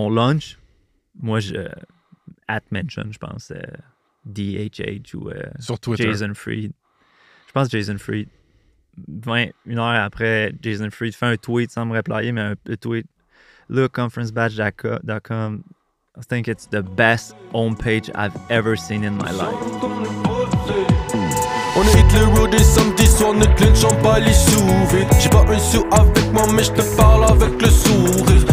[0.00, 0.58] on launch.
[1.20, 1.68] Moi, je.
[2.48, 3.50] At mention, je pense.
[3.50, 3.60] euh,
[4.24, 6.04] DHH ou euh, Sur Twitter.
[6.04, 6.72] Jason Fried.
[7.48, 8.28] Je pense Jason Fried.
[9.08, 12.76] 20, une heure après, Jason Fried fait un tweet sans me replayer, mais un, un
[12.76, 13.06] tweet.
[13.68, 15.64] Look, conferencebadge.com.
[16.14, 19.56] I think it's the best homepage I've ever seen in my life.
[21.74, 24.34] On hit le road des samedis soirs, notre lunch en pas les
[25.20, 28.44] J'ai pas un sou avec moi mais je te parle avec le sourire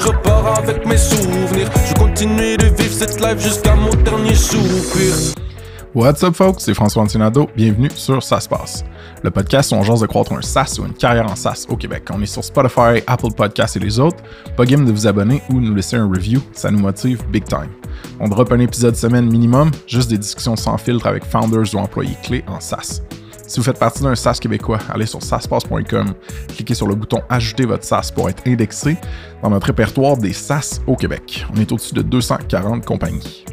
[0.00, 4.34] je repars avec mes souvenirs Je vais continuer de vivre cette jusqu'à mon dernier
[5.92, 6.60] What's up, folks?
[6.60, 7.48] C'est François Antinado.
[7.56, 8.84] Bienvenue sur Ça se passe.
[9.24, 11.76] Le podcast où on jase de croître un SaaS ou une carrière en SaaS au
[11.76, 12.04] Québec.
[12.12, 14.18] On est sur Spotify, Apple Podcasts et les autres.
[14.56, 16.40] Pas game de vous abonner ou nous laisser un review.
[16.52, 17.70] Ça nous motive big time.
[18.20, 22.16] On drop un épisode semaine minimum, juste des discussions sans filtre avec founders ou employés
[22.22, 23.02] clés en SaaS.
[23.50, 26.14] Si vous faites partie d'un SaaS québécois, allez sur SaaSpass.com,
[26.54, 28.96] cliquez sur le bouton Ajouter votre SaaS pour être indexé
[29.42, 31.44] dans notre répertoire des SaaS au Québec.
[31.52, 33.44] On est au-dessus de 240 compagnies.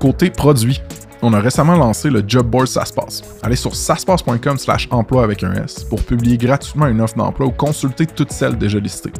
[0.00, 0.82] Côté produit,
[1.22, 3.22] on a récemment lancé le Job Board SaaSpass.
[3.40, 7.52] Allez sur saspass.com slash emploi avec un S pour publier gratuitement une offre d'emploi ou
[7.52, 9.12] consulter toutes celles déjà listées.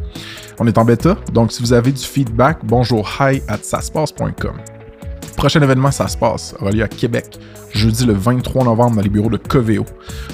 [0.59, 4.57] On est en bêta, donc si vous avez du feedback, bonjour hi at saspass.com.
[5.37, 7.39] Prochain événement Ça se passe aura lieu à Québec,
[7.73, 9.85] jeudi le 23 novembre dans les bureaux de Coveo.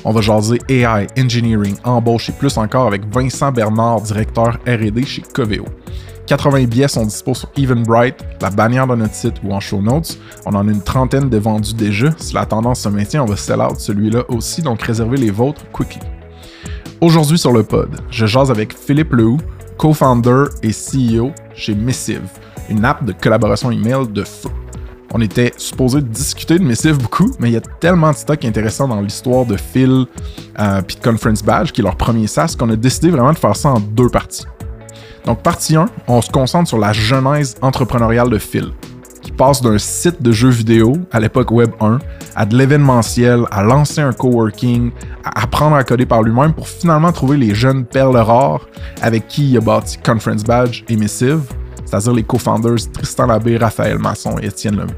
[0.04, 5.22] On va jaser AI, engineering, embauche et plus encore avec Vincent Bernard, directeur R&D chez
[5.22, 5.64] Coveo.
[6.26, 10.18] 80 billets sont dispo sur Eventbrite, la bannière de notre site ou en show notes.
[10.46, 12.10] On en a une trentaine de vendus déjà.
[12.16, 15.68] Si la tendance se maintient, on va sell out celui-là aussi, donc réservez les vôtres
[15.72, 16.00] quickly.
[17.00, 19.38] Aujourd'hui sur le pod, je jase avec Philippe Lehoux,
[19.76, 22.28] co-founder et CEO chez Missive,
[22.70, 24.48] une app de collaboration email de feu.
[25.14, 28.88] On était supposé discuter de Missive beaucoup, mais il y a tellement de stock intéressant
[28.88, 30.06] dans l'histoire de Phil
[30.58, 33.38] euh, puis de Conference Badge, qui est leur premier SaaS, qu'on a décidé vraiment de
[33.38, 34.46] faire ça en deux parties.
[35.26, 38.72] Donc, partie 1, on se concentre sur la genèse entrepreneuriale de Phil,
[39.20, 41.98] qui passe d'un site de jeux vidéo à l'époque Web 1
[42.34, 44.90] à de l'événementiel, à lancer un coworking,
[45.24, 48.66] à apprendre à coder par lui-même pour finalement trouver les jeunes perles rares
[49.02, 51.42] avec qui il a bâti Conference Badge et Missive,
[51.92, 54.94] c'est-à-dire les co-founders Tristan Labbé, Raphaël Masson et Étienne Lemay.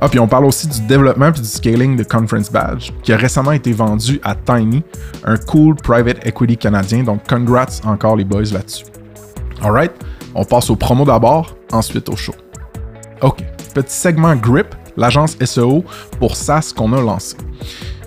[0.00, 3.16] Ah, puis on parle aussi du développement puis du scaling de Conference Badge, qui a
[3.16, 4.82] récemment été vendu à Tiny,
[5.24, 8.84] un cool private equity canadien, donc congrats encore les boys là-dessus.
[9.62, 9.92] Alright,
[10.34, 12.34] on passe au promo d'abord, ensuite au show.
[13.22, 15.84] Ok, petit segment Grip, l'agence SEO
[16.18, 17.36] pour SaaS qu'on a lancé.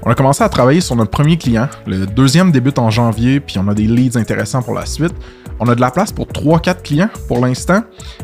[0.04, 3.58] On a commencé à travailler sur notre premier client, le deuxième débute en janvier, puis
[3.60, 5.16] on a des leads intéressants pour la suite.
[5.60, 7.82] On a de la place pour 3-4 clients pour l'instant,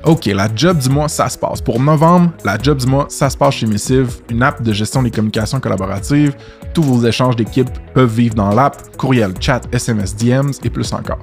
[0.06, 1.62] OK, la job du mois, ça se passe.
[1.62, 5.02] Pour novembre, la job du mois, ça se passe chez Missive, une app de gestion
[5.02, 6.36] des communications collaboratives.
[6.74, 11.20] Tous vos échanges d'équipe peuvent vivre dans l'app, courriel, chat, SMS, DMs et plus encore.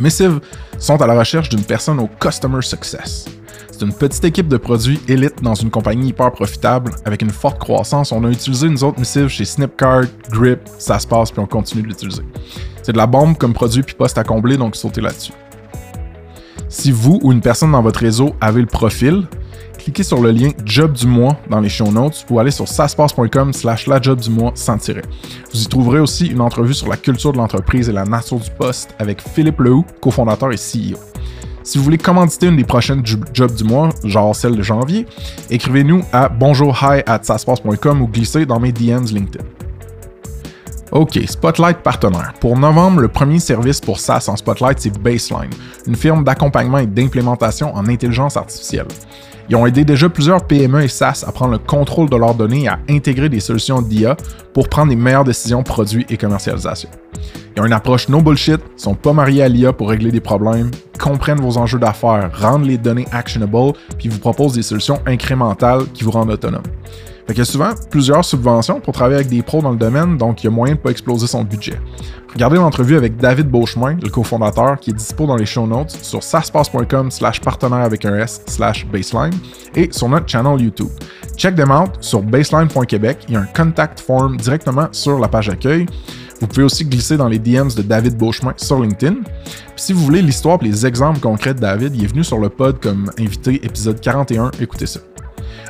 [0.00, 0.40] Missive
[0.78, 3.26] sont à la recherche d'une personne au Customer Success.
[3.70, 7.60] C'est une petite équipe de produits élite dans une compagnie hyper profitable avec une forte
[7.60, 8.10] croissance.
[8.10, 11.82] On a utilisé nous autres Missive chez Snipcard, Grip, ça se passe, puis on continue
[11.82, 12.22] de l'utiliser.
[12.82, 15.32] C'est de la bombe comme produit puis poste à combler, donc sautez là-dessus.
[16.68, 19.26] Si vous ou une personne dans votre réseau avez le profil,
[19.78, 23.52] cliquez sur le lien Job du mois dans les show notes ou allez sur saspace.com
[23.52, 25.02] slash la job du mois sans tirer.
[25.52, 28.50] Vous y trouverez aussi une entrevue sur la culture de l'entreprise et la nature du
[28.50, 30.98] poste avec Philippe Lehoux, cofondateur et CEO.
[31.64, 35.06] Si vous voulez commanditer une des prochaines jobs du mois, genre celle de janvier,
[35.48, 39.44] écrivez-nous à bonjourhi at saspace.com ou glissez dans mes DMs LinkedIn.
[40.92, 42.34] OK, Spotlight partenaire.
[42.38, 45.48] Pour novembre, le premier service pour SaaS en Spotlight, c'est Baseline,
[45.86, 48.88] une firme d'accompagnement et d'implémentation en intelligence artificielle.
[49.48, 52.64] Ils ont aidé déjà plusieurs PME et SaaS à prendre le contrôle de leurs données
[52.64, 54.18] et à intégrer des solutions d'IA
[54.52, 56.90] pour prendre les meilleures décisions produits et commercialisation.
[57.56, 60.70] Ils ont une approche no bullshit, sont pas mariés à l'IA pour régler des problèmes,
[61.00, 66.04] comprennent vos enjeux d'affaires, rendent les données actionable, puis vous proposent des solutions incrémentales qui
[66.04, 66.62] vous rendent autonome.
[67.26, 70.16] Fait qu'il y a souvent plusieurs subventions pour travailler avec des pros dans le domaine,
[70.16, 71.78] donc il y a moyen de pas exploser son budget.
[72.32, 76.22] Regardez l'entrevue avec David Beauchemin, le cofondateur, qui est dispo dans les show notes sur
[76.22, 79.34] saspace.com slash partenaire avec un S slash baseline
[79.74, 80.88] et sur notre channel YouTube.
[81.36, 83.18] Check them out sur baseline.québec.
[83.28, 85.86] Il y a un contact form directement sur la page d'accueil.
[86.40, 89.14] Vous pouvez aussi glisser dans les DMs de David Beauchemin sur LinkedIn.
[89.14, 92.38] Puis si vous voulez l'histoire et les exemples concrets de David, il est venu sur
[92.38, 94.50] le pod comme invité épisode 41.
[94.60, 95.00] Écoutez ça.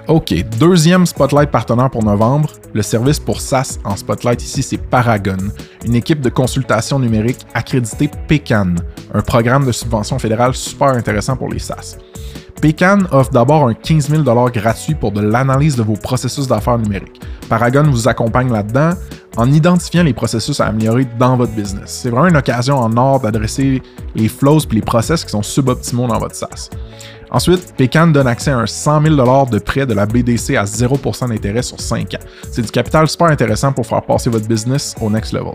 [0.08, 2.50] OK, deuxième Spotlight partenaire pour novembre.
[2.72, 5.36] Le service pour SaaS en Spotlight ici, c'est Paragon,
[5.84, 8.74] une équipe de consultation numérique accréditée PECAN,
[9.14, 11.98] un programme de subvention fédérale super intéressant pour les SaaS.
[12.60, 17.20] PECAN offre d'abord un 15 000 gratuit pour de l'analyse de vos processus d'affaires numériques.
[17.48, 18.90] Paragon vous accompagne là-dedans
[19.36, 22.00] en identifiant les processus à améliorer dans votre business.
[22.02, 23.82] C'est vraiment une occasion en or d'adresser
[24.14, 26.70] les flows et les process qui sont suboptimaux dans votre SaaS.
[27.32, 31.28] Ensuite, Pécan donne accès à un 100 000 de prêt de la BDC à 0%
[31.30, 32.18] d'intérêt sur 5 ans.
[32.50, 35.54] C'est du capital super intéressant pour faire passer votre business au next level.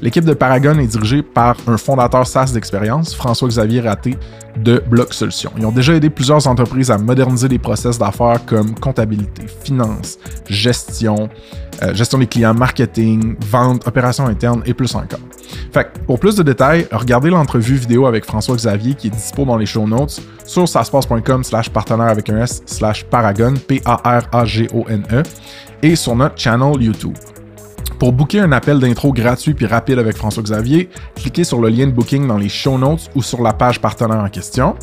[0.00, 4.16] L'équipe de Paragon est dirigée par un fondateur SaaS d'expérience, François-Xavier Raté
[4.56, 5.52] de Block Solutions.
[5.58, 10.18] Ils ont déjà aidé plusieurs entreprises à moderniser des process d'affaires comme comptabilité, finance,
[10.48, 11.28] gestion,
[11.82, 15.20] euh, gestion des clients, marketing, vente, opérations internes et plus encore.
[15.72, 19.56] Fait pour plus de détails, regardez l'entrevue vidéo avec François Xavier qui est dispo dans
[19.56, 25.22] les show notes sur saspace.com slash partenaire avec un S slash paragon, P-A-R-A-G-O-N-E,
[25.82, 27.14] et sur notre channel YouTube.
[28.00, 31.86] Pour booker un appel d'intro gratuit puis rapide avec François Xavier, cliquez sur le lien
[31.86, 34.74] de booking dans les show notes ou sur la page partenaire en question.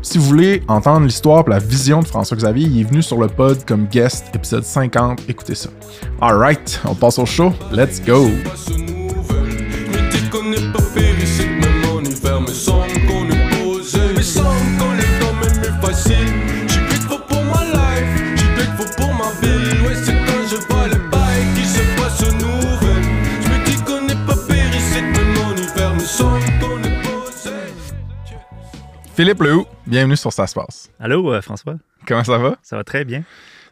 [0.00, 3.20] Si vous voulez entendre l'histoire et la vision de François Xavier, il est venu sur
[3.20, 5.20] le pod comme guest, épisode 50.
[5.28, 5.68] Écoutez ça.
[6.18, 7.52] Alright, on passe au show.
[7.70, 8.30] Let's go!
[29.22, 30.90] Philippe Lehou, bienvenue sur Ça se passe.
[30.98, 31.76] Allô, euh, François?
[32.08, 32.56] Comment ça va?
[32.60, 33.22] Ça va très bien.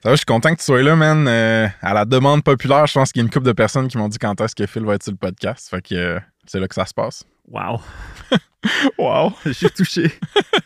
[0.00, 1.26] Ça va, je suis content que tu sois là, man.
[1.26, 3.98] Euh, à la demande populaire, je pense qu'il y a une couple de personnes qui
[3.98, 5.68] m'ont dit quand est-ce que Phil va être sur le podcast.
[5.68, 7.24] Fait que euh, c'est là que ça se passe.
[7.48, 7.80] Wow.
[8.96, 9.32] wow.
[9.44, 10.12] Je suis touché.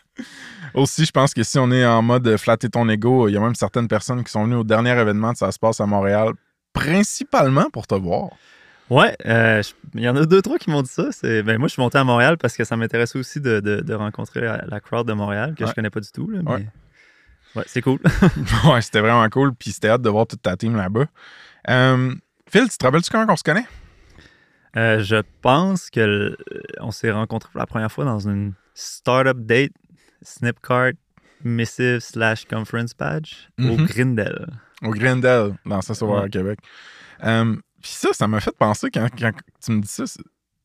[0.75, 3.41] Aussi, je pense que si on est en mode flatter ton ego, il y a
[3.41, 6.33] même certaines personnes qui sont venues au dernier événement de Ça se passe à Montréal,
[6.75, 8.33] principalement pour te voir.
[8.91, 9.63] Ouais, euh,
[9.95, 11.09] il y en a deux, trois qui m'ont dit ça.
[11.23, 14.81] Ben, moi, je suis monté à Montréal parce que ça m'intéressait aussi de, rencontrer la,
[14.81, 16.27] crowd de Montréal, que je connais pas du tout.
[16.29, 16.41] mais...
[17.57, 17.65] ouais.
[17.67, 17.99] c'est cool.
[18.67, 19.55] ouais, c'était vraiment cool.
[19.55, 21.07] Puis c'était hâte de voir toute ta team là-bas.
[21.71, 22.15] Euh,
[22.51, 23.67] Phil, tu te rappelles-tu comment on se connaît?
[24.77, 26.37] Euh, je pense que
[26.81, 29.73] on s'est rencontrés pour la première fois dans une startup date,
[30.23, 30.93] Snipcart
[31.45, 33.87] Missive slash Conference Badge au mm-hmm.
[33.87, 34.47] Grindel.
[34.83, 36.25] Au Grindel, dans ça, ouais.
[36.25, 36.59] à Québec.
[37.85, 39.07] Puis ça, ça m'a fait penser quand,
[39.63, 40.05] tu me dis ça,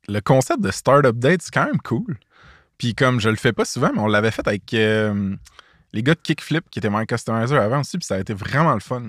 [0.08, 2.18] le concept de startup date, c'est quand même cool.
[2.78, 5.36] Puis comme je le fais pas souvent, mais on l'avait fait avec euh,
[5.92, 8.74] les gars de Kickflip qui étaient My Customizer avant aussi, puis ça a été vraiment
[8.74, 9.04] le fun.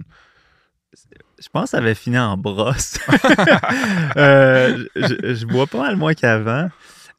[1.39, 2.99] Je pense que ça avait fini en brosse.
[4.17, 6.69] Euh, je, bois pas mal moins qu'avant.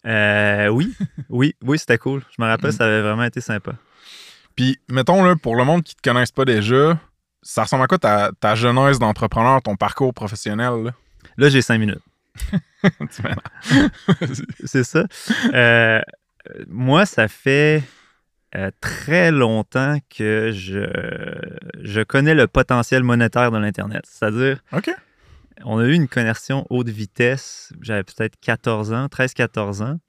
[0.06, 0.94] Euh, oui,
[1.30, 2.22] oui, oui, c'était cool.
[2.38, 2.74] Je me rappelle, mm.
[2.74, 3.72] ça avait vraiment été sympa.
[4.58, 7.00] Puis, mettons, là, pour le monde qui te connaisse pas déjà,
[7.42, 10.94] ça ressemble à quoi ta, ta genèse d'entrepreneur, ton parcours professionnel?
[11.38, 12.02] Là, j'ai cinq minutes.
[14.66, 15.06] c'est ça.
[15.54, 16.02] Euh,
[16.68, 17.84] moi, ça fait
[18.56, 20.86] euh, très longtemps que je,
[21.82, 24.04] je connais le potentiel monétaire de l'Internet.
[24.06, 24.62] C'est-à-dire,
[25.64, 30.00] on a eu une connexion haute vitesse, j'avais peut-être 14 ans, 13-14 ans.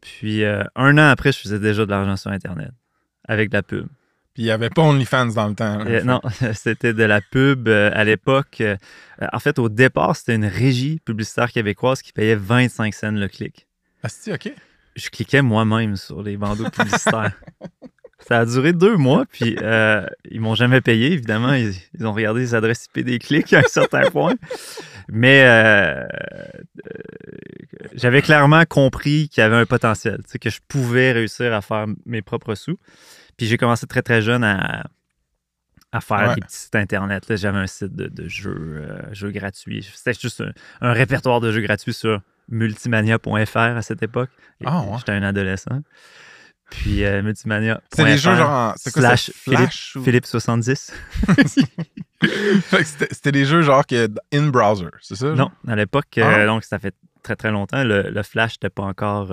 [0.00, 2.72] Puis euh, un an après, je faisais déjà de l'argent sur Internet
[3.26, 3.86] avec de la pub.
[4.34, 5.78] Puis il n'y avait pas OnlyFans dans le temps.
[5.86, 6.20] Euh, non,
[6.54, 8.60] c'était de la pub euh, à l'époque.
[8.60, 8.76] Euh,
[9.32, 13.68] en fait, au départ, c'était une régie publicitaire québécoise qui payait 25 cents le clic.
[14.02, 14.52] Ah, c'est OK.
[14.96, 17.32] Je cliquais moi-même sur les bandeaux publicitaires.
[18.26, 19.54] Ça a duré deux mois, puis
[20.30, 21.52] ils m'ont jamais payé, évidemment.
[21.52, 21.74] Ils,
[22.06, 24.34] ont regardé les adresses IP des clics à un certain point.
[25.08, 25.44] Mais
[27.92, 32.22] j'avais clairement compris qu'il y avait un potentiel, que je pouvais réussir à faire mes
[32.22, 32.78] propres sous.
[33.36, 34.84] Puis j'ai commencé très, très jeune à,
[35.94, 37.36] à faire des petits sites Internet.
[37.36, 39.88] J'avais un site de, jeux, euh, jeux gratuits.
[39.94, 40.42] C'était juste
[40.80, 44.30] un, répertoire de jeux gratuits sur multimania.fr à cette époque.
[44.64, 45.82] Ah, J'étais un adolescent.
[46.70, 47.80] Puis euh, multimania.
[47.94, 48.74] C'est des jeux genre.
[48.76, 50.92] Slash Philippe, 70.
[52.82, 55.32] C'était des jeux genre que in browser, c'est ça?
[55.34, 56.46] Non, à l'époque, euh, ah.
[56.46, 57.84] donc ça fait très très longtemps.
[57.84, 59.32] Le, Flash n'était pas encore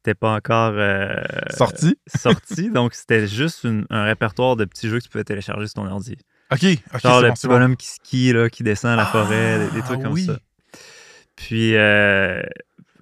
[0.00, 1.14] n'était pas encore euh,
[1.50, 1.96] sorti?
[2.06, 2.70] sorti.
[2.70, 6.16] donc, c'était juste un répertoire de petits jeux que tu pouvais télécharger sur ton ordi.
[6.52, 6.64] OK.
[7.02, 10.16] Genre le petit bonhomme qui skie, là, qui descend à la forêt, des, trucs comme
[10.16, 10.38] ça.
[11.36, 12.42] Puis, euh,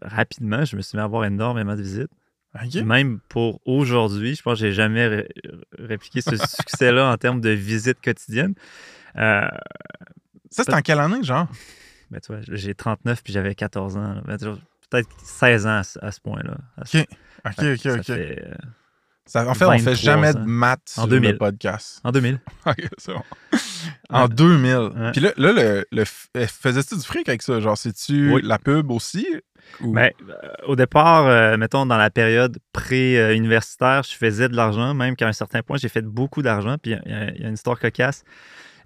[0.03, 2.11] rapidement, je me suis mis à avoir énormément de visites.
[2.85, 5.27] Même pour aujourd'hui, je pense que j'ai jamais
[5.79, 8.55] répliqué ce succès-là en termes de visites quotidiennes.
[9.17, 9.49] Euh,
[10.51, 11.47] ça, c'est en quelle année, genre?
[12.11, 14.23] Ben, tu vois, j'ai 39 puis j'avais 14 ans.
[14.25, 14.39] Ben,
[14.91, 16.57] peut-être 16 ans à, ce point-là.
[16.79, 17.07] OK.
[17.47, 18.11] OK, OK, OK.
[18.11, 18.37] Euh,
[19.27, 21.31] Ça, en fait, on fait 23 jamais de maths En sur 2000.
[21.33, 22.01] le podcast.
[22.05, 22.41] En 2000.
[22.67, 23.23] Ok, c'est bon.
[24.11, 24.77] En 2000.
[24.77, 25.13] Ouais.
[25.13, 25.53] Puis là, là,
[25.93, 26.05] le,
[26.35, 27.61] eh, faisais-tu du fric avec ça?
[27.61, 28.41] Genre, c'est-tu Oui.
[28.43, 29.27] la pub aussi?
[29.83, 30.35] Ou- Ben, euh,
[30.67, 35.33] au départ, euh, mettons, dans la période pré-universitaire, je faisais de l'argent, même qu'à un
[35.33, 36.77] certain point, j'ai fait beaucoup d'argent.
[36.83, 37.03] Puis il
[37.39, 38.25] y, y a une histoire cocasse.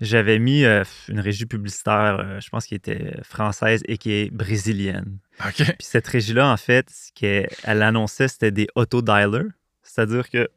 [0.02, 4.30] J'avais mis euh, une régie publicitaire, euh, je pense, qui était française et qui est
[4.32, 5.18] brésilienne.
[5.64, 9.48] Puis cette régie-là, en fait, ce qu'elle elle annonçait, c'était des auto-dialers.
[9.84, 10.48] C'est-à-dire que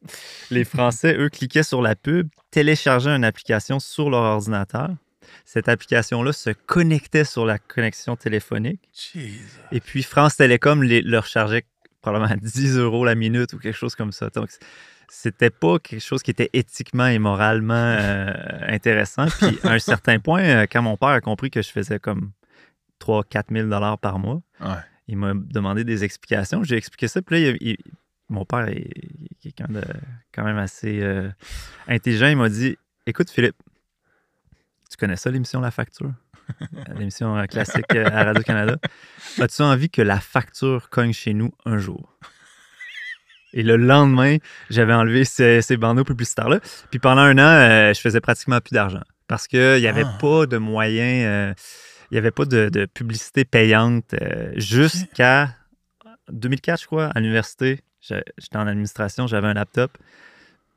[0.50, 4.90] les Français, eux, cliquaient sur la pub, téléchargeaient une application sur leur ordinateur.
[5.46, 8.82] Cette application-là se connectait sur la connexion téléphonique.
[8.94, 9.40] Jesus.
[9.72, 11.66] Et puis France Télécom les- leur chargeait
[12.02, 14.30] probablement 10 euros la minute ou quelque chose comme ça.
[14.30, 14.50] Donc,
[15.07, 18.33] c'était pas quelque chose qui était éthiquement et moralement euh,
[18.67, 19.27] intéressant.
[19.27, 22.31] Puis à un certain point, euh, quand mon père a compris que je faisais comme
[23.00, 24.75] 3-4 000 dollars par mois, Ouais.
[25.07, 26.63] il m'a demandé des explications.
[26.63, 27.21] J'ai expliqué ça.
[27.21, 27.77] Puis là, il- il-
[28.29, 28.89] mon père est
[29.41, 29.81] quelqu'un de
[30.33, 31.29] quand même assez euh,
[31.88, 32.27] intelligent.
[32.27, 33.55] Il m'a dit Écoute, Philippe,
[34.89, 36.12] tu connais ça, l'émission La Facture?
[36.97, 38.77] L'émission classique à Radio-Canada.
[39.39, 42.17] As-tu envie que la facture cogne chez nous un jour?
[43.55, 44.38] Et le lendemain,
[44.69, 46.59] j'avais enlevé ces, ces bandeaux publicitaires-là.
[46.91, 50.17] Puis pendant un an, euh, je faisais pratiquement plus d'argent parce qu'il n'y avait Ah.
[50.21, 51.25] pas de moyens.
[51.25, 51.53] euh,
[52.12, 55.50] il n'y avait pas de, de publicité payante euh, jusqu'à
[56.31, 57.79] 2004, je crois, à l'université.
[58.01, 59.97] J'étais en administration, j'avais un laptop.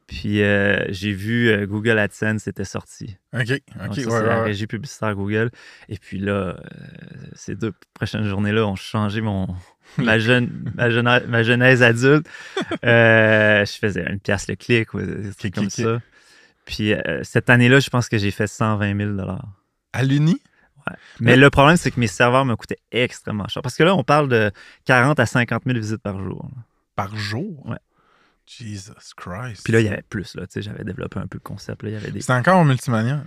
[0.09, 3.19] Puis euh, j'ai vu euh, Google AdSense était sorti.
[3.35, 3.47] OK.
[3.49, 3.61] Donc, OK.
[3.77, 4.43] ça, ouais, c'est ouais, la ouais.
[4.45, 5.51] régie publicitaire Google.
[5.91, 6.55] Et puis là, euh,
[7.35, 9.47] ces deux prochaines journées-là ont changé mon,
[9.99, 12.27] ma, jeune, ma, jeune- ma genèse adulte.
[12.83, 16.01] Je faisais une pièce le clic ou des trucs comme clic, ça.
[16.65, 19.29] Puis cette année-là, je pense que j'ai fait 120 000
[19.93, 20.41] À l'Uni?
[21.21, 23.63] Mais Mais- le problème, c'est que mes serveurs me coûtaient extrêmement cher.
[23.63, 24.51] Parce que là, on parle de
[24.87, 26.49] 40 à 50 000 visites par jour.
[26.97, 27.67] Par jour?
[27.69, 27.77] Ouais.
[28.49, 29.63] Jesus Christ.
[29.65, 30.35] Puis là, il y avait plus.
[30.35, 31.83] Là, Tu sais, J'avais développé un peu le concept.
[31.83, 32.21] Là, il y avait des...
[32.21, 33.25] C'était encore Multimania?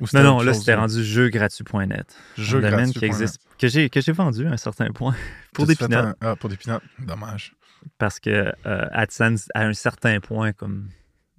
[0.00, 2.16] Ou Non, non, là, c'était rendu jeugratuit.net.
[2.36, 5.14] Jeu un domaine gratuit qui existe, que j'ai, que j'ai vendu à un certain point
[5.54, 5.94] pour des peanuts.
[5.94, 6.80] un- Ah, pour des peanuts.
[6.98, 7.54] Dommage.
[7.98, 8.30] Parce que
[8.66, 10.88] euh, AdSense, à un certain point, comme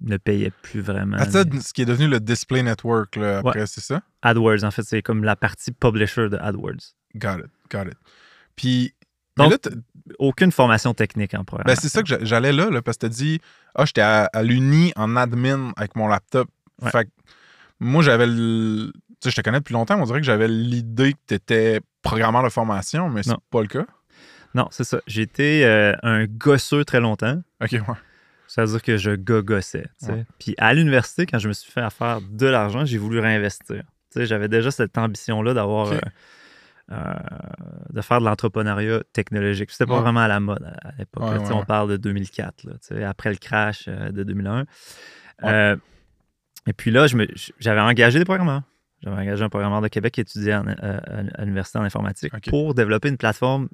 [0.00, 1.18] ne payait plus vraiment.
[1.30, 4.02] Ça, ce qui est devenu le Display Network, là, après, c'est ça?
[4.22, 6.94] AdWords, en fait, c'est comme la partie publisher de AdWords.
[7.16, 7.96] Got it, got it.
[8.56, 8.94] Puis,
[9.36, 9.58] Donc, là,
[10.18, 11.66] Aucune formation technique en programme.
[11.66, 13.40] ben, c'est ça que j'a- j'allais là, là, parce que t'as dit,
[13.74, 16.48] ah, j'étais à, à l'Uni en admin avec mon laptop.
[16.80, 16.90] Ouais.
[16.90, 17.10] Fait que
[17.80, 18.92] moi, j'avais le.
[18.94, 22.44] Tu sais, je te connais depuis longtemps, on dirait que j'avais l'idée que t'étais programmeur
[22.44, 23.84] de formation, mais c'est pas le cas.
[24.54, 25.00] Non, c'est ça.
[25.08, 27.42] Été euh, un gosseux très longtemps.
[27.62, 27.80] Ok, ouais.
[28.46, 29.86] Ça veut dire que je gogossais.
[30.02, 30.10] tu.
[30.12, 30.24] Ouais.
[30.38, 33.82] Puis à l'université, quand je me suis fait faire de l'argent, j'ai voulu réinvestir.
[34.12, 35.88] Tu sais, J'avais déjà cette ambition-là d'avoir.
[35.92, 35.98] Euh,
[36.88, 39.70] de faire de l'entrepreneuriat technologique.
[39.70, 40.00] C'était pas Ouais.
[40.02, 41.24] vraiment à la mode à, l'époque.
[41.24, 44.60] Ouais, ouais, on parle de 2004, là, tu sais, après le crash euh, de 2001.
[44.60, 44.64] Ouais.
[45.44, 45.76] Euh,
[46.68, 47.06] et puis là,
[47.58, 48.62] j'avais engagé des programmeurs.
[49.02, 50.98] J'avais engagé un programmeur de Québec qui étudiait en- euh,
[51.34, 53.68] à l'université en informatique pour développer une plateforme.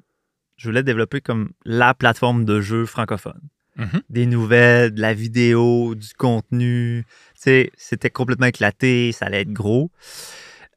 [0.57, 3.39] Je voulais développer comme la plateforme de jeux francophone
[3.77, 4.01] Mhm.
[4.09, 7.05] des nouvelles, de la vidéo, du contenu.
[7.35, 9.89] C'était complètement éclaté, ça allait être gros.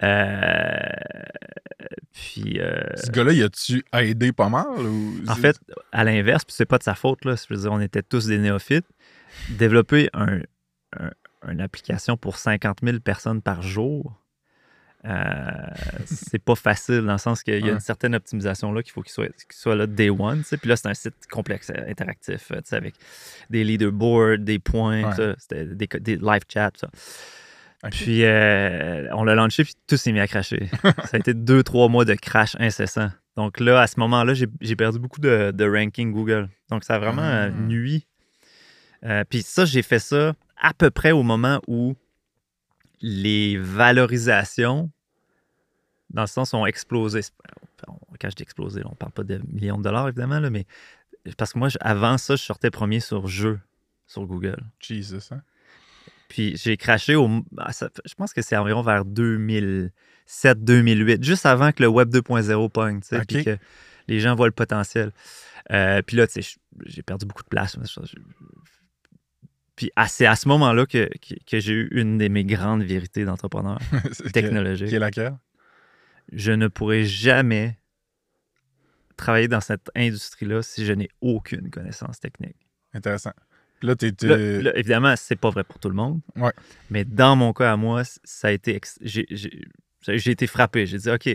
[0.02, 0.78] Euh,
[2.12, 4.78] puis, euh, Ce gars-là, y a-tu aidé pas mal?
[4.78, 5.14] Ou...
[5.28, 5.58] en fait,
[5.92, 8.26] à l'inverse, puis c'est pas de sa faute, là, je veux dire, on était tous
[8.26, 8.86] des néophytes.
[9.50, 10.40] Développer un,
[10.98, 11.10] un-
[11.48, 14.20] une application pour 50 000 personnes par jour,
[15.04, 15.50] euh,
[16.06, 19.02] c'est pas facile dans le sens qu'il y a une certaine optimisation là qu'il faut
[19.02, 20.38] qu'il soit, qu'il soit là day one.
[20.38, 20.56] tu sais.
[20.56, 22.94] Puis là, c'est un site complexe, interactif, tu sais, avec
[23.50, 25.36] des leaderboards, des points, Ouais.
[25.36, 26.70] ça, des, des live chats.
[26.76, 26.88] ça.
[27.90, 30.68] Puis euh, on l'a lancé, puis tout s'est mis à cracher.
[30.82, 33.10] ça a été deux, trois mois de crash incessant.
[33.36, 36.48] Donc là, à ce moment-là, j'ai perdu beaucoup de, de ranking Google.
[36.70, 37.50] Donc ça a vraiment euh, Ah.
[37.50, 38.06] nui.
[39.04, 41.94] Euh, puis ça, j'ai fait ça à peu près au moment où
[43.02, 44.90] les valorisations,
[46.10, 47.20] dans le sens, ont explosé.
[48.20, 50.64] Quand je dis explosé, on parle pas de millions de dollars, évidemment, là, mais
[51.36, 53.60] parce que moi, avant ça, je sortais premier sur jeu
[54.06, 54.62] sur Google.
[54.80, 55.42] Jesus, hein?
[56.28, 57.28] Puis j'ai craché au.
[57.58, 57.70] ah,
[58.04, 63.08] je pense que c'est environ vers 2007-2008, juste avant que le Web 2.0 pogne, tu
[63.08, 63.58] sais, puis que
[64.08, 65.12] les gens voient le potentiel.
[65.72, 67.78] Euh, puis là, tu sais, j'ai perdu beaucoup de place.
[69.76, 73.24] Puis c'est à ce moment-là que, que, que j'ai eu une de mes grandes vérités
[73.24, 73.78] d'entrepreneur
[74.32, 74.88] technologique.
[74.88, 75.36] Qui est laquelle?
[76.32, 77.78] Je ne pourrai jamais
[79.16, 82.56] travailler dans cette industrie-là si je n'ai aucune connaissance technique.
[82.92, 83.32] Intéressant.
[83.82, 84.12] Là, t'es.
[84.12, 86.20] t'es- Là, là, évidemment, c'est pas vrai pour tout le monde.
[86.36, 86.52] Ouais.
[86.90, 88.74] Mais dans mon cas à moi, ça a été.
[88.74, 89.68] ex- J'ai j'ai-
[90.06, 90.86] j'ai été frappé.
[90.86, 91.28] J'ai dit, OK,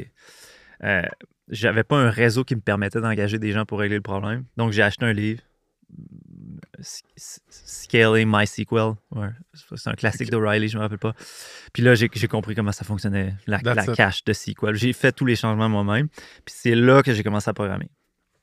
[0.83, 1.01] euh,
[1.49, 4.45] j'avais pas un réseau qui me permettait d'engager des gens pour régler le problème.
[4.57, 5.41] Donc, j'ai acheté un livre.
[6.79, 8.93] s- s- scaler MySQL.
[9.11, 9.27] Ouais,
[9.75, 11.13] c'est un classique d'O'Reilly, je me rappelle pas.
[11.73, 14.75] Puis là, j'ai j'ai compris comment ça fonctionnait, la, la cache de SQL.
[14.75, 16.07] J'ai fait tous les changements moi-même.
[16.45, 17.89] Puis c'est là que j'ai commencé à programmer.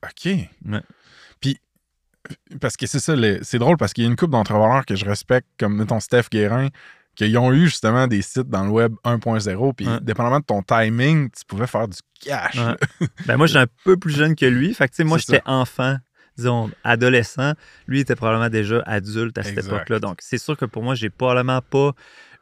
[0.05, 0.27] OK.
[0.27, 0.81] Ouais.
[1.41, 1.59] Puis,
[2.61, 5.05] parce que c'est ça, c'est drôle parce qu'il y a une couple d'entrepreneurs que je
[5.05, 6.69] respecte, comme mettons Steph Guérin,
[7.17, 9.73] qui ont eu justement des sites dans le web 1.0.
[9.75, 9.99] Puis, Ouais.
[10.01, 12.57] dépendamment de ton timing, tu pouvais faire du cash.
[12.57, 12.77] Ouais.
[13.27, 14.73] Ben moi, j'étais un peu plus jeune que lui.
[14.75, 15.97] Fait que, tu sais, moi, j'étais enfant,
[16.37, 17.55] disons, adolescent.
[17.89, 19.99] Lui était probablement déjà adulte à cette époque-là.
[19.99, 21.93] Donc, c'est sûr que pour moi, j'ai probablement pas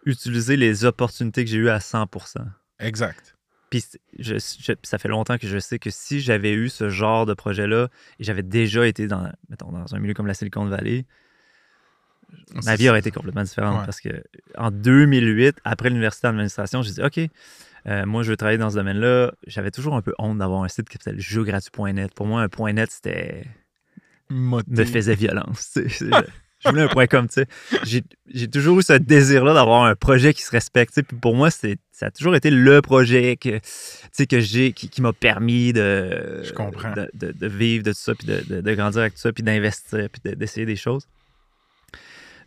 [0.05, 2.45] utilisé les opportunités que j'ai eues à 100%
[2.79, 3.36] Exact.
[3.71, 3.85] Puis
[4.19, 7.35] je, je- ça fait longtemps que je sais que si j'avais eu ce genre de
[7.35, 7.89] projet-là
[8.21, 11.05] et j'avais déjà été dans, mettons, dans un milieu comme la Silicon Valley,
[12.55, 13.85] ma C'est- vie aurait été complètement différente Ouais.
[13.85, 14.23] parce que
[14.57, 17.19] en 2008, après l'université d'administration, j'ai dit OK,
[17.89, 19.33] euh, moi je veux travailler dans ce domaine-là.
[19.47, 22.15] J'avais toujours un peu honte d'avoir un site qui s'appelait jeugratuit.net.
[22.15, 23.47] Pour moi, un point .net c'était
[24.31, 25.79] me faisait violence.
[26.65, 27.47] je, voulais un point com, tu sais.
[27.85, 30.93] J'ai, toujours eu ce désir-là d'avoir un projet qui se respecte.
[30.95, 31.03] tu sais.
[31.03, 33.61] Puis pour moi, c'est, ça a toujours été le projet que, tu
[34.13, 36.93] sais, que j'ai, qui, qui m'a permis de, Je comprends.
[36.93, 39.43] de, de- de vivre de tout ça, puis de, de- grandir avec tout ça, puis
[39.43, 41.07] d'investir, puis de- d'essayer des choses.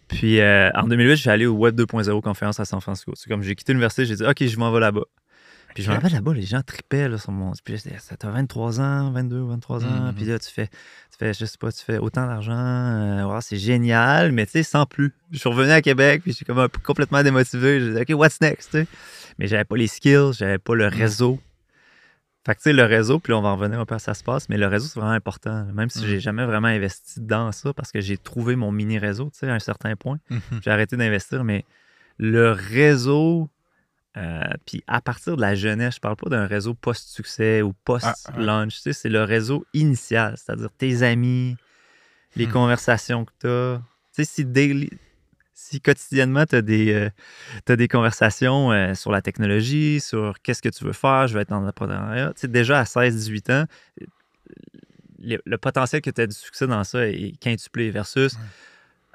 [0.08, 3.14] Puis euh, en 2008, je suis allé au Web 2.0 conférence à San Francisco.
[3.16, 5.04] C'est comme j'ai quitté l'université, j'ai dit OK, je m'en vais là-bas.
[5.80, 7.54] Puis je me rappelle là-bas, les gens tripaient là, sur mon.
[7.64, 7.82] Puis
[8.20, 9.88] t'as 23 ans, 22, 23 ans.
[10.08, 10.14] Mhm.
[10.14, 12.52] Puis là, tu fais, tu fais, je sais pas, tu fais autant d'argent.
[12.54, 15.14] euh, c'est génial, mais tu sais, sans plus.
[15.32, 17.80] Je suis revenu à Québec, puis j'étais comme un peu complètement démotivé.
[17.80, 18.72] J'ai dit OK, what's next?
[18.72, 18.88] tu sais?
[19.38, 21.40] Mais j'avais pas les skills, j'avais pas le réseau.
[22.46, 24.00] Fait que tu sais, le réseau, puis là, on va en revenir un peu à
[24.00, 25.66] ça se passe, mais le réseau, c'est vraiment important.
[25.74, 26.06] Même si Mhm.
[26.08, 29.50] j'ai jamais vraiment investi dans ça, parce que j'ai trouvé mon mini réseau, tu sais,
[29.50, 30.20] à un certain point.
[30.62, 31.64] J'ai arrêté d'investir, mais
[32.18, 33.50] le réseau,
[34.18, 38.76] euh, puis à partir de la jeunesse, je parle pas d'un réseau post-succès ou post-launch,
[38.76, 41.56] tu sais, c'est le réseau initial, c'est-à-dire tes amis,
[42.36, 42.52] les Hmm.
[42.52, 43.82] conversations que tu as.
[44.16, 44.90] Tu sais, si, daily-
[45.54, 47.10] si quotidiennement tu as, des
[47.68, 51.50] des conversations euh, sur la technologie, sur qu'est-ce que tu veux faire, je veux être
[51.50, 53.66] dans l'entrepreneuriat, tu sais, déjà à 16-18 ans,
[55.22, 58.36] le, le potentiel que tu as du succès dans ça est quintuplé versus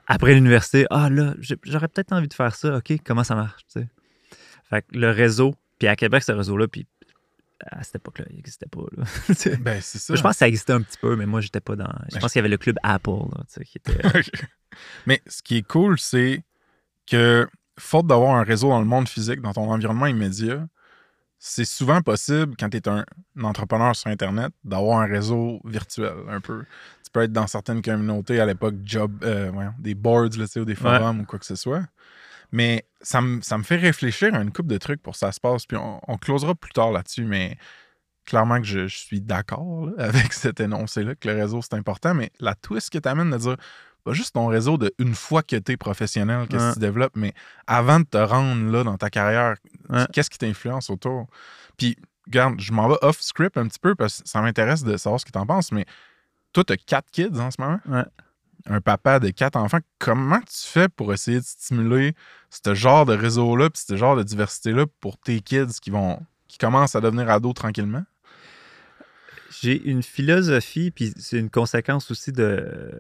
[0.07, 3.81] après l'université, ah là, j'aurais peut-être envie de faire ça, OK, comment ça marche, tu
[3.81, 3.89] sais?
[4.71, 6.87] Fait que le réseau, puis à Québec, ce réseau-là, puis
[7.71, 8.83] à cette époque-là, il n'existait pas.
[8.97, 9.05] Là.
[9.61, 10.15] Ben, c'est ça.
[10.15, 11.93] je pense que ça existait un petit peu, mais moi, j'étais pas dans.
[12.09, 14.07] Je Ben, pense qu'il y avait le club Apple, là, tu sais, qui était.
[14.07, 14.31] OK.
[15.07, 16.43] Mais ce qui est cool, c'est
[17.07, 17.49] que,
[17.79, 20.67] faute d'avoir un réseau dans le monde physique, dans ton environnement immédiat,
[21.39, 23.05] c'est souvent possible, quand tu es un,
[23.43, 26.65] entrepreneur sur Internet, d'avoir un réseau virtuel, un peu.
[27.05, 30.61] Tu peux être dans certaines communautés à l'époque, job, euh, des boards là, tu sais,
[30.61, 31.83] ou des forums ou quoi que ce soit.
[32.53, 35.41] Mais ça me, ça me fait réfléchir à une couple de trucs pour ça se
[35.41, 35.67] passe.
[35.67, 37.57] Puis on, on closera plus tard là-dessus, mais
[38.27, 42.15] clairement que je, je suis d'accord avec cet énoncé-là, que le réseau, c'est important.
[42.15, 43.57] Mais la twist que tu amènes de dire,
[44.05, 46.69] pas juste ton réseau de une fois que tu es professionnel, qu'est-ce Ouais.
[46.71, 47.33] que tu développes, mais
[47.67, 49.57] avant de te rendre là dans ta carrière,
[49.89, 50.05] Ouais.
[50.13, 51.27] qu'est-ce qui t'influence autour?
[51.79, 55.21] Puis, regarde, je m'en vais off-script un petit peu parce que ça m'intéresse de savoir
[55.21, 55.85] ce que tu en penses, mais
[56.53, 57.81] toi, tu as quatre kids en ce moment?
[57.89, 58.05] Ouais.
[58.67, 59.81] Un papa de quatre enfants.
[59.99, 62.15] Comment tu fais pour essayer de stimuler
[62.51, 66.57] ce genre de réseau-là puis ce genre de diversité-là pour tes kids qui vont qui
[66.59, 68.05] commencent à devenir ados tranquillement?
[69.61, 72.93] J'ai une philosophie, puis c'est une conséquence aussi de.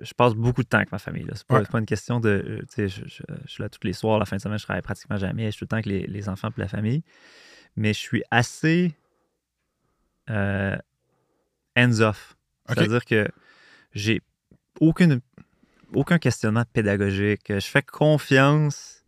[0.00, 1.26] Je passe beaucoup de temps avec ma famille.
[1.34, 1.64] C'est pas, Ouais.
[1.66, 2.28] pas une question de.
[2.28, 4.58] euh, Tu sais, je, je- je suis là tous les soirs, la fin de semaine,
[4.58, 5.46] je travaille pratiquement jamais.
[5.46, 7.02] Je suis tout le temps avec les, les enfants et la famille.
[7.76, 8.94] Mais je suis assez
[10.30, 10.76] euh,
[11.76, 12.36] hands-off.
[12.68, 13.28] C'est-à-dire que
[13.92, 14.22] j'ai
[14.80, 15.20] aucune,
[15.94, 17.42] aucun questionnement pédagogique.
[17.48, 19.04] Je fais confiance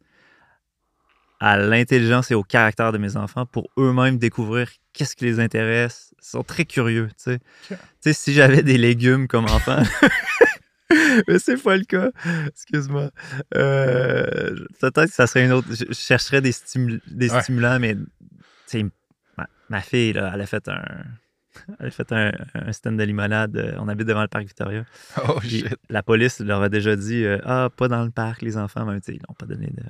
[1.40, 6.14] à l'intelligence et au caractère de mes enfants pour eux-mêmes découvrir qu'est-ce qui les intéresse.
[6.22, 7.38] Ils sont très curieux, tu sais.
[7.68, 9.82] Tu sais, si j'avais des légumes comme enfant,
[11.28, 12.10] mais c'est pas le cas.
[12.48, 13.10] Excuse-moi.
[13.56, 15.68] Euh, Peut-être que ça serait une autre.
[15.70, 17.42] Je, chercherais des, stimul- des Ouais.
[17.42, 17.96] stimulants, mais
[19.36, 20.82] ma, ma fille, là, elle a fait un.
[21.80, 23.56] Elle a fait un, un stand de limonade.
[23.56, 24.84] euh, On habite devant le parc Victoria.
[25.28, 25.66] Oh shit.
[25.88, 28.84] la police leur a déjà dit euh, Ah, pas dans le parc, les enfants.
[28.84, 29.82] Même, ils n'ont pas donné de.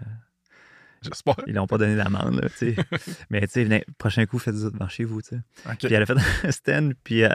[1.02, 1.34] J'espère.
[1.46, 2.76] Ils n'ont pas donné d'amende, là, tu sais.
[3.30, 5.40] Mais tu sais, venez, prochain coup, faites ça devant chez vous, tu sais.
[5.70, 5.78] OK.
[5.80, 7.28] Puis elle a fait un stand, puis euh,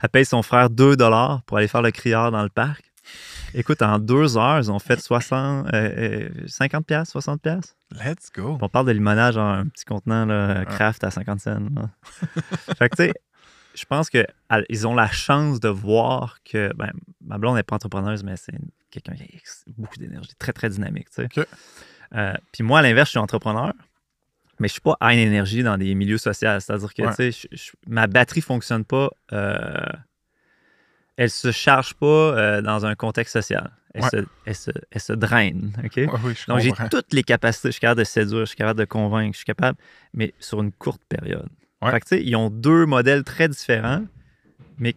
[0.00, 2.84] elle paye son frère 2 dollars pour aller faire le criard dans le parc.
[3.54, 7.74] Écoute, en deux heures, ils ont fait 60, euh, euh, 50 pièces, 60 pièces.
[7.92, 8.58] Let's go.
[8.60, 11.58] On parle de limonade, genre un petit contenant là, craft à 50 cents.
[11.74, 11.88] là.
[12.76, 13.14] fait que tu sais,
[13.78, 16.90] je pense qu'ils ont la chance de voir que, ben,
[17.24, 20.68] ma blonde n'est pas entrepreneuse, mais c'est une- quelqu'un qui a beaucoup d'énergie, très, très
[20.70, 21.28] dynamique, tu sais.
[22.14, 23.72] Euh, puis moi, à l'inverse, je suis entrepreneur,
[24.58, 26.58] mais je suis pas high énergie dans des milieux sociaux.
[26.60, 27.08] C'est-à-dire que, Ouais.
[27.14, 29.10] tu sais, je- je- ma batterie fonctionne pas.
[29.32, 29.86] euh,
[31.16, 33.72] elle se charge pas euh, dans un contexte social.
[33.94, 34.10] elle, Ouais.
[34.10, 35.72] se, elle, se, elle se draine.
[35.82, 35.90] Ouais,
[36.22, 37.68] oui, Donc, j'ai toutes les capacités.
[37.68, 39.76] Je suis capable de séduire, je suis capable de convaincre, je suis capable,
[40.14, 41.48] mais sur une courte période.
[41.82, 41.90] Ouais.
[41.92, 44.04] Fait que, ils ont deux modèles très différents,
[44.78, 44.94] mais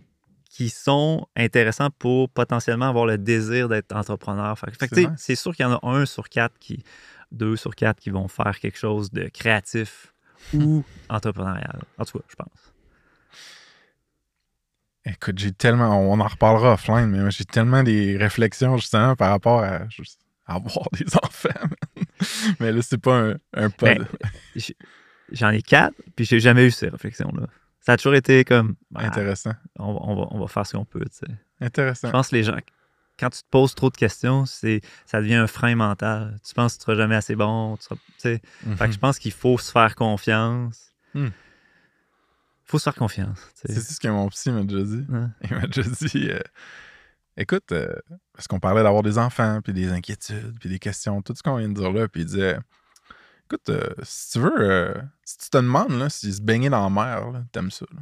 [0.50, 4.58] qui sont intéressants pour potentiellement avoir le désir d'être entrepreneur.
[4.60, 6.84] Fait, que- fait que, C'est sûr qu'il y en a un sur quatre qui,
[7.32, 10.14] deux sur quatre qui vont faire quelque chose de créatif
[10.54, 11.82] ou entrepreneurial.
[11.98, 12.74] En tout cas, je pense.
[15.06, 16.00] Écoute, j'ai tellement.
[16.12, 20.88] On en reparlera offline, mais j'ai tellement des réflexions justement par rapport à juste avoir
[20.94, 21.50] des enfants.
[22.60, 23.98] mais là, c'est pas un, un pod.
[24.56, 24.62] Ben,
[25.32, 27.48] J'en ai quatre, puis j'ai jamais eu ces réflexions-là.
[27.80, 29.54] Ça a toujours été comme, ah, Intéressant.
[29.80, 31.34] on, va- on va, on va faire ce qu'on peut, tu sais.
[31.60, 32.08] Intéressant.
[32.10, 32.58] Je pense que les gens,
[33.20, 36.40] quand tu te poses trop de questions, c'est, ça devient un frein mental.
[36.48, 37.78] Tu penses que tu seras jamais assez bon.
[37.78, 38.42] Tu seras- tu sais.
[38.78, 40.92] Fait que je pense qu'il faut se faire confiance.
[41.14, 41.30] Hmm.
[42.66, 43.40] faut se faire confiance.
[43.62, 43.80] tu sais.
[43.82, 45.06] C'est ce que mon psy m'a déjà dit.
[45.10, 45.26] Ouais.
[45.50, 46.40] Il m'a déjà dit euh,
[47.38, 47.94] écoute, euh,
[48.34, 51.58] parce qu'on parlait d'avoir des enfants, puis des inquiétudes, puis des questions, tout ce qu'on
[51.58, 52.58] vient de dire là, puis il disait
[53.52, 56.84] écoute, euh, si tu veux, euh, si tu te demandes là, si se baigner dans
[56.84, 57.86] la mer, là, t'aimes ça.
[57.94, 58.02] là.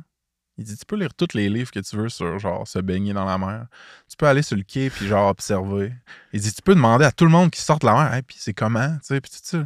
[0.58, 3.14] Il dit tu peux lire tous les livres que tu veux sur genre se baigner
[3.14, 3.68] dans la mer.
[4.10, 5.94] Tu peux aller sur le quai puis genre observer.
[6.34, 8.22] Il dit tu peux demander à tout le monde qui sort de la mer, Hey,
[8.24, 9.58] puis c'est comment, tu sais, puis tout ça.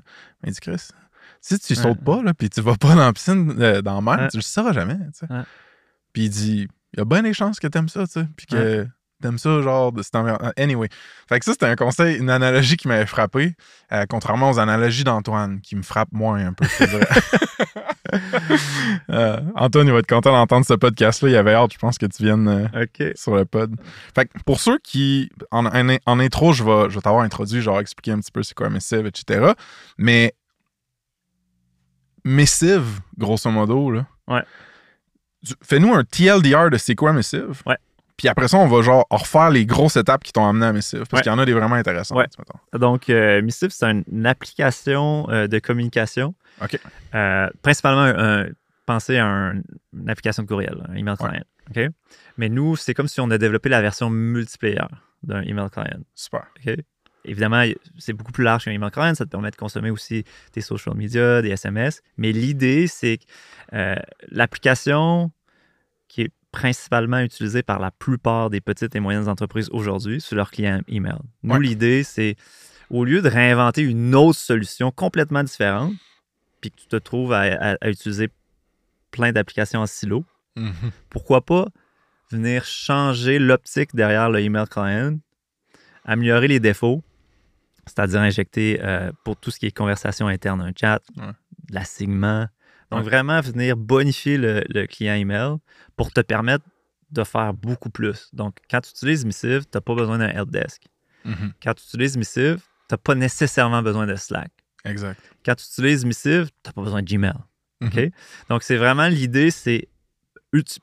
[0.43, 0.89] Mais il dit Chris,
[1.41, 1.81] si tu Ouais.
[1.81, 4.27] sautes pas là, puis tu vas pas dans la piscine, euh, dans la mer, Ouais.
[4.29, 5.33] tu le sauras jamais, tu sais.
[5.33, 5.41] Ouais.
[6.13, 8.45] Puis il dit il y a bien des chances que t'aimes ça, tu sais, puis
[8.45, 8.87] que
[9.23, 10.51] t'aimes ça genre de cet environnement.
[10.57, 10.89] Anyway,
[11.27, 13.55] fait que ça c'était un conseil, une analogie qui m'avait frappé,
[13.91, 16.65] euh, contrairement aux analogies d'Antoine qui me frappent moins un peu.
[16.65, 17.07] je te dirais.
[19.09, 21.29] Euh, Antoine, il va être content d'entendre ce podcast-là.
[21.29, 23.75] Il avait hâte, je pense, que tu viennes euh, sur le pod.
[24.13, 25.29] Fait que pour ceux qui.
[25.49, 28.43] En, en- en intro, je vais, je vais t'avoir introduit, genre expliquer un petit peu
[28.43, 29.53] c'est quoi Missive, etc.
[29.97, 30.33] Mais.
[32.23, 34.05] Missive, grosso modo, là.
[34.27, 34.43] Ouais.
[35.63, 37.61] Fais-nous un TLDR de c'est quoi Missive?
[37.65, 37.77] Ouais.
[38.23, 40.99] Puis après ça, on va genre refaire les grosses étapes qui t'ont amené à Missive.
[40.99, 41.21] Parce Ouais.
[41.23, 42.17] qu'il y en a des vraiment intéressantes.
[42.17, 42.79] Ouais.
[42.79, 46.33] Donc, euh, Missive, c'est une, application euh, de communication.
[46.61, 46.79] OK.
[47.15, 48.45] Euh, principalement, un-
[48.85, 49.55] pensez à un-
[49.91, 51.27] une application de courriel, un email Ouais.
[51.31, 51.43] client.
[51.89, 51.93] OK?
[52.37, 54.79] Mais nous, c'est comme si on a développé la version multiplayer
[55.21, 55.99] d'un email client.
[56.15, 56.45] Super.
[56.65, 56.75] OK?
[57.25, 57.61] Évidemment,
[57.97, 59.15] c'est beaucoup plus large qu'un email client.
[59.15, 62.01] Ça te permet de consommer aussi tes social media, des SMS.
[62.15, 63.23] Mais l'idée, c'est que
[63.73, 63.95] euh,
[64.29, 65.29] l'application
[66.07, 70.51] qui est principalement utilisée par la plupart des petites et moyennes entreprises aujourd'hui sur leur
[70.51, 71.17] client email.
[71.41, 71.59] Nous, Ouais.
[71.59, 72.35] l'idée, c'est
[72.91, 75.93] au lieu de réinventer une autre solution complètement différente,
[76.61, 78.29] puis que tu te trouves à, à- à utiliser
[79.11, 80.23] plein d'applications en silo,
[80.55, 80.91] Mhm.
[81.09, 81.67] pourquoi pas
[82.31, 85.17] venir changer l'optique derrière le email client,
[86.05, 87.03] améliorer les défauts,
[87.87, 91.31] c'est-à-dire injecter euh, pour tout ce qui est conversation interne un chat, Ouais.
[91.71, 92.47] de.
[92.93, 93.09] Donc Ouais.
[93.09, 95.55] vraiment venir bonifier le, le client email
[95.95, 96.65] pour te permettre
[97.11, 98.29] de faire beaucoup plus.
[98.33, 100.83] Donc quand tu utilises Missive, tu n'as pas besoin d'un helpdesk.
[101.25, 101.53] Mhm.
[101.61, 102.57] Quand tu utilises Missive,
[102.89, 104.51] tu n'as pas nécessairement besoin de Slack.
[104.85, 105.19] Exact.
[105.45, 107.33] Quand tu utilises Missive, tu n'as pas besoin de Gmail.
[107.83, 107.95] OK?
[107.95, 108.11] Mhm.
[108.49, 109.87] Donc, c'est vraiment l'idée, c'est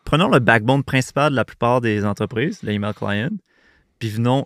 [0.04, 3.30] prenons le backbone principal de la plupart des entreprises, l'email client,
[3.98, 4.44] puis venons,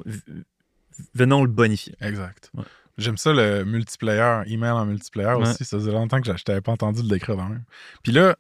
[1.15, 1.95] venons le bonifier.
[2.01, 2.51] Exact.
[2.55, 2.65] Ouais.
[2.97, 5.49] J'aime ça le multiplayer, email en multiplayer Ouais.
[5.49, 5.65] aussi.
[5.65, 7.65] Ça faisait longtemps que je t'avais pas entendu le décrire dans même.
[8.03, 8.37] Puis là,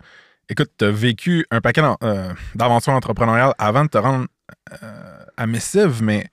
[0.48, 4.26] écoute, tu as vécu un paquet euh, d'aventures entrepreneuriales avant de te rendre
[4.82, 6.28] euh, à Missive, mais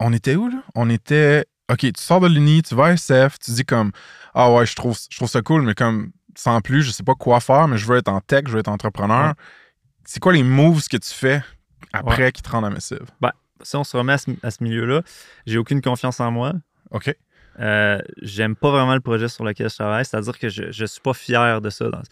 [0.00, 0.62] on était où là?
[0.74, 1.44] On était.
[1.70, 3.90] OK, tu sors de l'Uni, tu vas à SF, tu dis comme
[4.34, 7.14] Ah ouais, je trouve, je trouve ça cool, mais comme sans plus, je sais pas
[7.14, 9.28] quoi faire, mais je veux être en tech, je veux être entrepreneur.
[9.28, 9.32] Ouais.
[10.04, 11.42] C'est quoi les moves que tu fais
[11.92, 13.06] après qui te rendent à Missive?
[13.64, 15.02] Si on se remet à ce, milieu-là,
[15.46, 16.52] j'ai aucune confiance en moi.
[16.90, 17.14] OK.
[17.60, 21.00] Euh, J'aime pas vraiment le projet sur lequel je travaille, c'est-à-dire que je, je suis
[21.00, 21.88] pas fier de ça.
[21.88, 22.02] dans-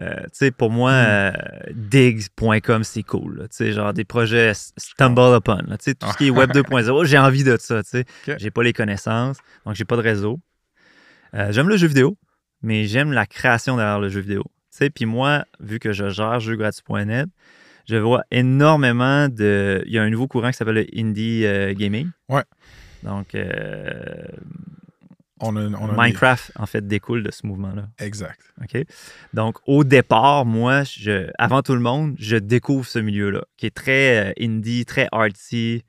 [0.00, 1.06] euh, tu sais, pour moi, Hmm.
[1.06, 1.32] euh,
[1.74, 3.40] Digs.com, c'est cool.
[3.50, 5.58] Tu sais, genre des projets stumble upon.
[5.58, 7.82] Tu sais, tout ce qui est Web 2.0, j'ai envie de ça.
[7.82, 8.04] Tu sais.
[8.38, 10.38] J'ai pas les connaissances, donc j'ai pas de réseau.
[11.34, 12.16] Euh, j'aime le jeu vidéo,
[12.62, 14.44] mais j'aime la création derrière le jeu vidéo.
[14.70, 17.28] Tu sais, puis moi, vu que je gère jeuxgratis.net,
[17.88, 19.82] je vois énormément de.
[19.86, 22.08] Il y a un nouveau courant qui s'appelle le indie euh, gaming.
[22.28, 22.44] Ouais.
[23.02, 24.26] Donc, euh,
[25.40, 27.88] On a, on a Minecraft, en fait, découle de ce mouvement-là.
[28.00, 28.40] Exact.
[28.60, 28.84] OK?
[29.34, 33.74] Donc, au départ, moi, je, avant tout le monde, je découvre ce milieu-là, qui est
[33.74, 35.84] très euh, indie, très artsy,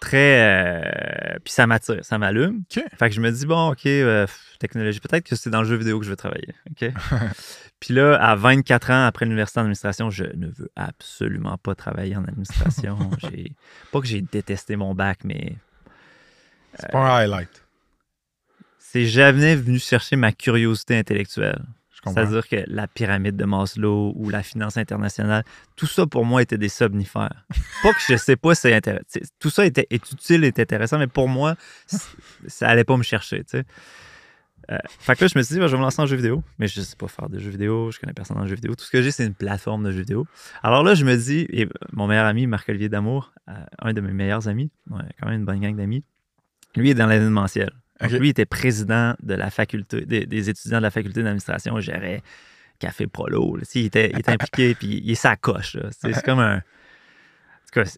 [0.00, 0.40] très.
[0.40, 2.62] euh, puis ça m'attire, ça m'allume.
[2.98, 4.26] Fait que je me dis, bon, OK, euh,
[4.58, 6.54] technologie, peut-être que c'est dans le jeu vidéo que je veux travailler.
[6.70, 6.90] OK?
[7.80, 12.16] puis là, à 24 ans après l'université en administration, je ne veux absolument pas travailler
[12.16, 13.10] en administration.
[13.22, 13.52] J'ai-
[13.92, 15.54] pas que j'ai détesté mon bac, mais
[16.74, 17.64] C'est pas un highlight.
[18.78, 21.62] c'est jamais venu chercher ma curiosité intellectuelle.
[22.04, 25.44] C'est-à-dire que la pyramide de Maslow ou la finance internationale,
[25.76, 27.44] tout ça pour moi était des somnifères.
[27.82, 29.04] pas que je sais pas si c'est intéressant.
[29.38, 31.56] Tout ça était, est utile, est intéressant, mais pour moi,
[32.46, 33.38] ça allait pas me chercher.
[33.44, 33.64] tu sais.
[34.70, 36.16] Euh, fait que là, je me suis dit, ben, je vais me lancer en jeu
[36.16, 36.42] vidéo.
[36.58, 38.74] Mais je sais pas faire de jeux vidéo, je connais personne en jeu vidéo.
[38.74, 40.26] Tout ce que j'ai, c'est une plateforme de jeux vidéo.
[40.62, 44.12] Alors là, je me dis, et mon meilleur ami, Marc-Olivier Damour, euh, un de mes
[44.12, 46.04] meilleurs amis, ouais, quand même une bonne gang d'amis,
[46.76, 47.70] lui est dans l'événementiel.
[48.00, 48.12] Donc.
[48.12, 51.80] Lui était président de la faculté, des, des étudiants de la faculté d'administration.
[51.80, 52.22] Gérait
[52.78, 53.56] Café Prolo.
[53.56, 53.64] là.
[53.74, 55.74] Il était, il était impliqué, puis il est sa coche.
[55.74, 55.88] là.
[55.90, 56.58] C'est comme un.
[56.58, 57.90] En tout cas,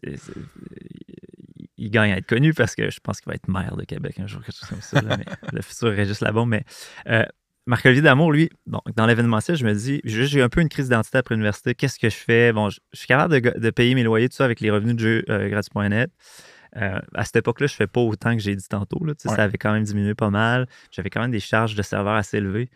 [1.77, 4.19] il gagne à être connu parce que je pense qu'il va être maire de Québec
[4.19, 5.01] un jour, quelque chose comme ça.
[5.01, 6.45] là, mais le futur est juste là-bas.
[6.45, 6.63] Mais
[7.07, 7.23] euh,
[7.65, 11.19] Marc-Olivier Damour, lui, bon, dans l'événementiel, je me dis, j'ai un peu une crise d'identité
[11.19, 11.73] après l'université.
[11.73, 12.51] Qu'est-ce que je fais?
[12.51, 14.99] Bon, je, je suis capable de payer mes loyers, tout ça, avec les revenus de
[14.99, 16.11] jeu euh, gratuit.net.
[16.77, 19.03] Euh, à cette époque-là, je fais pas autant que j'ai dit tantôt.
[19.05, 19.35] Là, Ouais.
[19.35, 20.67] Ça avait quand même diminué pas mal.
[20.91, 22.69] J'avais quand même des charges de serveur assez élevées.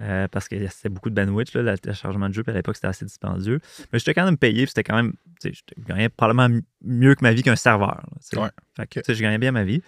[0.00, 2.76] euh, parce que c'était beaucoup de bandwidth, là, le, chargement de jeu, puis à l'époque,
[2.76, 3.60] c'était assez dispendieux.
[3.92, 5.12] Mais j'étais quand même payé, puis c'était quand même,
[5.44, 5.50] je
[5.86, 6.48] gagnais probablement
[6.82, 7.96] mieux que ma vie qu'un serveur.
[7.96, 8.04] là.
[8.44, 8.48] Ouais.
[8.74, 9.82] Fait que, je gagnais bien ma vie.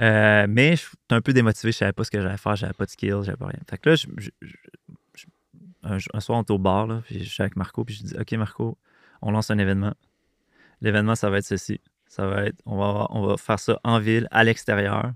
[0.00, 2.74] Euh, mais je suis un peu démotivé, je savais pas ce que j'allais faire, j'avais
[2.74, 3.58] pas de skills, j'avais pas rien.
[3.68, 4.54] Fait que là, je- je- je-
[5.16, 5.26] je-
[5.82, 8.04] un, un soir, on était au bar, là, puis je suis avec Marco, puis je
[8.04, 8.78] dis Ok, Marco,
[9.20, 9.94] on lance un événement.
[10.80, 11.80] L'événement, ça va être ceci.
[12.10, 15.12] Ça va être, on va, on va faire ça en ville, à l'extérieur.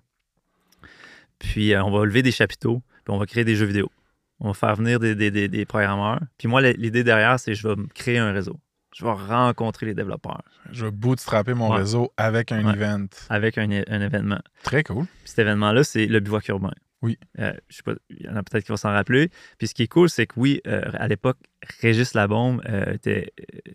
[1.39, 3.91] Puis euh, on va lever des chapiteaux, puis on va créer des jeux vidéo.
[4.41, 6.21] On va faire venir des, des- des- des programmeurs.
[6.39, 8.59] Puis moi, l'idée derrière, c'est que je vais créer un réseau.
[8.97, 11.79] Je vais rencontrer les développeurs Je vais bootstrapper mon Ouais.
[11.79, 12.75] réseau avec un Ouais.
[12.75, 13.07] event.
[13.29, 14.39] avec un événement.
[14.63, 15.07] Très cool.
[15.07, 16.71] Puis cet événement-là, c'est le bivouac urbain.
[17.03, 17.19] Oui.
[17.41, 19.31] Euh, je sais pas, il y en a peut-être qui vont s'en rappeler.
[19.59, 21.39] Puis ce qui est cool, c'est que oui, euh, à l'époque,
[21.81, 23.33] Régis Labombe euh, était.
[23.41, 23.71] euh,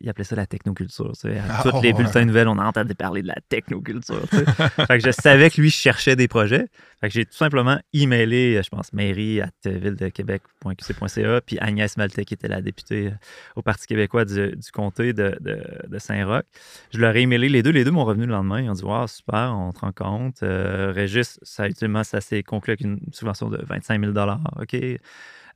[0.00, 1.12] il appelait ça la technoculture.
[1.12, 1.38] tu sais.
[1.48, 1.92] Ah, tous les ouais.
[1.94, 4.26] bulletins de nouvelles, on entendait parler de la technoculture.
[4.30, 4.44] tu sais.
[4.86, 6.66] fait que je savais que lui cherchait des projets.
[7.00, 12.24] Fait que j'ai tout simplement emailé, euh, je pense, mairie à ville-de-québec.qc.ca, puis Agnès Maltais,
[12.24, 13.12] qui était la députée
[13.56, 16.44] au Parti québécois du, du comté de, de- de Saint-Roch.
[16.92, 17.70] Je leur ai emailé les deux.
[17.70, 18.60] Les deux m'ont revenu le lendemain.
[18.60, 20.42] Ils ont dit Wow, super, on te rend compte.
[20.42, 21.66] Euh, Régis, ça,
[22.04, 24.12] ça s'est conclu avec une subvention de 25 000
[24.60, 24.76] OK.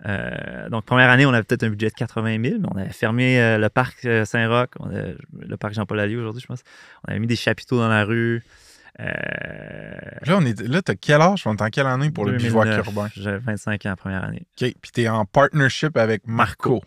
[0.06, 2.92] Euh, donc, première année, on avait peut-être un budget de 80 000, mais on avait
[2.92, 6.62] fermé euh, le parc euh, Saint-Roch, le parc Jean-Paul Allier aujourd'hui, je pense.
[7.06, 8.42] On avait mis des chapiteaux dans la rue.
[8.98, 11.42] Là, on est, là, t'as quel âge?
[11.46, 13.08] On est en quelle année pour le bivouac 2009, urbain?
[13.16, 14.46] J'avais 25 ans, première année.
[14.60, 14.74] OK.
[14.80, 16.82] Puis t'es en partnership avec Marco.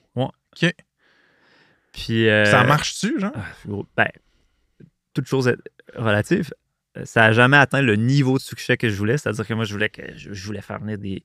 [1.95, 3.31] Puis, euh, Ça marche-tu, genre?
[3.35, 4.09] Ah, ben,
[5.13, 5.57] toute chose est
[5.95, 6.51] relative.
[7.05, 9.17] Ça n'a jamais atteint le niveau de succès que je voulais.
[9.17, 11.23] C'est-à-dire que moi, je voulais, que, je, je voulais faire venir des,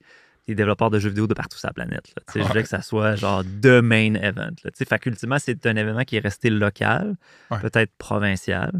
[0.48, 2.12] des développeurs de jeux vidéo de partout sur la planète.
[2.16, 2.22] là.
[2.35, 4.50] Je voulais que ça soit genre the main event.
[4.64, 4.70] Là.
[4.74, 7.16] Fait qu'ultimement, c'est un événement qui est resté local,
[7.50, 7.61] Ouais.
[7.61, 8.72] peut-être provincial.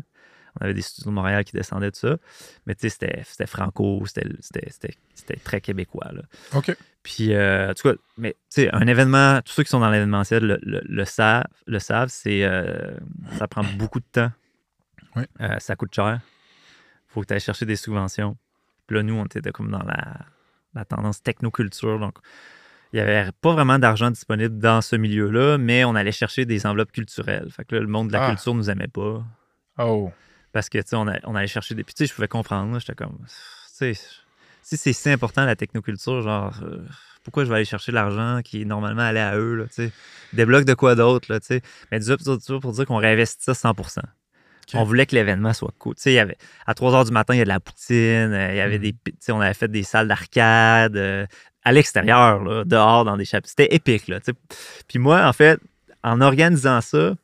[0.61, 2.17] On avait des studios de Montréal qui descendaient de ça.
[2.67, 6.11] Mais tu sais, c'était c'était franco, c'était très québécois.
[6.13, 6.23] Là.
[6.55, 6.77] OK.
[7.05, 9.91] Puis, euh, en tout cas, mais tu sais, un événement, tous ceux qui sont dans
[9.91, 12.91] l'événementiel le, le, le savent, le savent c'est, euh,
[13.39, 14.33] ça prend beaucoup de temps.
[15.17, 15.23] Oui.
[15.41, 16.21] Euh, ça coûte cher.
[17.07, 18.37] faut que tu ailles chercher des subventions.
[18.89, 20.17] Puis là, nous, on était comme dans la,
[20.75, 21.99] la tendance technoculture.
[21.99, 22.19] Donc,
[22.93, 26.67] il n'y avait pas vraiment d'argent disponible dans ce milieu-là, mais on allait chercher des
[26.67, 27.49] enveloppes culturelles.
[27.51, 28.29] Fait que là, le monde de la Ah.
[28.31, 29.23] culture nous aimait pas.
[29.79, 30.11] Oh.
[30.53, 31.85] Parce que, tu sais, on, on allait chercher des.
[31.85, 32.79] Puis, tu sais, je pouvais comprendre.
[32.81, 33.19] J'étais comme.
[33.27, 33.95] Tu sais,
[34.63, 36.85] si c'est si important la technoculture, genre, euh,
[37.23, 39.93] pourquoi je vais aller chercher l'argent qui est normalement allé à eux, là, tu sais?
[40.33, 41.63] Débloque de quoi d'autre, là, tu sais?
[41.93, 42.07] Mais du
[42.61, 43.75] pour dire qu'on réinvestit ça 100
[44.79, 45.95] On voulait que l'événement soit cool.
[45.97, 47.61] Tu sais, il y avait, à 3 h du matin, il y a de la
[47.61, 47.95] poutine,
[48.33, 48.83] euh, il y avait Mhm.
[48.83, 48.93] des.
[48.93, 51.27] Tu sais, on avait fait des salles d'arcade euh,
[51.65, 53.51] à l'extérieur, là, dehors, dans des chapitres.
[53.57, 54.57] C'était épique, là, tu sais.
[54.89, 55.59] Puis moi, en fait,
[56.03, 57.15] en organisant ça,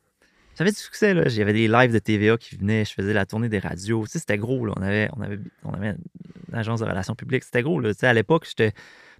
[0.57, 1.23] j'avais du succès, là.
[1.27, 4.03] J'avais des lives de TVA qui venaient, je faisais la tournée des radios.
[4.05, 4.73] Tu sais, c'était gros, là.
[4.77, 5.95] On avait, on avait, on avait
[6.51, 7.43] une agence de relations publiques.
[7.43, 7.93] C'était gros, là.
[7.93, 8.73] Tu sais, à l'époque, j'étais.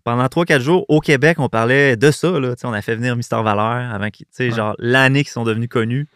[0.03, 2.55] Pendant 3-4 jours, au Québec, on parlait de ça, là.
[2.63, 4.25] On a fait venir Mister Valeur avant qu'ils.
[4.39, 4.51] Ouais.
[4.51, 6.07] genre, l'année qu'ils sont devenus connus.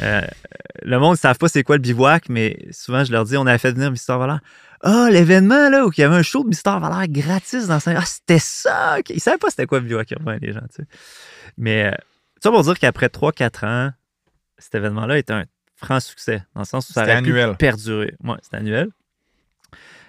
[0.00, 0.22] Euh,
[0.82, 3.46] le monde ne savent pas c'est quoi le bivouac, mais souvent, je leur dis, on
[3.46, 4.40] avait fait venir Mister Valeur.
[4.82, 7.94] Ah, l'événement, là, où il y avait un show de Mister Valeur gratis dans saint
[7.96, 8.98] Ah, c'était ça!
[9.08, 10.88] Ils ne savaient pas c'était quoi le bivouac urbain, les gens, tu sais.
[11.58, 11.96] Mais, euh,
[12.42, 13.90] ça pour dire qu'après 3-4 ans,
[14.58, 15.44] cet événement-là était un
[15.76, 17.56] franc succès, dans le sens où ça aurait pu annuel.
[17.56, 18.14] perdurer.
[18.22, 18.88] Ouais, c'était annuel.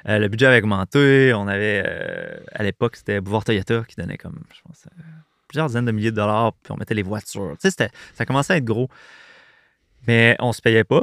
[0.07, 1.33] Euh, le budget avait augmenté.
[1.33, 4.85] On avait, euh, à l'époque, c'était Bouvard Toyota qui donnait comme, je pense,
[5.47, 7.55] plusieurs dizaines de milliers de dollars, puis on mettait les voitures.
[7.61, 8.89] Tu sais, ça commençait à être gros.
[10.07, 11.01] Mais on se payait pas,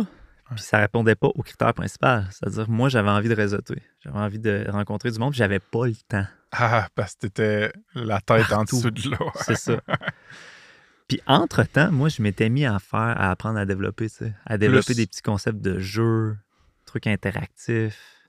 [0.51, 2.27] puis ça répondait pas au critère principal.
[2.31, 3.83] C'est-à-dire, moi, j'avais envie de réseauter.
[4.01, 6.27] J'avais envie de rencontrer du monde, puis j'avais pas le temps.
[6.53, 8.77] Ah, parce que t'étais la tête en Partout.
[8.77, 9.31] dessous de l'eau.
[9.43, 9.81] C'est ça.
[11.09, 14.59] Puis entre-temps, moi, je m'étais mis à faire, à apprendre à développer, tu sais, à
[14.59, 14.97] développer Plus.
[14.97, 16.37] des petits concepts de jeux,
[16.85, 18.29] trucs interactifs,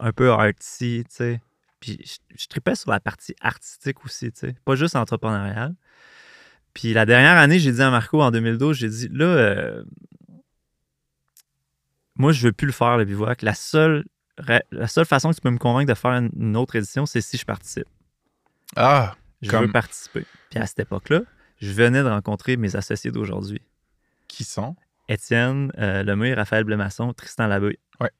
[0.00, 1.40] un peu artsy, tu sais.
[1.80, 5.74] Puis je, je tripais sur la partie artistique aussi, tu sais, pas juste entrepreneuriale.
[6.74, 9.84] Puis la dernière année, j'ai dit à Marco en 2012, j'ai dit là, euh,
[12.16, 13.42] moi, je veux plus le faire, le bivouac.
[13.42, 14.04] La seule,
[14.38, 17.06] ra- la seule façon que tu peux me convaincre de faire une, une autre édition,
[17.06, 17.86] c'est si je participe.
[18.76, 20.24] Ah, Je Comme- veux participer.
[20.50, 21.22] Puis à cette époque-là,
[21.60, 23.60] je venais de rencontrer mes associés d'aujourd'hui.
[24.28, 24.74] qui sont?
[25.08, 27.78] Étienne euh, Lemay, Raphaël Blemasson, Tristan Labeuil.
[28.00, 28.10] Ouais.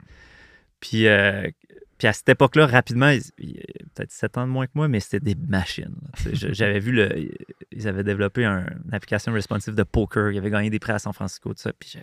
[0.80, 1.48] Puis, euh,
[1.98, 3.62] puis à cette époque-là, rapidement, ils- ils-
[3.94, 5.94] peut-être 7 ans de moins que moi, mais c'était des machines.
[6.32, 7.28] J'avais vu, le,
[7.72, 10.30] ils avaient développé un- une application responsive de poker.
[10.32, 11.72] Ils avaient gagné des prêts à San Francisco, tout ça.
[11.78, 11.98] Puis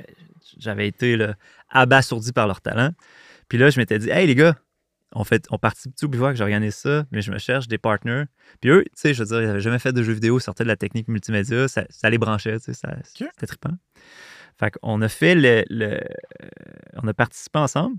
[0.58, 1.36] j'avais été là,
[1.70, 2.92] abasourdi par leur talent.
[3.50, 4.56] Puis là, je m'étais dit, hey les gars,
[5.14, 8.24] on, fait, on participe-tu au bivouac, j'organise ça, mais je me cherche des partners.
[8.62, 10.42] Puis eux, tu sais, je veux dire, ils n'avaient jamais fait de jeux vidéo, ils
[10.42, 13.74] sortaient de la technique multimédia, ça, ça les branchait, tu sais, c'était trippant.
[14.58, 16.00] Fait qu'on a fait le, le- euh,
[17.04, 17.98] on a participé ensemble.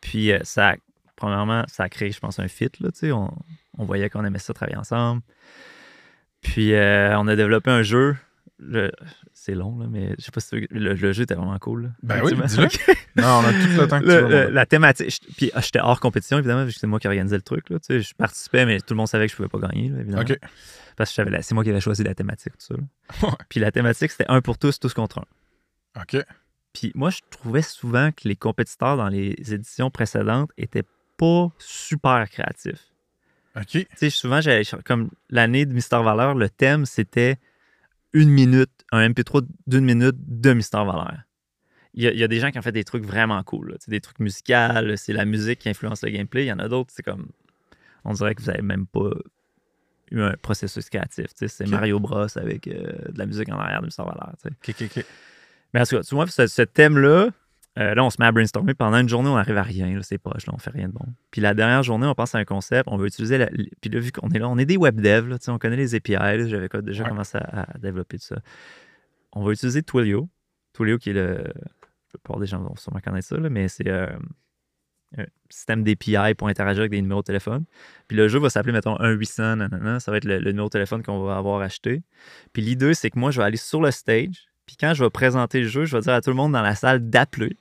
[0.00, 0.76] Puis euh, ça,
[1.16, 3.30] premièrement, ça a créé, je pense, un fit, là, on,
[3.78, 5.22] on voyait qu'on aimait ça travailler ensemble.
[6.40, 8.16] Puis euh, on a développé un jeu.
[8.60, 8.90] Le-
[9.32, 11.58] C'est long, là, mais je sais pas si tu veux- le, le jeu était vraiment
[11.58, 11.84] cool.
[11.84, 11.88] là.
[12.02, 12.66] Ben oui, dis-le.
[13.16, 14.28] Non, on a tout le temps que tu veux.
[14.46, 15.10] le- la thématique.
[15.10, 17.70] je- Puis ah, j'étais hors compétition, évidemment, vu que c'est moi qui organisais le truc.
[17.70, 20.22] Là, je participais, mais tout le monde savait que je pouvais pas gagner, là, évidemment.
[20.22, 20.36] OK.
[20.96, 23.28] Parce que la- c'est moi qui avais choisi la thématique, tout ça.
[23.48, 26.02] Puis la thématique, c'était un pour tous, tous contre un.
[26.02, 26.16] OK.
[26.72, 30.84] Puis moi, je trouvais souvent que les compétiteurs dans les éditions précédentes étaient
[31.16, 32.92] pas super créatifs.
[33.56, 33.66] OK.
[33.66, 37.36] Tu sais, souvent, j'avais comme l'année de Mister Valeur, le thème, c'était
[38.12, 41.18] une minute, un MP3 d'une minute de Mister Valeur.
[41.94, 43.70] Il y, a, il y a des gens qui ont fait des trucs vraiment cool,
[43.70, 43.78] là.
[43.78, 46.44] Tu sais, des trucs musicaux, c'est la musique qui influence le gameplay.
[46.44, 47.28] Il y en a d'autres, c'est comme.
[48.04, 49.10] On dirait que vous avez même pas
[50.10, 51.26] eu un processus créatif.
[51.28, 51.48] tu sais.
[51.48, 51.66] C'est.
[51.66, 54.34] Mario Bros avec euh, de la musique en arrière de Mister Valeur.
[54.42, 55.06] tu sais.
[55.74, 57.28] Mais en tout cas, tu vois, ce, ce thème-là,
[57.78, 58.74] euh, là, on se met à brainstormer.
[58.74, 59.94] Pendant une journée, on n'arrive à rien.
[59.94, 61.04] là, C'est poche, là, on fait rien de bon.
[61.30, 62.88] Puis la dernière journée, on pense à un concept.
[62.90, 63.38] On veut utiliser.
[63.38, 63.46] La,
[63.80, 65.28] puis là, vu qu'on est là, on est des web devs.
[65.28, 66.12] Là, on connaît les API.
[66.14, 67.10] là, J'avais déjà Ouais.
[67.10, 68.36] commencé à, à développer tout ça.
[69.32, 70.28] On va utiliser Twilio.
[70.72, 71.44] Twilio, qui est le.
[71.44, 74.08] La plupart des gens vont sûrement connaître ça, là, mais c'est euh,
[75.18, 77.64] un système d'API pour interagir avec des numéros de téléphone.
[78.08, 80.00] Puis le jeu va s'appeler, mettons, 1-800, nanana.
[80.00, 82.02] Ça va être le, le numéro de téléphone qu'on va avoir acheté.
[82.54, 84.47] Puis l'idée, c'est que moi, je vais aller sur le stage.
[84.68, 86.60] Puis quand je vais présenter le jeu, je vais dire à tout le monde dans
[86.60, 87.56] la salle d'appeler.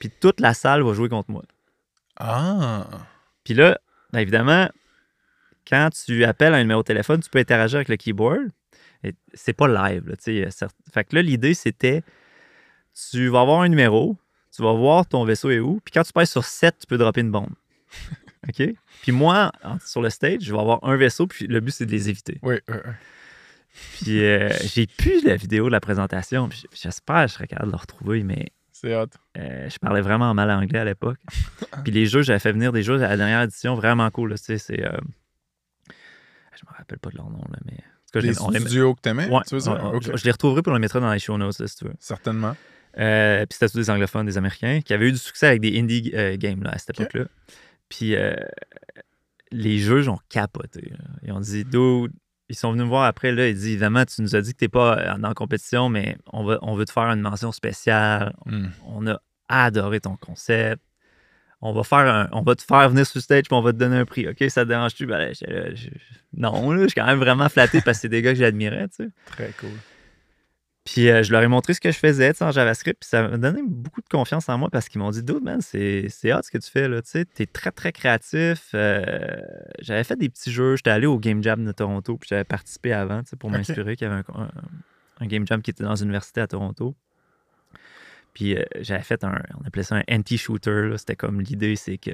[0.00, 1.44] Puis toute la salle va jouer contre moi.
[2.16, 2.88] Ah.
[3.44, 3.78] Puis là,
[4.12, 4.68] ben évidemment,
[5.68, 8.48] quand tu appelles un numéro de téléphone, tu peux interagir avec le keyboard.
[9.34, 10.08] C'est pas live.
[10.08, 10.16] Là,
[10.92, 12.02] Fait que là, l'idée, c'était
[13.12, 14.16] tu vas avoir un numéro,
[14.52, 16.98] tu vas voir ton vaisseau est où, puis quand tu passes sur 7, tu peux
[16.98, 17.54] dropper une bombe.
[18.48, 18.68] OK?
[19.02, 19.52] Puis moi,
[19.86, 22.40] sur le stage, je vais avoir un vaisseau, puis le but, c'est de les éviter.
[22.42, 22.92] Oui, oui, oui.
[24.00, 27.68] Puis euh, j'ai plus la vidéo de la présentation, puis j'espère que je serais capable
[27.68, 29.06] de le retrouver, mais C'est hot.
[29.38, 31.18] euh, je parlais vraiment mal anglais à l'époque.
[31.84, 34.30] Puis les jeux, j'avais fait venir des jeux à la dernière édition vraiment cool.
[34.30, 34.82] là, tu sais, c'est.
[34.84, 34.96] euh,
[35.88, 37.72] Je me rappelle pas de leur nom, là, mais.
[37.74, 40.00] En tout cas, je Les on studios que t'aimais, Ouais, tu veux dire?
[40.16, 41.94] Je, les retrouverai pour les mettre dans les show notes, là, si tu veux.
[42.00, 42.56] Certainement.
[42.94, 46.10] Puis c'était tous des anglophones, des américains, qui avaient eu du succès avec des indie
[46.38, 47.26] games là, à cette époque-là.
[47.88, 48.34] Puis euh,
[49.52, 50.90] les jeux, ont capoté.
[50.90, 50.96] là.
[51.22, 52.12] Ils ont dit, dude,
[52.50, 54.58] ils sont venus me voir après, là, ils disent, évidemment, tu nous as dit que
[54.58, 58.34] t'es pas euh, en compétition, mais on, va, on veut te faire une mention spéciale.
[58.44, 58.66] Hmm.
[58.86, 60.82] On a adoré ton concept.
[61.62, 63.72] On va, faire un- on va te faire venir sur le stage puis on va
[63.72, 64.26] te donner un prix.
[64.28, 65.06] OK, ça te dérange-tu?
[65.06, 65.88] Ben, là, je-
[66.34, 68.88] non, là, je suis quand même vraiment flatté parce que c'est des gars que j'admirais,
[68.88, 69.10] tu sais.
[69.26, 69.68] Très cool.
[70.92, 73.36] Puis euh, je leur ai montré ce que je faisais en JavaScript, puis ça m'a
[73.36, 76.50] donné beaucoup de confiance en moi parce qu'ils m'ont dit Dude, man, c'est hot ce
[76.50, 77.00] que tu fais, là.
[77.02, 78.70] Tu t'es très, très créatif.
[78.74, 79.36] Euh,
[79.80, 82.92] j'avais fait des petits jeux, j'étais allé au Game Jam de Toronto, puis j'avais participé
[82.92, 84.50] avant, pour m'inspirer, qu'il y avait un, un-
[85.20, 86.96] un Game Jam qui était dans une université à Toronto.
[88.34, 90.94] Puis euh, j'avais fait un, on appelait ça un anti-shooter.
[90.96, 92.10] C'était comme l'idée, c'est que.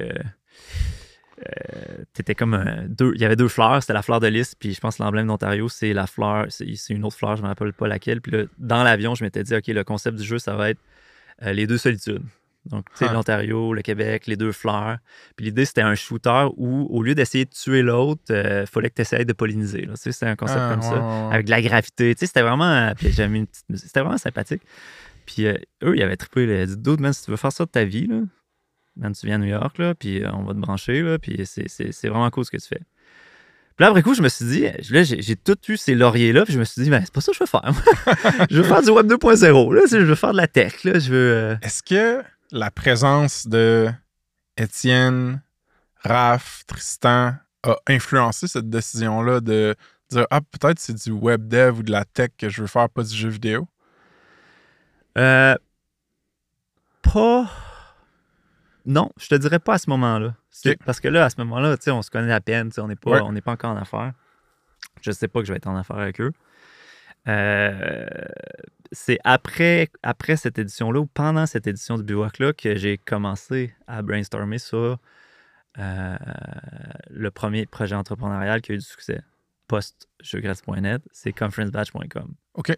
[1.41, 4.55] Euh, t'étais comme un- deux, il y avait deux fleurs, c'était la fleur de lys,
[4.55, 7.43] puis je pense que l'emblème d'Ontario, c'est la fleur, c'est c'est une autre fleur, je
[7.43, 8.21] ne me rappelle pas laquelle.
[8.21, 10.81] Puis là, dans l'avion, je m'étais dit, OK, le concept du jeu, ça va être
[11.43, 12.23] euh, les deux solitudes.
[12.65, 13.13] Donc, tu sais, Ah.
[13.13, 14.99] l'Ontario, le Québec, les deux fleurs.
[15.37, 18.97] Puis l'idée, c'était un shooter où, au lieu d'essayer de tuer l'autre, il fallait que
[18.97, 19.83] tu essayes de polliniser.
[19.83, 19.93] là.
[19.95, 22.13] Tu sais, C'était un concept Ah, comme ouais, ça ouais, avec de la gravité.
[22.17, 22.65] Tu sais, c'était vraiment.
[22.69, 23.65] euh, Puis j'avais une petite.
[23.77, 24.63] C'était vraiment sympathique.
[25.27, 26.43] Puis euh, eux, ils avaient trippé.
[26.63, 28.17] Ils dit Dude, man, si tu veux faire ça de ta vie, là,
[28.97, 31.45] man, tu viens à New York, là, puis euh, on va te brancher, là, puis
[31.47, 32.81] c'est- c'est c'est vraiment cool ce que tu fais.
[33.77, 36.55] Puis là, après coup, je me suis dit, là, j'ai tout eu ces lauriers-là, puis
[36.55, 38.47] je me suis dit, ben, c'est pas ça que je veux faire.
[38.51, 41.11] je veux faire du Web 2.0, là, je veux faire de la tech, là, je
[41.13, 41.33] veux.
[41.35, 42.23] euh, Est-ce que
[42.53, 43.91] la présence de
[44.57, 45.43] Étienne,
[46.03, 47.35] Raph, Tristan
[47.65, 49.75] a influencé cette décision-là de
[50.11, 52.89] dire Ah, peut-être c'est du web dev ou de la tech que je veux faire,
[52.89, 53.69] pas du jeu vidéo?
[55.19, 55.55] Euh,
[57.03, 57.47] pas.
[58.87, 60.35] Non, je te dirais pas à ce moment-là.
[60.85, 63.21] Parce que là, à ce moment-là, on se connaît à peine, on n'est pas, Ouais.
[63.21, 64.13] on n'est pas encore en affaires.
[65.03, 66.33] Je sais pas que je vais être en affaires avec eux.
[67.29, 68.07] Euh,
[68.93, 74.03] c'est après, après cette édition-là ou pendant cette édition du Bivouac-là que j'ai commencé à
[74.03, 74.99] brainstormer sur
[75.79, 76.17] euh,
[77.11, 79.21] le premier projet entrepreneurial qui a eu du succès
[79.69, 82.35] post-jeugrats.net, c'est conferencebatch.com.
[82.55, 82.77] OK.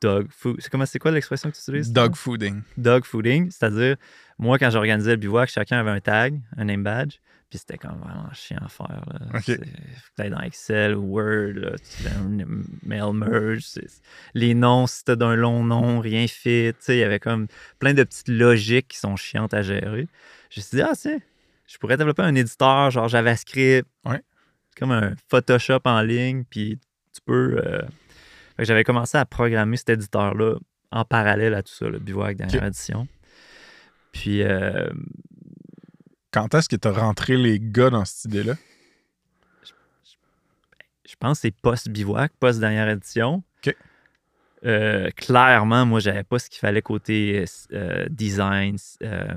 [0.00, 0.56] Dog food.
[0.60, 1.92] C'est comment c'est quoi l'expression que tu utilises?
[1.92, 2.62] Dog fooding.
[2.76, 3.96] dog fooding, c'est-à-dire,
[4.38, 7.16] moi, quand j'organisais le bivouac, chacun avait un tag, un name badge,
[7.48, 9.04] puis c'était comme vraiment chiant à faire.
[9.06, 9.20] Là.
[9.34, 9.42] Ok.
[9.44, 12.46] C'est- Faut que t'ailles dans Excel ou Word, là, tu fais un
[12.82, 13.62] mail merge.
[13.62, 14.02] c'est-
[14.34, 16.72] Les noms, c'était d'un long nom, rien fit.
[16.72, 17.46] tu sais, Il y avait comme
[17.78, 20.08] plein de petites logiques qui sont chiantes à gérer.
[20.50, 21.18] Je me suis dit, ah, tiens,
[21.66, 23.88] je pourrais développer un éditeur genre JavaScript.
[24.04, 24.20] Ouais.
[24.76, 26.78] Comme un Photoshop en ligne, puis
[27.14, 27.60] tu peux.
[27.64, 27.82] euh,
[28.58, 30.56] J'avais commencé à programmer cet éditeur-là
[30.92, 33.08] en parallèle à tout ça, le bivouac dernière édition.
[34.12, 34.88] Puis, euh,
[36.30, 38.54] Quand est-ce que tu as rentré les gars dans cette idée-là?
[41.06, 43.44] je pense que c'est post-bivouac, post-dernière édition.
[43.64, 43.76] OK.
[44.64, 49.34] Euh, clairement, moi, j'avais pas ce qu'il fallait côté euh, design, euh,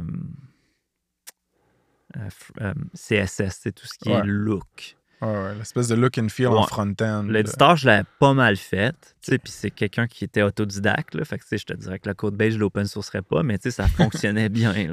[2.95, 4.19] CSS, c'est tout ce qui Ouais.
[4.19, 4.96] est look.
[5.19, 7.23] Ouais, ouais, l'espèce de look and feel en front-end.
[7.23, 8.93] L'éditeur, je l'avais pas mal fait.
[9.21, 11.15] tu sais, Puis c'est quelqu'un qui était autodidacte.
[11.15, 13.57] Là, fait que, je te dirais que la code base, je l'open sourcerais pas, mais
[13.57, 14.73] tu sais, ça fonctionnait bien.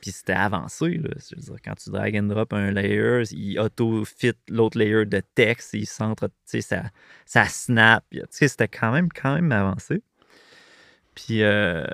[0.00, 0.98] Puis c'était avancé.
[0.98, 1.10] Là.
[1.18, 5.22] Je veux dire, quand tu drag and drop un layer, il auto-fit l'autre layer de
[5.34, 6.82] texte, il centre, tu sais, ça,
[7.24, 8.04] ça snap.
[8.10, 10.02] Tu sais, c'était quand même, quand même avancé.
[11.14, 11.84] Puis euh,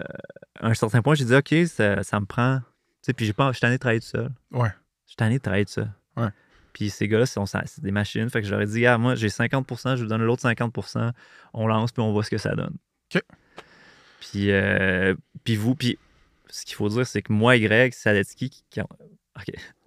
[0.59, 2.59] à un certain point, j'ai dit, OK, ça, ça me prend.
[2.59, 2.65] Tu
[3.03, 4.31] sais, puis je suis tanné de travailler tout seul.
[4.51, 4.71] Ouais.
[5.05, 5.93] Je suis tanné de travailler tout seul.
[6.17, 6.31] Ouais.
[6.73, 8.29] Puis ces gars-là, c'est des machines.
[8.31, 11.11] Fait que ai dit, ah, moi, j'ai 50% je vous donne l'autre 50%
[11.55, 12.77] on lance, puis on voit ce que ça donne.
[13.15, 13.23] OK.
[14.21, 15.15] Puis, euh,
[15.45, 15.99] puis vous, puis
[16.49, 18.81] ce qu'il faut dire, c'est que moi et Greg Sadetsky, qui, qui.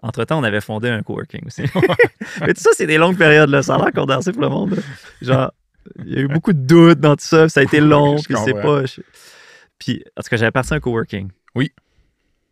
[0.01, 1.61] Entre-temps, on avait fondé un coworking aussi.
[2.41, 3.61] Mais tout ça, c'est des longues périodes, là.
[3.61, 4.75] Ça a l'air condensé pour le monde.
[4.75, 4.81] là.
[5.21, 5.53] Genre,
[6.05, 8.15] il y a eu beaucoup de doutes dans tout ça, puis ça a été long,
[8.15, 8.85] puis c'est pas...
[8.85, 9.01] je-
[9.77, 11.29] Puis, en tout cas, j'avais parti un coworking.
[11.55, 11.71] Oui.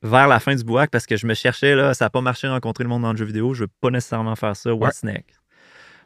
[0.04, 2.48] Vers la fin du bouac, parce que je me cherchais, là, ça n'a pas marché
[2.48, 4.74] rencontrer le monde dans le jeu vidéo, je veux pas nécessairement faire ça.
[4.74, 5.40] What's next?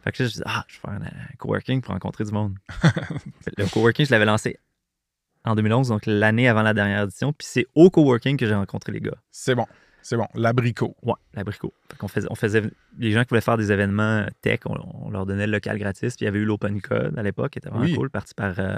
[0.04, 2.32] Fait que là, je dis, ah, je vais faire un, un coworking pour rencontrer du
[2.32, 2.56] monde.
[3.58, 4.60] le coworking, je l'avais lancé
[5.46, 8.92] en 2011, donc l'année avant la dernière édition, puis c'est au coworking que j'ai rencontré
[8.92, 9.16] les gars.
[9.32, 9.66] C'est bon.
[10.02, 10.28] C'est bon.
[10.36, 10.96] L'abricot.
[11.02, 11.74] Ouais, l'abricot.
[11.90, 12.62] Fait qu'on faisait, on faisait,
[13.00, 14.76] les gens qui voulaient faire des événements tech, on,
[15.06, 16.16] on leur donnait le local gratis.
[16.16, 17.96] Puis il y avait eu l'Open Code à l'époque, qui était vraiment Oui.
[17.96, 18.76] cool, parti par euh,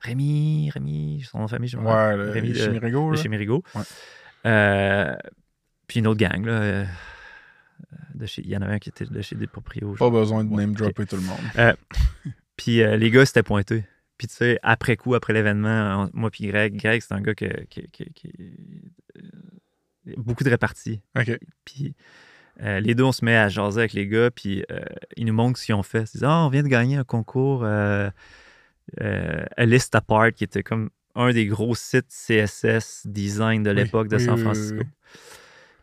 [0.00, 2.68] Rémi, Rémi, son nom de famille, je me Ouais, le Rémi de-
[3.28, 3.62] Mérigo.
[3.74, 3.82] Ouais.
[4.46, 5.14] Euh,
[5.86, 6.52] puis une autre gang, là.
[6.52, 6.84] euh,
[8.14, 9.94] de chez, il y en avait un qui était de chez des proprios.
[9.94, 11.74] Pas besoin de Ouais, name dropper tout le monde.
[12.56, 13.84] Puis euh, les gars s'étaient pointés.
[14.18, 17.34] Puis tu sais, après coup, après l'événement, on- moi puis Greg, Greg, c'est un gars
[17.34, 18.32] qui qui- qui-
[19.16, 21.00] euh, beaucoup de réparties.
[21.18, 21.38] OK.
[21.64, 21.94] Puis
[22.62, 24.62] les deux, on se met à jaser avec les gars, puis
[25.16, 26.00] ils nous montrent ce qu'ils ont fait.
[26.00, 28.12] Ils disent Ah, on vient de gagner un concours A
[29.58, 34.18] List Apart, qui était comme un des gros sites CSS design de Oui, l'époque de
[34.18, 35.18] San oui, Francisco, oui.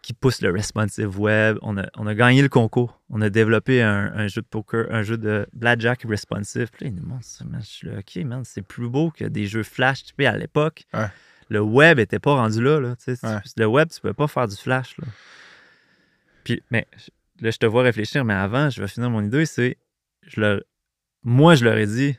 [0.01, 1.57] qui pousse le responsive web.
[1.61, 3.01] On a, on a gagné le concours.
[3.09, 6.69] On a développé un, un jeu de poker, un jeu de blackjack responsive.
[6.71, 7.43] Puis là, ils nous ça.
[7.45, 7.61] man.
[7.61, 10.03] Je suis là, OK, man, c'est plus beau que des jeux flash.
[10.05, 11.07] Tu sais, à l'époque, Ouais.
[11.49, 12.80] le web était pas rendu là.
[12.80, 13.28] là tu sais.
[13.28, 13.39] Ouais.
[13.57, 14.97] Le web, tu peux pas faire du flash.
[14.97, 15.05] Là.
[16.43, 16.88] Puis, mais
[17.41, 19.78] là, je te vois réfléchir, mais avant, je vais finir mon idée, c'est.
[20.25, 20.61] Je leur,
[21.23, 22.17] moi, je leur ai dit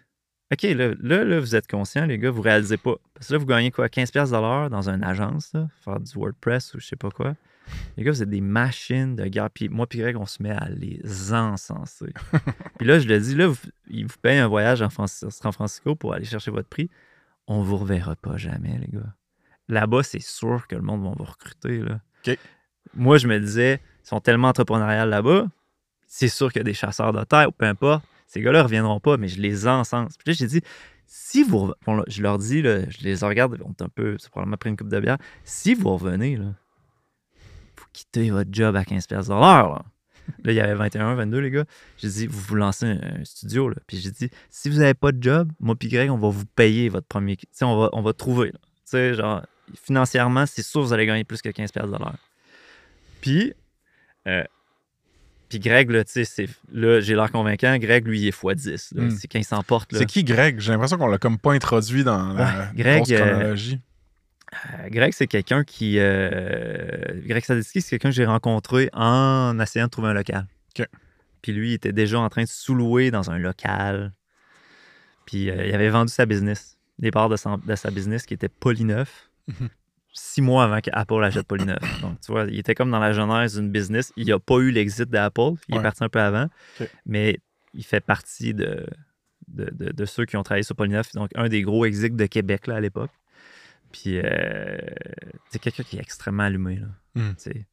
[0.53, 2.95] OK, là, là, là, vous êtes conscients, les gars, vous réalisez pas.
[3.15, 6.01] Parce que là, vous gagnez quoi 15$ piastres de l'heure dans une agence, là, faire
[6.01, 7.35] du WordPress ou je sais pas quoi.
[7.99, 9.51] Les gars, vous êtes des machines de guerre.
[9.51, 12.15] Puis moi, puis Greg, on se met à les encenser.
[12.79, 13.59] puis là, je le dis, là, vous,
[13.91, 16.89] ils vous payent un voyage en San Francisco pour aller chercher votre prix.
[17.47, 19.15] On vous reverra pas jamais, les gars.
[19.69, 21.81] Là-bas, c'est sûr que le monde va vous recruter.
[21.81, 22.01] Là.
[22.27, 22.39] OK.
[22.95, 25.47] Moi, je me disais, ils sont tellement entrepreneuriales là-bas,
[26.07, 28.05] c'est sûr qu'il y a des chasseurs de terre, ou peu importe.
[28.29, 30.17] Ces gars-là reviendront pas, mais je les encense.
[30.19, 30.61] Puis là, j'ai dit,
[31.07, 31.73] si vous.
[31.87, 34.17] bon, je leur dis, là, je les regarde, on est un peu.
[34.19, 35.17] C'est probablement pris une coupe de bière.
[35.45, 36.53] Si vous revenez, là,
[37.77, 39.71] vous quittez votre job à 15$ piastres de l'heure.
[39.71, 39.85] Là.
[40.45, 41.65] Il y avait 21, 22, les gars.
[41.97, 43.71] J'ai dit, vous vous lancez un, studio.
[43.71, 43.77] Là.
[43.87, 46.45] Puis j'ai dit, si vous n'avez pas de job, moi puis Greg, on va vous
[46.45, 47.37] payer votre premier.
[47.37, 48.53] Tu sais, on va, on va trouver.
[48.53, 51.99] Tu sais, genre, financièrement, c'est sûr que vous allez gagner plus que 15$ piastres de
[51.99, 52.19] l'heure.
[53.23, 53.55] Puis,
[54.27, 54.45] euh,
[55.49, 57.77] puis Greg, là, tu sais, là, j'ai l'air convaincant.
[57.79, 58.95] Greg, lui, il est x10.
[58.95, 59.05] là.
[59.05, 59.11] Mm.
[59.13, 59.95] C'est quand il s'emporte.
[59.97, 60.61] C'est qui Greg?
[60.61, 63.81] J'ai l'impression qu'on l'a comme pas introduit dans la Greg, grosse euh, chronologie.
[64.55, 65.99] Euh, Greg, c'est quelqu'un qui.
[65.99, 70.47] euh, Greg Saditsky, c'est quelqu'un que j'ai rencontré en essayant de trouver un local.
[70.79, 70.87] OK.
[71.43, 74.13] Puis lui, il était déjà en train de sous-louer dans un local.
[75.27, 79.31] Puis euh, il avait vendu sa business, des parts de, sa business qui était Polyneuf.
[79.47, 79.69] Mhm.
[80.13, 81.79] Six mois avant qu'Apple achète Polyneuf.
[82.03, 84.13] Donc, tu vois, il était comme dans la genèse d'une business.
[84.17, 85.53] Il n'a pas eu l'exit d'Apple.
[85.69, 85.81] Il Ouais.
[85.81, 86.47] est parti un peu avant.
[87.07, 87.39] Mais
[87.75, 88.87] il fait partie de,
[89.49, 91.13] de, de- de ceux qui ont travaillé sur Polyneuf.
[91.13, 93.11] Donc, un des gros execs de Québec là, à l'époque.
[93.93, 94.77] Puis, euh,
[95.51, 96.77] c'est quelqu'un qui est extrêmement allumé.
[96.77, 97.33] Là, Mm.
[97.37, 97.67] sais.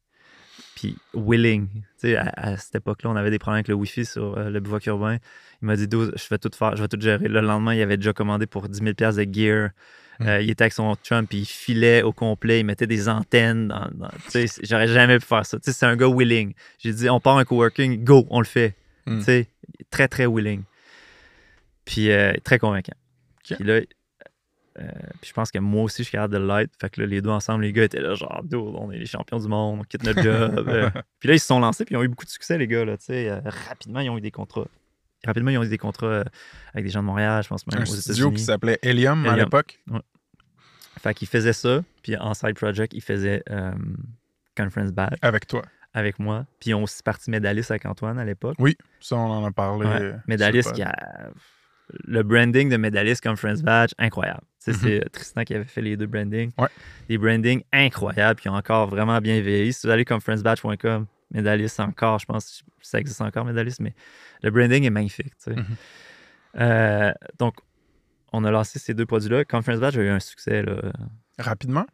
[0.74, 1.68] Puis, willing.
[1.68, 4.48] Tu sais, à, à cette époque-là, on avait des problèmes avec le Wi-Fi sur euh,
[4.50, 5.18] le bivouac urbain.
[5.62, 7.28] Il m'a dit, je vais tout faire, je vais tout gérer.
[7.28, 9.70] Le lendemain, il avait déjà commandé pour 10 000 de gear.
[10.20, 10.26] Mm.
[10.26, 12.60] Euh, il était avec son chum, puis il filait au complet.
[12.60, 13.68] Il mettait des antennes.
[13.68, 14.08] Dans,
[14.62, 15.58] j'aurais jamais pu faire ça.
[15.62, 16.54] C'est un gars willing.
[16.78, 18.74] J'ai dit, on part un coworking, go, on le fait.
[19.06, 19.22] Mm.
[19.90, 20.62] Très, très willing.
[21.84, 22.96] Puis euh, très convaincant.
[23.44, 23.80] Puis là,
[24.78, 24.82] euh,
[25.20, 26.72] puis je pense que moi aussi, je suis capable de l'être.
[26.80, 29.38] Fait que là, les deux ensemble, les gars étaient là, genre, on est les champions
[29.38, 30.68] du monde, on quitte notre job.
[31.18, 32.84] Puis là, ils se sont lancés, puis ils ont eu beaucoup de succès, les gars.
[32.84, 32.96] Là,
[33.68, 34.66] rapidement, ils ont eu des contrats.
[35.26, 36.24] Rapidement, ils ont eu des contrats euh,
[36.72, 39.36] avec des gens de Montréal, je pense même Un aux studio qui s'appelait Helium, à
[39.36, 39.78] l'époque.
[41.00, 43.72] Fait qu'ils faisaient ça, puis en side project, ils faisaient euh,
[44.56, 45.62] Conference Badge Avec toi.
[45.92, 46.46] avec moi.
[46.58, 48.56] Puis ils ont aussi parti Médalis avec Antoine à l'époque.
[48.58, 49.86] Oui, ça, on en a parlé.
[49.86, 50.02] Ouais.
[50.02, 50.94] euh, Médalis sur le qui a.
[52.04, 54.40] Le branding de Médalis Conference Badge, incroyable.
[54.66, 54.74] Mhm.
[54.74, 56.50] C'est Tristan qui avait fait les deux brandings.
[56.58, 56.66] Ouais.
[57.08, 59.72] Des brandings incroyables qui ont encore vraiment bien vieilli.
[59.72, 63.94] Si vous allez conferencebadge.com, Médalis encore, je pense que ça existe encore, Médalis, mais
[64.42, 65.36] le branding est magnifique.
[65.36, 65.56] tu sais.
[65.56, 65.66] Mhm.
[66.58, 67.56] Euh, donc,
[68.32, 69.44] on a lancé ces deux produits-là.
[69.44, 70.62] Conference Badge a eu un succès.
[70.62, 70.92] Là,
[71.38, 71.86] Rapidement?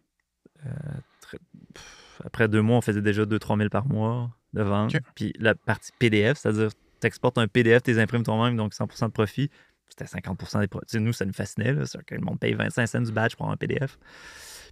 [2.25, 4.95] Après deux mois, on faisait déjà 2-3 000 par mois de vente.
[5.15, 6.71] Puis la partie PDF, c'est-à-dire
[7.01, 9.51] tu exportes un PDF, tu les imprimes toi-même, donc 100% de profit.
[9.89, 11.73] C'était 50% des sais, Nous, ça nous fascinait.
[11.73, 13.99] Là, c'est que le monde paye 25 cents du badge pour un PDF.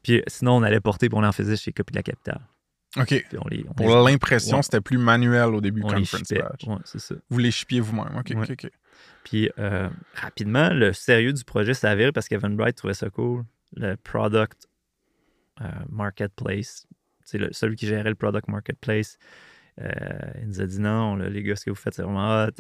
[0.03, 2.41] Puis sinon, on allait porter, puis on en faisait chez Copie de la Capitale.
[2.97, 3.07] OK.
[3.07, 4.63] Puis on les, on Pour les- l'impression, Ouais.
[4.63, 6.33] c'était plus manuel au début, on les Conference.
[6.33, 6.65] Badge.
[6.67, 7.15] Ouais, ça.
[7.29, 8.17] Vous les chipiez vous-même.
[8.19, 8.43] OK, Ouais.
[8.43, 8.71] OK, OK.
[9.25, 13.45] Puis euh, rapidement, le sérieux du projet avéré parce qu'Evan Bright trouvait ça cool.
[13.77, 14.67] Le product
[15.61, 16.87] euh, marketplace,
[17.25, 19.19] c'est celui qui gérait le product marketplace,
[19.81, 19.89] euh,
[20.43, 22.51] il nous a dit non, là, les gars, ce que vous faites, c'est vraiment hot.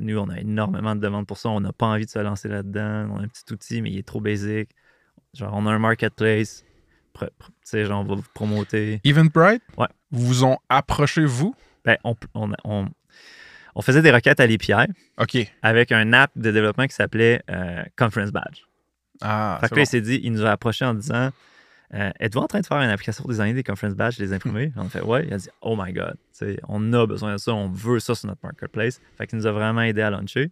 [0.00, 1.48] Nous, on a énormément de demandes pour ça.
[1.50, 3.08] On n'a pas envie de se lancer là-dedans.
[3.12, 4.70] On a un petit outil, mais il est trop basic.
[5.34, 6.64] Genre, on a un marketplace.
[7.72, 9.00] Genre, on va vous promoter.
[9.04, 9.86] Eventbrite, Ouais.
[10.10, 11.54] vous ont approché vous?
[11.84, 12.86] Ben, on, on, on,
[13.74, 14.72] on faisait des requêtes à l'API
[15.18, 15.36] OK.
[15.62, 18.62] avec un app de développement qui s'appelait euh, Conference Badge.
[19.22, 21.30] Ah, Fait que là, il s'est dit, il nous a approché en disant
[21.94, 24.72] euh, Êtes-vous en train de faire une application pour designer des conference badges, les imprimer?
[24.76, 25.24] On a fait Ouais.
[25.26, 27.98] Il a dit Oh my God, tu sais, on a besoin de ça, on veut
[28.00, 29.00] ça sur notre marketplace.
[29.18, 30.50] Fait qu'il nous a vraiment aidé à launcher.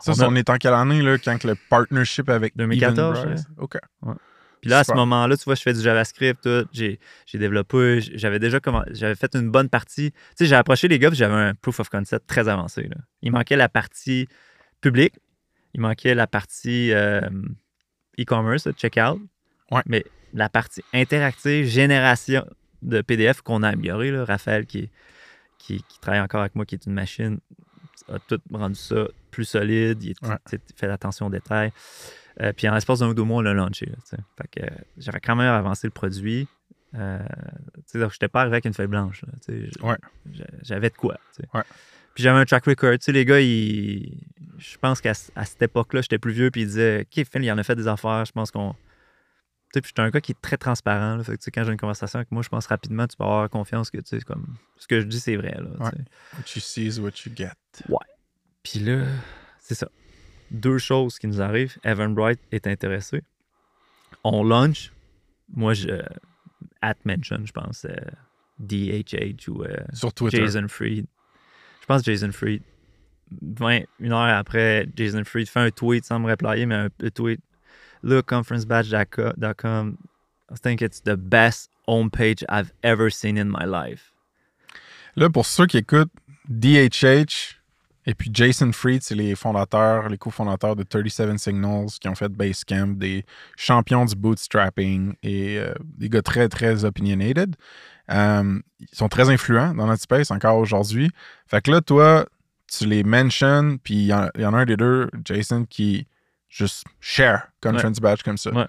[0.00, 3.18] Ça, on c'est- a- on est en quelle année, là, quand le partnership avec 2014,
[3.18, 3.46] Eventbrite?
[3.58, 3.78] OK.
[4.60, 6.68] Puis là, à ce moment-là, tu vois, je fais du JavaScript, tout.
[6.72, 6.98] J'ai,
[7.34, 10.12] développé, j'avais déjà comment, j'avais fait une bonne partie.
[10.12, 12.82] Tu sais, j'ai approché les gars, j'avais un proof of concept très avancé.
[12.82, 12.96] là.
[13.22, 14.28] Il manquait la partie
[14.80, 15.14] publique,
[15.74, 17.20] il manquait la partie euh,
[18.18, 19.20] e-commerce, le checkout.
[19.70, 19.82] Ouais.
[19.86, 20.04] Mais
[20.34, 22.44] la partie interactive, génération
[22.82, 24.90] de PDF qu'on a amélioré, là, Raphaël, qui,
[25.58, 27.38] qui, qui travaille encore avec moi, qui est une machine,
[28.12, 30.36] a tout rendu ça plus solide, il est- Ouais.
[30.76, 31.72] fait attention aux détails.
[32.40, 33.54] Euh, puis en l'espace d'un ou deux mois, on l'a
[34.50, 34.68] que euh,
[34.98, 36.48] j'avais quand même avancé le produit.
[36.94, 37.18] Euh,
[37.94, 39.22] je n'étais pas arrivé avec une feuille blanche.
[39.22, 39.32] là,
[39.82, 39.96] Ouais.
[40.62, 41.16] J'avais de quoi.
[41.54, 41.62] Ouais.
[42.14, 42.96] Puis j'avais un track record.
[43.08, 44.18] Les gars, ils-
[44.58, 46.50] je pense qu'à cette époque-là, j'étais plus vieux.
[46.50, 48.24] Puis ils disaient OK, Phil, il en a fait des affaires.
[48.24, 48.72] Je pense qu'on.
[48.72, 51.14] Tu sais, puis j'étais un gars qui est très transparent.
[51.16, 51.22] là.
[51.22, 53.22] Fait que, tu sais, quand j'ai une conversation avec moi, je pense rapidement, tu peux
[53.22, 55.54] avoir confiance que tu sais, comme ce que je dis, c'est vrai.
[55.56, 55.90] Là, Ouais.
[56.34, 57.52] What you see is what you get.
[58.64, 59.04] Puis là,
[59.60, 59.88] c'est ça.
[60.50, 61.76] Deux choses qui nous arrivent.
[61.84, 63.22] Evan Bright est intéressé.
[64.24, 64.92] On launch.
[65.54, 66.02] Moi, je.
[66.82, 67.84] At mention, je pense.
[67.84, 67.94] euh,
[68.58, 70.38] DHH ou euh, Sur Twitter.
[70.38, 71.06] Jason Fried.
[71.80, 72.62] Je pense Jason Fried.
[73.42, 77.40] 20, une heure après, Jason Fried fait un tweet sans me replayer, mais un, tweet.
[78.02, 79.96] Look, conferencebadge.com.
[80.50, 84.12] I think it's the best homepage I've ever seen in my life.
[85.16, 86.10] Là, pour ceux qui écoutent,
[86.48, 87.59] DHH
[88.06, 92.30] et puis Jason Fried, c'est les fondateurs, les cofondateurs de 37 Signals qui ont fait
[92.30, 93.24] Basecamp, des
[93.56, 97.56] champions du bootstrapping et euh, des gars très, très opinionated.
[98.10, 101.10] Euh, ils sont très influents dans notre space encore aujourd'hui.
[101.46, 102.26] Fait que là, toi,
[102.66, 105.64] tu les mentions, puis il y, en il y en a un des deux, Jason,
[105.68, 106.06] qui
[106.48, 108.50] juste share Conference Badge comme ça.
[108.50, 108.66] Ouais.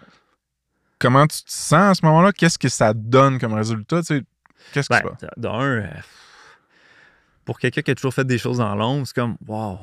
[1.00, 2.32] Comment tu te sens à ce moment-là?
[2.32, 4.02] Qu'est-ce que ça donne comme résultat?
[4.02, 4.24] Tu sais,
[4.74, 5.30] Qu'est-ce qui se Ben, passe?
[7.52, 9.78] Pour quelqu'un qui a toujours fait des choses dans l'ombre, c'est comme, wow.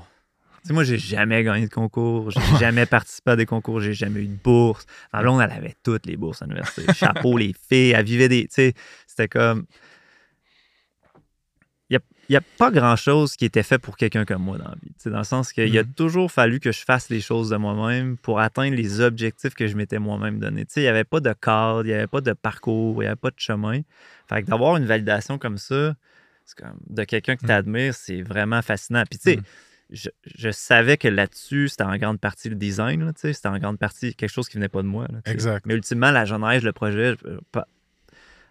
[0.63, 3.93] Tu sais, moi, j'ai jamais gagné de concours, j'ai jamais participé à des concours, j'ai
[3.93, 4.87] jamais eu de bourse.
[5.13, 6.91] Ma blonde, elle avait toutes les bourses à l'université.
[6.95, 8.45] Chapeau, les filles, elle vivait des.
[8.45, 8.73] Tu sais,
[9.07, 9.67] c'était comme.
[11.91, 12.01] Il a-
[12.31, 14.89] n'y a pas grand-chose qui était fait pour quelqu'un comme moi dans la vie.
[14.95, 15.93] Tu sais, Dans le sens qu'il a Mhm.
[15.95, 19.77] toujours fallu que je fasse les choses de moi-même pour atteindre les objectifs que je
[19.77, 20.65] m'étais moi-même donné.
[20.65, 23.01] Tu sais, Il n'y avait pas de cadre, il n'y avait pas de parcours, il
[23.01, 23.81] n'y avait pas de chemin.
[24.29, 25.95] Fait que d'avoir une validation comme ça,
[26.55, 27.49] comme de quelqu'un que Mhm.
[27.49, 29.05] tu admires, c'est vraiment fascinant.
[29.11, 29.43] Puis tu sais, Mhm.
[29.91, 33.05] je, je savais que là-dessus, c'était en grande partie le design.
[33.05, 35.07] là, tu sais, C'était en grande partie quelque chose qui venait pas de moi.
[35.11, 35.21] là.
[35.27, 35.65] Exact.
[35.67, 37.67] Mais ultimement, la genèse, le projet, euh, par,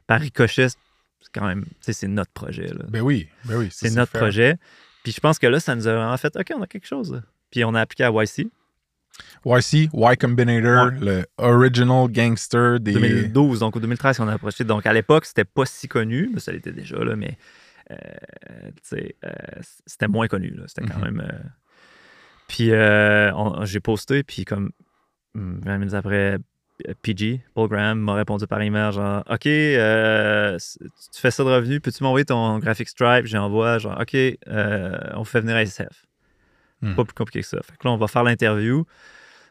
[0.07, 2.67] par ricochet, c'est quand même, tu sais, c'est notre projet.
[2.67, 2.85] là.
[2.89, 3.67] Ben oui, ben oui.
[3.71, 4.55] C'est notre projet.
[5.03, 7.21] Puis je pense que là, ça nous a vraiment fait, OK, on a quelque chose.
[7.51, 8.49] Puis on a appliqué à YC.
[9.45, 12.93] YC, Y Combinator, le original gangster des.
[12.93, 14.63] 2012, donc au 2013, on a approché.
[14.63, 17.37] Donc à l'époque, c'était pas si connu, mais ça l'était déjà, là, mais
[17.91, 19.01] euh, euh,
[19.85, 20.49] c'était moins connu.
[20.51, 20.63] là.
[20.67, 21.03] C'était quand Mhm.
[21.05, 21.21] même.
[21.21, 21.43] euh,
[22.47, 22.71] Puis
[23.65, 24.71] j'ai posté, puis comme
[25.35, 26.37] hum, 20 minutes après,
[27.01, 31.79] PG, Paul Graham, m'a répondu par email genre OK, euh, tu fais ça de revenu,
[31.81, 36.05] peux-tu m'envoyer ton graphic stripe J'envoie genre OK, euh, on fait venir SF.
[36.81, 36.93] Hmm.
[36.95, 37.57] Pas plus compliqué que ça.
[37.63, 38.85] Fait que là, on va faire l'interview.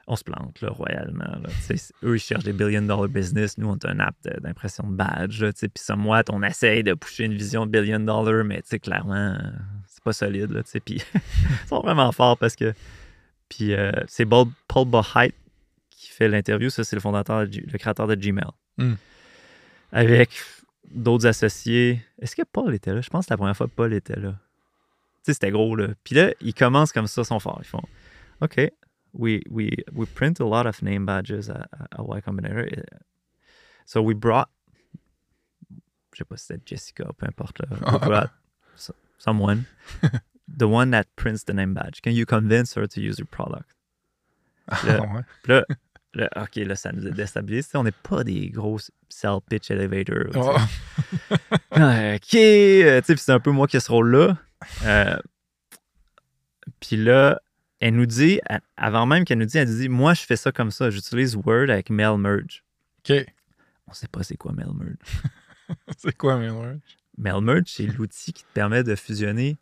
[0.08, 1.24] On se plante là, royalement.
[1.24, 1.48] là.
[2.04, 3.58] Eux, ils cherchent des billion dollar business.
[3.58, 5.44] Nous, on a un app d'impression de, badge.
[5.52, 9.38] Puis somewhat, on essaye de pousser une vision de billion dollar, mais clairement, euh,
[9.88, 10.62] c'est pas solide.
[10.84, 12.72] Puis ils sont vraiment forts parce que.
[13.48, 14.86] Puis euh, c'est Paul Paul
[15.90, 16.70] qui fait l'interview.
[16.70, 18.44] Ça, c'est le fondateur, de le créateur de Gmail.
[18.78, 18.94] Hmm.
[19.92, 20.30] Avec
[20.90, 22.00] d'autres associés.
[22.20, 23.00] Est-ce que Paul était là?
[23.00, 24.32] Je pense que la première fois que Paul était là.
[25.24, 25.88] Tu sais, c'était gros, là.
[26.04, 27.60] Puis là, ils commencent comme ça, ils sont forts.
[27.62, 27.82] Ils font
[28.40, 28.60] OK,
[29.16, 32.66] we, we, we print a lot of name badges à, à Y Combinator.
[33.84, 34.48] So we brought,
[36.12, 37.66] je sais pas si c'était Jessica, peu importe, là.
[37.92, 38.30] We brought
[39.18, 39.66] someone,
[40.48, 42.02] the one that prints the name badge.
[42.02, 43.74] Can you convince her to use your product?
[44.68, 45.22] Ah.
[45.42, 45.64] Puis là,
[46.14, 47.76] là, OK, là, ça nous a déstabilisé.
[47.78, 50.26] On n'est pas des gros sell pitch elevator.
[50.34, 50.56] Oh.
[51.70, 52.34] Ah, OK.
[52.34, 54.36] euh, tu sais, c'est un peu moi qui ai ce rôle-là.
[54.84, 55.16] Euh,
[56.80, 57.40] puis là,
[57.80, 58.40] elle nous dit,
[58.76, 60.90] avant même qu'elle nous dise, elle nous dit Moi, je fais ça comme ça.
[60.90, 62.64] J'utilise Word avec Mail Merge.
[63.00, 63.26] OK.
[63.86, 64.96] On sait pas c'est quoi Mail Merge.
[65.98, 66.78] C'est quoi, Mailword?
[67.18, 69.56] Mail Merge, c'est l'outil qui te permet de fusionner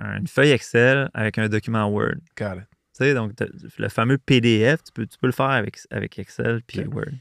[0.00, 2.16] une feuille Excel avec un document Word.
[2.36, 2.68] Got it.
[2.92, 3.32] Tu sais, donc,
[3.78, 6.84] le fameux PDF, tu peux, tu peux le faire avec, avec Excel puis.
[6.84, 7.12] Word.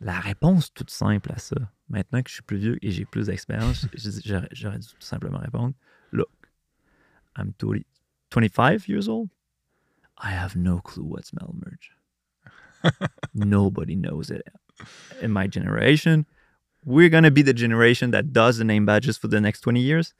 [0.00, 1.56] La réponse toute simple à ça,
[1.90, 3.86] maintenant que je suis plus vieux et j'ai plus d'expérience,
[4.52, 5.74] j'aurais dû tout simplement répondre
[6.10, 6.30] Look,
[7.36, 7.82] I'm 20
[8.30, 9.28] 25 years old?
[10.22, 11.92] I have no clue what's mail merge.
[13.34, 14.42] Nobody knows it
[15.20, 16.26] in my generation.
[16.84, 19.80] We're going to be the generation that does the name badges for the next 20
[19.80, 20.14] years.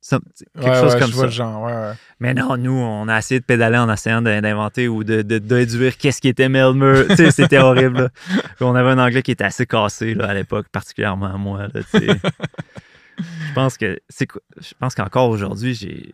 [0.00, 0.22] Some-
[0.56, 1.26] quelque Ouais, chose ouais, comme je vois ça.
[1.26, 1.94] le genre, ouais, ouais.
[2.18, 5.96] Mais non, nous, on a essayé de pédaler en essayant d'inventer ou de, de, déduire
[5.96, 7.04] qu'est-ce qui était Melmer.
[7.10, 7.98] tu sais, c'était horrible.
[7.98, 8.08] là.
[8.60, 11.68] On avait un anglais qui était assez cassé là, à l'époque, particulièrement moi.
[11.68, 12.06] là, tu sais.
[13.18, 14.26] je pense que c'est
[14.60, 16.10] je pense qu'encore aujourd'hui, j'ai.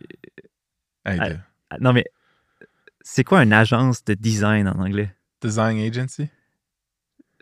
[1.19, 1.27] Ah,
[1.71, 2.05] ah, Non, mais
[3.01, 5.13] c'est quoi une agence de design en anglais?
[5.41, 6.29] Design Agency?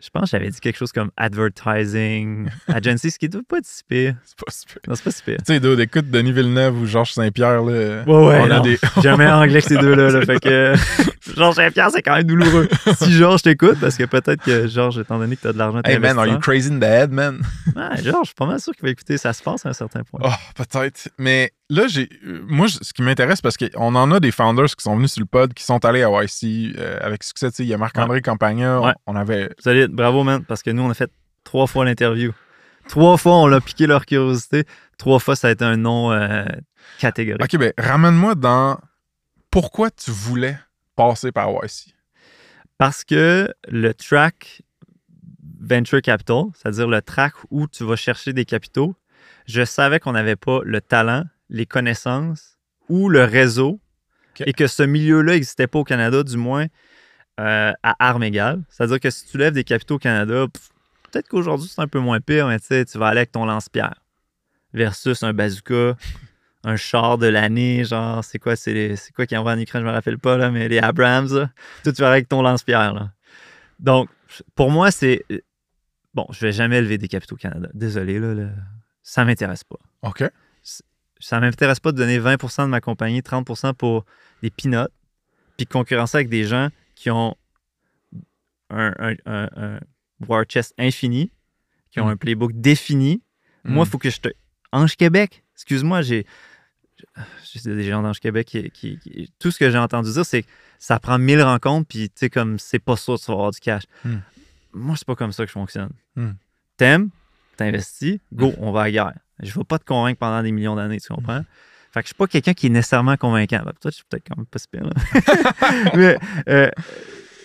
[0.00, 3.66] Je pense que j'avais dit quelque chose comme advertising agency, ce qui doit pas être
[3.66, 4.14] si pire.
[4.24, 4.76] C'est pas super.
[4.86, 5.38] Non, c'est pas si pire.
[5.38, 8.04] Tu sais, dude, écoute Denis Villeneuve ou Georges Saint-Pierre, là.
[8.04, 8.78] Ouais, ouais, on a des.
[9.16, 10.10] Meilleur anglais que ces deux-là.
[10.10, 10.74] là, fait que
[11.36, 12.68] Georges Saint-Pierre, c'est quand même douloureux.
[12.96, 15.98] Si Georges t'écoute, parce que peut-être que Georges, étant donné que t'as de l'argent, Hey
[15.98, 17.42] man, are you crazy in the head, man?
[17.74, 19.18] Ouais, Georges, je suis pas mal sûr qu'il va écouter.
[19.18, 20.20] Ça se passe à un certain point.
[20.22, 21.08] Oh, peut-être.
[21.18, 22.08] Mais là, j'ai.
[22.26, 25.20] euh, Moi, ce qui m'intéresse, parce qu'on en a des founders qui sont venus sur
[25.20, 27.48] le pod, qui sont allés à YC euh, avec succès.
[27.60, 28.80] Il y a Marc-André Campagna.
[28.80, 28.92] Ouais.
[29.06, 29.50] On, on avait.
[29.58, 31.10] Solide, bravo, man, parce que nous, on a fait
[31.44, 32.32] trois fois l'interview.
[32.88, 34.64] Trois fois, on l'a piqué leur curiosité.
[34.96, 36.44] Trois fois, ça a été un nom euh,
[36.98, 37.42] catégorique.
[37.42, 38.78] Ok, ben, ramène-moi dans.
[39.50, 40.58] Pourquoi tu voulais
[40.96, 41.94] passer par YC?
[42.78, 44.62] Parce que le track
[45.60, 48.94] Venture Capital, c'est-à-dire le track où tu vas chercher des capitaux,
[49.46, 53.80] je savais qu'on n'avait pas le talent, les connaissances ou le réseau
[54.46, 56.66] et que ce milieu-là n'existait pas au Canada, du moins
[57.40, 58.62] euh, à armes égales.
[58.68, 60.46] C'est-à-dire que si tu lèves des capitaux au Canada,
[61.10, 63.44] peut-être qu'aujourd'hui c'est un peu moins pire, mais tu sais, tu vas aller avec ton
[63.44, 63.94] lance-pierre
[64.74, 65.96] versus un bazooka,
[66.64, 69.82] un char de l'année, genre, c'est quoi, c'est les- c'est quoi qui envoie en Ukraine,
[69.82, 71.50] je me rappelle pas, là, mais les Abrams, là.
[71.84, 73.12] Tu vas aller avec ton lance-pierre, là.
[73.78, 74.08] Donc,
[74.54, 75.24] pour moi, c'est.
[76.14, 77.68] Bon, je vais jamais lever des capitaux au Canada.
[77.74, 78.34] Désolé, là.
[78.34, 78.48] là.
[79.02, 79.78] Ça m'intéresse pas.
[80.02, 80.24] OK.
[81.20, 84.04] Ça m'intéresse pas de donner 20% de ma compagnie, 30% pour
[84.42, 84.88] des peanuts,
[85.56, 87.36] puis concurrencer avec des gens qui ont
[88.70, 89.80] un, un- un- un
[90.28, 91.30] war chest infini,
[91.90, 92.10] qui ont Mm.
[92.10, 93.22] un playbook défini.
[93.64, 93.90] Moi, il Mm.
[93.90, 94.28] faut que je te.
[94.72, 96.26] Ange Québec, excuse-moi, j'ai.
[97.54, 100.42] J'ai des gens d'Ange Québec qui, qui- qui- Tout ce que j'ai entendu dire, c'est
[100.42, 100.48] que
[100.80, 103.50] ça prend 1000 rencontres, puis tu sais, comme c'est pas sûr que tu vas avoir
[103.52, 103.84] du cash.
[104.04, 104.16] Mm.
[104.74, 105.90] Moi, c'est pas comme ça que je fonctionne.
[106.16, 106.30] Mm.
[106.76, 107.10] T'aimes,
[107.56, 109.14] t'investis, go, on va à la guerre.
[109.42, 111.42] Je ne vais pas te convaincre pendant des millions d'années, tu comprends?
[111.92, 113.62] Fait que je suis pas quelqu'un qui est nécessairement convaincant.
[113.64, 115.92] Ben, toi, je suis peut-être quand même pas si pire, là.
[115.96, 116.18] Mais,
[116.48, 116.68] euh,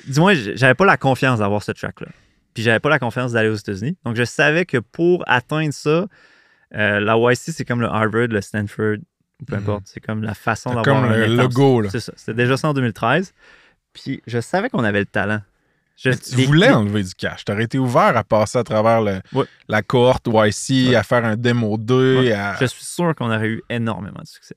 [0.08, 2.08] dis-moi, j- j'avais pas la confiance d'avoir ce track-là.
[2.54, 3.98] Puis j'avais pas la confiance d'aller aux États-Unis.
[4.06, 6.08] Donc, je savais que pour atteindre ça,
[6.76, 8.98] euh, la YC, c'est comme le Harvard, le Stanford,
[9.48, 9.62] peu Mhm.
[9.64, 9.84] importe.
[9.86, 11.90] C'est comme la façon d'avoir comme un le logo, là.
[11.90, 12.14] C'est ça.
[12.16, 13.34] C'était déjà ça en 2013.
[13.94, 15.42] Puis je savais qu'on avait le talent.
[15.96, 17.46] Je, tu les- voulais les- enlever du cash.
[17.46, 19.46] T'aurais été ouvert à passer à travers le- Ouais.
[19.68, 20.96] la cohorte YC, Ouais.
[20.96, 22.20] à faire un démo 2.
[22.22, 22.32] Ouais.
[22.32, 22.58] À...
[22.60, 24.56] Je suis sûr qu'on aurait eu énormément de succès.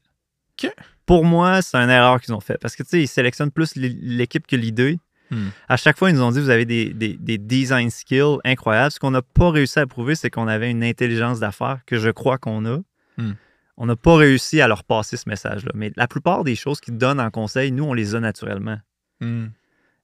[1.05, 2.59] Pour moi, c'est une erreur qu'ils ont fait.
[2.61, 4.99] Parce que, tu sais, ils sélectionnent plus l'é- l'équipe que l'idée.
[5.31, 5.49] Hmm.
[5.69, 8.91] À chaque fois, ils nous ont dit vous avez des, des- des design skills incroyables.
[8.91, 12.11] Ce qu'on n'a pas réussi à prouver, c'est qu'on avait une intelligence d'affaires que je
[12.11, 12.79] crois qu'on a.
[13.19, 13.33] Hmm.
[13.77, 15.71] On n'a pas réussi à leur passer ce message-là.
[15.75, 18.79] Mais la plupart des choses qu'ils donnent en conseil, nous, on les a naturellement.
[19.21, 19.47] Hmm.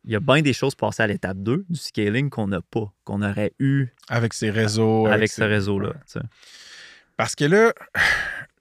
[0.05, 2.93] Il y a bien des choses passées à l'étape 2 du scaling qu'on n'a pas,
[3.05, 5.07] qu'on aurait eu Avec ses réseaux.
[5.07, 5.89] avec, ce ses- réseau-là.
[5.91, 5.95] Ouais.
[6.07, 6.21] tu sais.
[7.17, 7.73] Parce que là,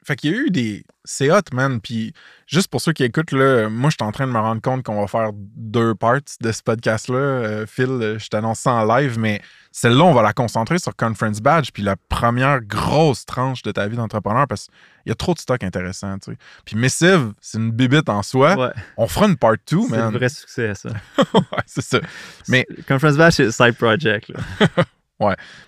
[0.04, 0.84] fait qu'il y a eu des.
[1.04, 1.80] C'est hot, man.
[1.82, 2.14] Puis
[2.47, 4.84] juste pour ceux qui écoutent, là, moi, je suis en train de me rendre compte
[4.84, 7.18] qu'on va faire deux parts de ce podcast-là.
[7.18, 9.41] Euh, Phil, euh, je t'annonce ça en live, mais
[9.72, 13.88] celle-là, on va la concentrer sur Conference Badge, puis la première grosse tranche de ta
[13.88, 16.38] vie d'entrepreneur, parce qu'il y a trop de stock intéressant, tu sais.
[16.66, 18.56] Puis Missive, c'est une bibite en soi.
[18.56, 20.14] Ouais, On fera une part 2, c'est le man.
[20.14, 20.89] vrai succès, ça.
[21.34, 21.99] Ouais, c'est ça.
[22.47, 24.30] Mais- C'est- Conference Bash, c'est side project.
[24.30, 24.68] là.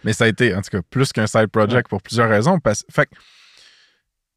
[0.04, 2.60] Mais ça a été, en tout cas, plus qu'un side project pour plusieurs raisons.
[2.60, 3.12] Parce, fait que,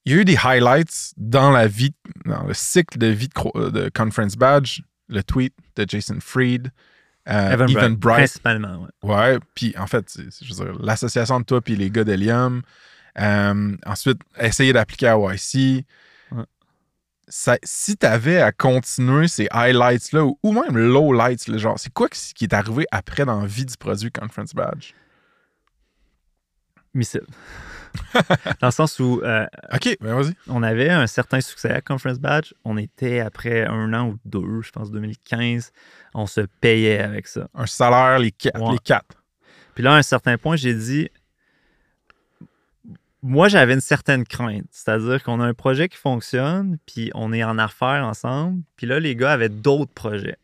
[0.06, 1.92] il y a eu des highlights dans la vie,
[2.24, 6.70] dans le cycle de vie de, de Conference Badge, le tweet de Jason Fried,
[7.28, 8.18] euh, Evan Evan, Bright.
[8.18, 9.14] Principalement, ouais.
[9.14, 12.62] Ouais, puis en fait, je veux dire, l'association de toi puis les gars d'Helium.
[13.18, 15.84] Euh, ensuite, essayer d'appliquer à YC.
[16.30, 16.44] Ouais.
[17.26, 21.92] Ça- si tu avais à continuer ces highlights-là, ou, ou même lowlights, là, genre, c'est
[21.92, 24.92] quoi qui qui est arrivé après dans la vie du produit Conference Badge?
[26.96, 27.26] Missile.
[28.60, 30.34] Dans le sens où euh, OK, ben vas-y.
[30.48, 32.52] on avait un certain succès à Conference Badge.
[32.64, 35.72] On était après un an ou deux, je pense 2015,
[36.14, 37.48] on se payait avec ça.
[37.54, 38.60] Un salaire, les quatre.
[38.60, 38.72] Ouais.
[38.72, 39.22] Les quatre.
[39.74, 41.08] Puis là, à un certain point, j'ai dit,
[43.22, 44.66] moi, j'avais une certaine crainte.
[44.70, 48.62] C'est-à-dire qu'on a un projet qui fonctionne, puis on est en affaires ensemble.
[48.76, 50.36] Puis là, les gars avaient d'autres projets.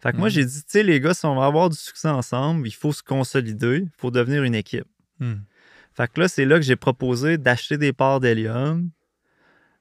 [0.00, 0.32] Fait que moi, Mhm.
[0.34, 2.92] j'ai dit, tu sais, les gars, si on va avoir du succès ensemble, il faut
[2.92, 4.86] se consolider, il faut devenir une équipe.
[5.18, 5.36] Hmm.
[5.94, 8.90] Fait que là, c'est là que j'ai proposé d'acheter des parts d'Helium.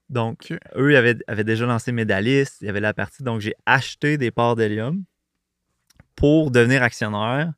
[0.09, 3.23] Donc, eux avaient, avaient déjà lancé Medalist, il y avait la partie.
[3.23, 5.03] Donc, j'ai acheté des parts d'Helium
[6.15, 7.53] pour devenir actionnaire.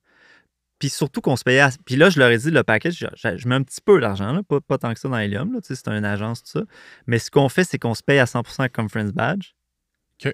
[0.80, 1.60] Puis surtout qu'on se payait.
[1.62, 4.42] à- Puis là, je leur ai dit, le package, je, mets un petit peu d'argent,
[4.44, 5.54] pas, pas tant que ça dans Helium.
[5.54, 6.66] là, tu sais, C'est une agence, tout ça.
[7.08, 9.52] Mais ce qu'on fait, c'est qu'on se paye à 100% à Conference Badge.
[10.24, 10.34] OK.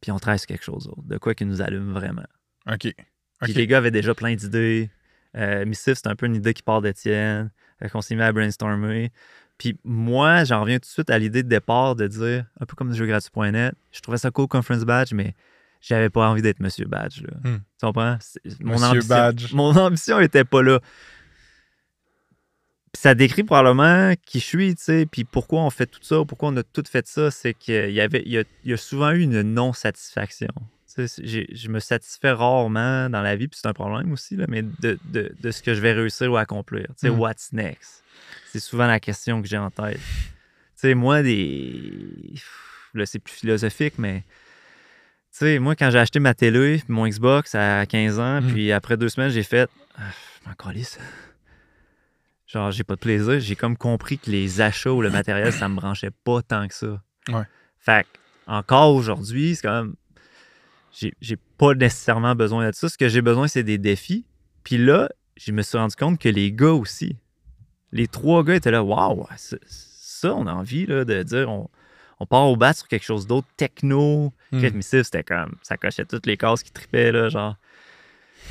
[0.00, 2.24] Puis on travaille sur quelque chose d'autre, de quoi qui nous allume vraiment.
[2.70, 2.92] OK.
[3.42, 4.90] Puis les gars avaient déjà plein d'idées.
[5.36, 7.50] Euh, Missif, c'est un peu une idée qui part d'Étienne.
[7.78, 9.12] Fait qu'on s'est mis à brainstormer.
[9.58, 12.74] Puis moi, j'en reviens tout de suite à l'idée de départ de dire, un peu
[12.74, 15.34] comme jeugratuit.net, je trouvais ça cool Conference Badge, mais
[15.80, 17.22] j'avais pas envie d'être Monsieur Badge.
[17.22, 17.50] Là.
[17.50, 17.58] Hmm.
[17.78, 18.18] Tu comprends?
[18.60, 19.52] Mon Monsieur ambition, Badge.
[19.52, 20.80] Mon ambition était pas là.
[22.92, 26.24] Puis ça décrit probablement qui je suis, tu sais, puis pourquoi on fait tout ça,
[26.26, 28.72] pourquoi on a tout fait ça, c'est qu'il y avait, il y a, il y
[28.72, 30.48] a souvent eu une non-satisfaction.
[30.96, 34.98] Je me satisfais rarement dans la vie, puis c'est un problème aussi, là, mais de,
[35.06, 36.86] de- de ce que je vais réussir ou accomplir.
[36.88, 37.18] Tu sais, Mm.
[37.18, 38.04] what's next?
[38.52, 39.96] C'est souvent la question que j'ai en tête.
[39.98, 40.02] Tu
[40.76, 42.34] sais, moi, des.
[42.94, 44.20] Là, c'est plus philosophique, mais.
[45.32, 48.52] Tu sais, moi, quand j'ai acheté ma télé, mon Xbox à 15 ans, Mm.
[48.52, 49.68] puis après deux semaines, j'ai fait.
[49.98, 50.02] Ah,
[50.44, 50.98] je m'en calisse.
[52.46, 53.40] Genre, j'ai pas de plaisir.
[53.40, 56.74] J'ai comme compris que les achats ou le matériel, ça me branchait pas tant que
[56.74, 57.02] ça.
[57.28, 57.42] Ouais.
[57.80, 59.94] Fait que, encore aujourd'hui, c'est quand même.
[61.20, 62.88] J'ai pas nécessairement besoin de ça.
[62.88, 64.24] Ce que j'ai besoin, c'est des défis.
[64.62, 67.16] Puis là, je me suis rendu compte que les gars aussi,
[67.92, 71.68] les trois gars étaient là, waouh, ça, on a envie là, de dire, on,
[72.20, 74.32] on part au bat sur quelque chose d'autre, techno.
[74.52, 77.56] Missive, c'était comme, ça cochait toutes les cases qui tripaient, là, genre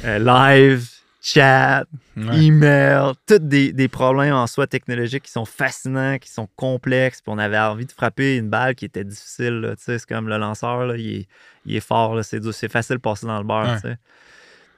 [0.05, 0.89] euh, live,
[1.23, 1.85] chat,
[2.17, 2.43] Ouais.
[2.43, 7.21] email, tous des, des problèmes en soi technologiques qui sont fascinants, qui sont complexes.
[7.21, 9.73] Puis on avait envie de frapper une balle qui était difficile.
[9.77, 11.27] C'est comme le lanceur, là, il, est,
[11.65, 13.79] il est fort, c'est c'est facile de passer dans le beurre.
[13.83, 13.95] Ouais.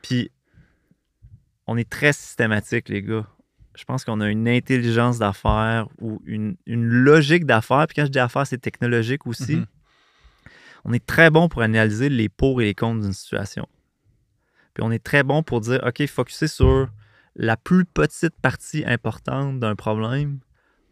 [0.02, 0.32] Puis
[1.68, 3.26] on est très systématique, les gars.
[3.76, 7.88] Je pense qu'on a une intelligence d'affaires ou une, une logique d'affaires.
[7.88, 9.58] Puis quand je dis affaires, c'est technologique aussi.
[9.58, 9.66] Mhm.
[10.86, 13.68] On est très bon pour analyser les pour et les contre d'une situation.
[14.76, 16.89] Puis on est très bon pour dire, OK, focuser sur
[17.36, 20.39] la plus petite partie importante d'un problème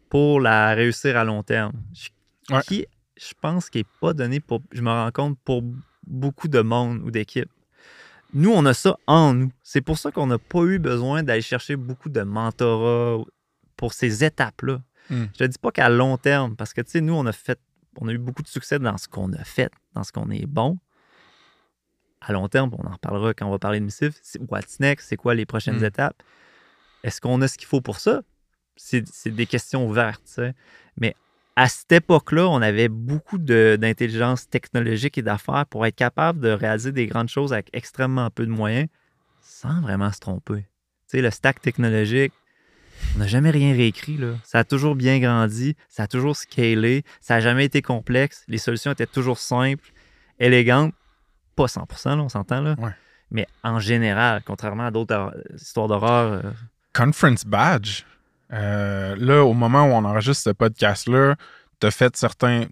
[0.09, 1.73] pour la réussir à long terme.
[1.93, 2.09] Je-
[2.53, 2.61] Ouais.
[2.67, 5.63] Qui, je pense, qui n'est pas donné pour, je me rends compte, pour
[6.05, 7.49] beaucoup de monde ou d'équipes.
[8.33, 9.51] Nous, on a ça en nous.
[9.63, 13.23] C'est pour ça qu'on n'a pas eu besoin d'aller chercher beaucoup de mentorat
[13.77, 14.81] pour ces étapes-là.
[15.09, 15.23] Mm.
[15.33, 17.59] Je te dis pas qu'à long terme, parce que tu sais, nous, on a fait,
[18.01, 20.45] on a eu beaucoup de succès dans ce qu'on a fait, dans ce qu'on est
[20.45, 20.77] bon.
[22.25, 24.13] À long terme, on en reparlera quand on va parler de Missif.
[24.21, 25.09] c'est What's next?
[25.09, 25.85] C'est quoi les prochaines Mm.
[25.85, 26.23] étapes?
[27.03, 28.21] Est-ce qu'on a ce qu'il faut pour ça?
[28.77, 30.39] C'est des questions ouvertes.
[30.97, 31.15] Mais
[31.55, 36.91] à cette époque-là, on avait beaucoup d'intelligence technologique et d'affaires pour être capable de réaliser
[36.91, 38.87] des grandes choses avec extrêmement peu de moyens
[39.41, 40.61] sans vraiment se tromper.
[41.09, 42.31] Tu sais, le stack technologique,
[43.15, 44.17] on n'a jamais rien réécrit.
[44.17, 44.35] Là.
[44.43, 48.43] Ça a toujours bien grandi, ça a toujours scalé, ça n'a jamais été complexe.
[48.47, 49.91] Les solutions étaient toujours simples,
[50.39, 50.93] élégantes.
[51.55, 52.61] Pas 100%, là, on s'entend.
[52.61, 52.75] là.
[52.79, 52.91] Ouais.
[53.31, 56.51] Mais en général, contrairement à d'autres histoires d'horreur, euh,
[56.93, 58.03] Conference Badge,
[58.51, 61.35] euh, là, au moment où on enregistre ce podcast-là,
[61.79, 62.65] tu as fait certains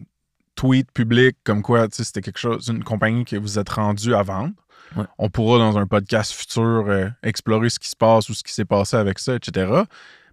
[0.55, 4.53] tweets publics comme quoi c'était quelque chose, une compagnie que vous êtes rendu à vendre.
[4.95, 5.05] Ouais.
[5.17, 8.53] On pourra, dans un podcast futur, euh, explorer ce qui se passe ou ce qui
[8.53, 9.71] s'est passé avec ça, etc.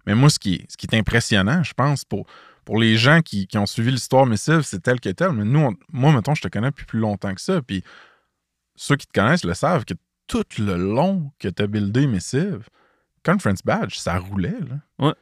[0.05, 2.25] Mais moi, ce qui, ce qui est impressionnant, je pense, pour,
[2.65, 5.31] pour les gens qui, qui ont suivi l'histoire Missive, c'est tel que tel.
[5.31, 7.61] Mais nous, on- moi, mettons, je te connais depuis plus longtemps que ça.
[7.61, 7.83] Puis
[8.81, 9.93] ceux qui te connaissent le savent que
[10.27, 12.67] tout le long que tu as buildé Missive,
[13.25, 14.55] Conference Badge, ça roulait.
[14.99, 15.13] Là.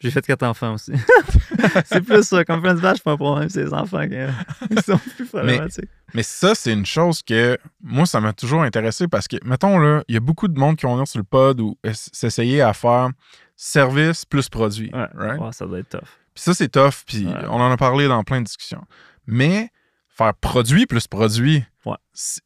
[0.00, 0.92] j'ai fait quatre enfants aussi.
[1.84, 2.44] c'est plus ça.
[2.44, 4.14] Conference Badge, c'est pas un problème, c'est les enfants qui
[4.70, 5.90] ils sont plus problématiques.
[6.14, 10.02] Mais ça, c'est une chose que moi, ça m'a toujours intéressé parce que, mettons, là,
[10.08, 12.62] il y a beaucoup de monde qui vont venir sur le pod ou ess- s'essayer
[12.62, 13.08] à faire
[13.56, 14.90] service plus produit.
[14.94, 15.06] Ouais.
[15.14, 15.40] right?
[15.40, 16.08] Ouais, ça doit être tough.
[16.34, 17.32] Puis ça, c'est tough, puis Ouais.
[17.48, 18.84] on en a parlé dans plein de discussions.
[19.26, 19.70] Mais
[20.16, 21.96] faire produit plus produit, Ouais.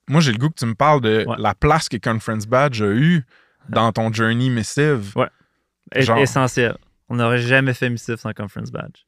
[0.08, 1.36] moi, j'ai le goût que tu me parles de Ouais.
[1.38, 3.24] la place que Conference Badge a eu
[3.68, 5.12] dans ton journey missive.
[5.16, 5.28] Ouais.
[5.94, 6.76] Genre- Essentiel.
[7.08, 9.02] On n'aurait jamais fait Missif sans Conference Badge.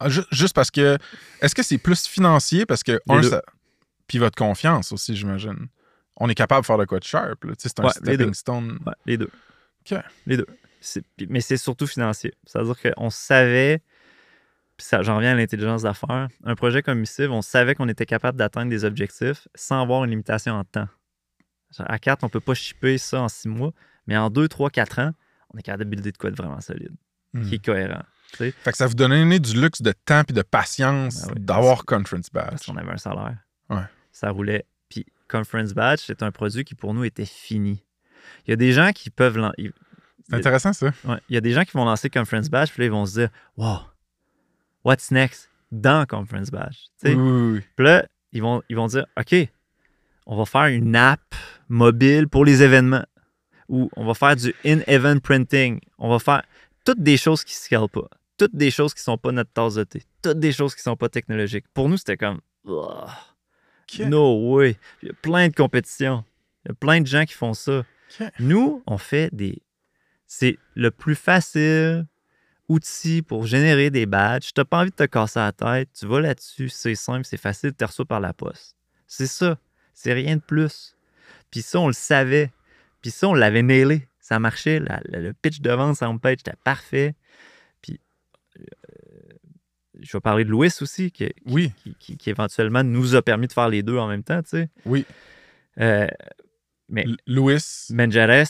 [0.00, 0.96] Ah, ju- Juste parce que,
[1.42, 2.64] est-ce que c'est plus financier?
[2.66, 3.42] Parce que, un, ça-
[4.06, 5.66] puis votre confiance aussi, j'imagine.
[6.16, 7.42] On est capable de faire de quoi de sharp.
[7.44, 7.50] là.
[7.56, 8.32] Tu sais, C'est un Ouais, les stepping deux.
[8.32, 8.78] stone.
[8.86, 9.30] Ouais, les deux.
[9.90, 9.98] OK.
[10.26, 10.46] Les deux.
[11.28, 12.32] Mais c'est surtout financier.
[12.46, 13.82] C'est-à-dire qu'on savait,
[15.00, 18.70] j'en reviens à l'intelligence d'affaires, un projet comme Missive, on savait qu'on était capable d'atteindre
[18.70, 20.88] des objectifs sans avoir une limitation en temps.
[21.80, 23.72] À 4, on peut pas shipper ça en 6 mois,
[24.06, 25.12] mais en 2, 3, 4 ans,
[25.52, 26.94] on est capable de builder de quoi de vraiment solide,
[27.34, 27.46] Hmm.
[27.46, 28.02] qui est cohérent.
[28.32, 31.34] Fait que ça vous donnait du luxe de temps et de patience oui.
[31.40, 32.66] d'avoir Conference Parce Badge.
[32.66, 33.36] qu'on avait un salaire.
[33.68, 33.82] Ouais.
[34.12, 34.64] Ça roulait.
[34.88, 37.84] Puis Conference Badge, c'est un produit qui pour nous était fini.
[38.46, 39.38] Il y a des gens qui peuvent.
[40.28, 40.86] C'est intéressant, ça.
[41.04, 41.18] Ouais.
[41.28, 43.12] Il y a des gens qui vont lancer Conference Badge, puis là, ils vont se
[43.20, 43.78] dire Wow,
[44.88, 46.76] what's next dans Conference Badge?
[47.00, 47.62] Tu sais, Oui, oui, oui.
[47.76, 49.34] Puis là, ils vont, ils vont dire OK,
[50.26, 51.34] on va faire une app
[51.68, 53.04] mobile pour les événements.
[53.68, 55.80] Ou on va faire du in-event printing.
[55.98, 56.42] On va faire
[56.86, 58.08] toutes des choses qui ne scalent pas.
[58.38, 60.02] Toutes des choses qui ne sont pas notre tasse de thé.
[60.22, 61.66] Toutes des choses qui ne sont pas technologiques.
[61.74, 64.00] Pour nous, c'était comme Ok.
[64.06, 64.78] No way.
[65.02, 66.24] Il y a plein de compétitions.
[66.64, 67.84] Il y a plein de gens qui font ça.
[68.38, 69.60] Nous, on fait des.
[70.26, 72.06] C'est le plus facile
[72.68, 74.52] outil pour générer des badges.
[74.52, 75.88] Tu n'as pas envie de te casser la tête.
[75.98, 76.68] Tu vas là-dessus.
[76.68, 77.72] C'est simple, c'est facile.
[77.76, 78.76] Tu reçois par la poste.
[79.06, 79.58] C'est ça.
[79.94, 80.94] C'est rien de plus.
[81.50, 82.50] Puis ça, on le savait.
[83.00, 84.06] Puis ça, on l'avait nailé.
[84.20, 84.80] Ça marchait.
[84.80, 87.14] La- la- le pitch de vente sur page était parfait.
[87.80, 87.98] Puis
[88.60, 88.64] euh,
[90.00, 93.52] je vais parler de Louis aussi, qui, qui- Oui, qui, éventuellement nous a permis de
[93.52, 94.68] faire les deux en même temps, tu sais.
[94.84, 95.04] oui.
[95.80, 96.06] Euh,
[96.88, 97.58] mais Louis.
[97.90, 98.46] Menjares,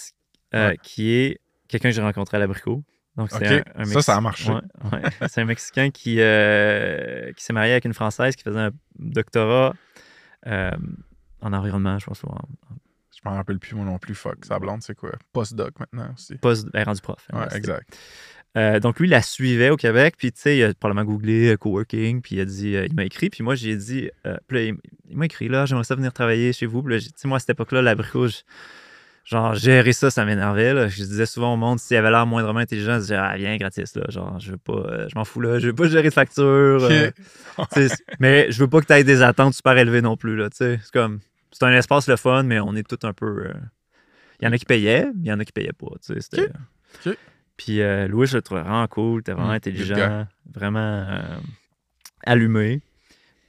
[0.55, 0.79] euh, Ouais.
[0.83, 2.83] qui est quelqu'un que j'ai rencontré à l'abricot.
[3.19, 4.51] Donc, un, un ça, ça a marché.
[4.51, 4.61] Ouais,
[4.93, 5.03] ouais.
[5.29, 9.75] c'est un Mexicain qui, euh, qui s'est marié avec une Française qui faisait un doctorat
[10.47, 10.71] euh,
[11.43, 12.23] en environnement, je pense.
[12.23, 12.39] ou en-
[13.13, 14.15] Je m'en rappelle plus, moi non plus.
[14.15, 15.11] Fuck, sa blonde, c'est quoi?
[15.33, 16.37] Postdoc maintenant aussi.
[16.37, 17.27] Post, ben, rendu prof.
[17.33, 17.99] Ouais, exact.
[18.57, 21.55] Euh, donc, lui, il la suivait au Québec, puis tu sais, il a probablement googlé
[21.61, 24.11] coworking, puis il a dit, il m'a écrit, puis moi, j'ai dit,
[24.47, 24.75] puis là,
[25.11, 26.83] il, m'a écrit, là, j'aimerais ça venir travailler chez vous.
[26.83, 28.39] Puis tu sais, moi, à cette époque-là, l'abricot, je-
[29.29, 30.89] genre, gérer ça, ça m'énervait, là.
[30.89, 33.95] Je disais souvent au monde, s'il avait l'air moindrement intelligent, je disais, ah, viens, gratis,
[33.95, 34.05] là.
[34.09, 36.43] Genre, je veux pas, euh, je m'en fous, là, je veux pas gérer de facture.
[36.45, 37.11] euh,
[38.19, 40.57] mais je veux pas que tu aies des attentes super élevées non plus, là, tu
[40.59, 40.81] sais.
[40.83, 41.21] C'est comme,
[41.53, 43.27] c'est un espace le fun, mais on est tout un peu.
[43.49, 43.53] euh,
[44.41, 46.21] Il y en a qui payaient, il y en a qui payaient pas, tu sais.
[46.21, 46.49] c'était-
[47.07, 47.17] Ok.
[47.57, 51.07] Puis Louis, je le trouvais vraiment cool, t'es vraiment Mm, intelligent, vraiment
[52.25, 52.81] allumé.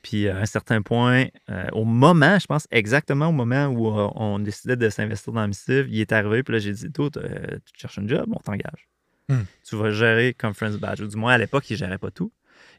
[0.01, 4.07] Puis à un certain point, euh, au moment, je pense exactement au moment où euh,
[4.15, 7.57] on décidait de s'investir dans missive, il est arrivé, puis là j'ai dit, Dude, euh,
[7.65, 8.87] tu cherches un job, on t'engage.
[9.27, 9.41] Mm.
[9.67, 11.01] Tu vas gérer Conference Badge.
[11.01, 12.31] Ou du moins, à l'époque, il gérait pas tout.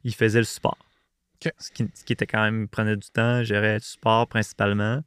[0.02, 0.78] Il faisait le support.
[1.58, 5.02] Ce, qui, ce qui était quand même, il prenait du temps, gérait le support principalement.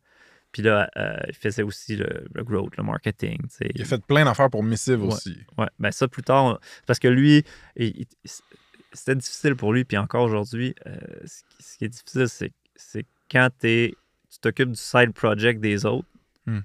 [0.51, 0.89] Puis là,
[1.28, 3.39] il faisait aussi le, le growth, le marketing.
[3.76, 5.14] Il a fait plein d'affaires pour Missive Ouais.
[5.14, 5.36] aussi.
[5.57, 7.43] Ouais, ben ça plus tard, parce que lui,
[7.76, 8.32] il- il-
[8.93, 12.51] c'était difficile pour lui, puis encore aujourd'hui, euh, ce, qui- ce qui est difficile, c'est,
[12.75, 13.93] c'est quand t'es-
[14.29, 16.07] tu t'occupes du side project des autres,
[16.45, 16.59] Hmm.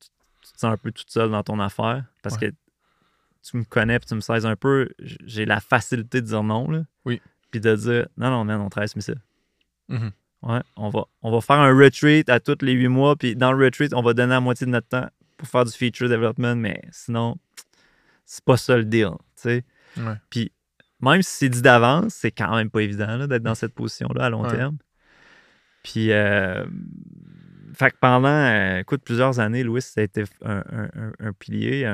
[0.00, 0.08] tu,
[0.46, 2.46] tu te sens un peu toute seule dans ton affaire, parce que
[3.42, 6.70] tu me connais puis tu me sais un peu, j'ai la facilité de dire non.
[6.70, 6.82] Là.
[7.04, 7.20] Oui.
[7.50, 9.20] Puis de dire non, non, man, on travaille sur missile.
[9.88, 10.12] Mhm.
[10.42, 13.52] Ouais, on va, on va faire un retreat à tous les huit mois, puis dans
[13.52, 16.56] le retreat, on va donner la moitié de notre temps pour faire du feature development,
[16.56, 17.36] mais sinon,
[18.24, 19.10] c'est pas ça le deal.
[19.36, 19.64] tu sais.
[19.96, 20.14] Ouais.
[20.30, 20.52] Puis
[21.00, 24.30] même si c'est dit d'avance, c'est quand même pas évident d'être dans cette position-là à
[24.30, 24.56] long Ouais.
[24.56, 24.78] terme.
[25.82, 26.66] Puis, euh,
[27.74, 31.32] fait que pendant, euh, écoute, plusieurs années, Louis, ça a été un, un- un- un
[31.32, 31.86] pilier.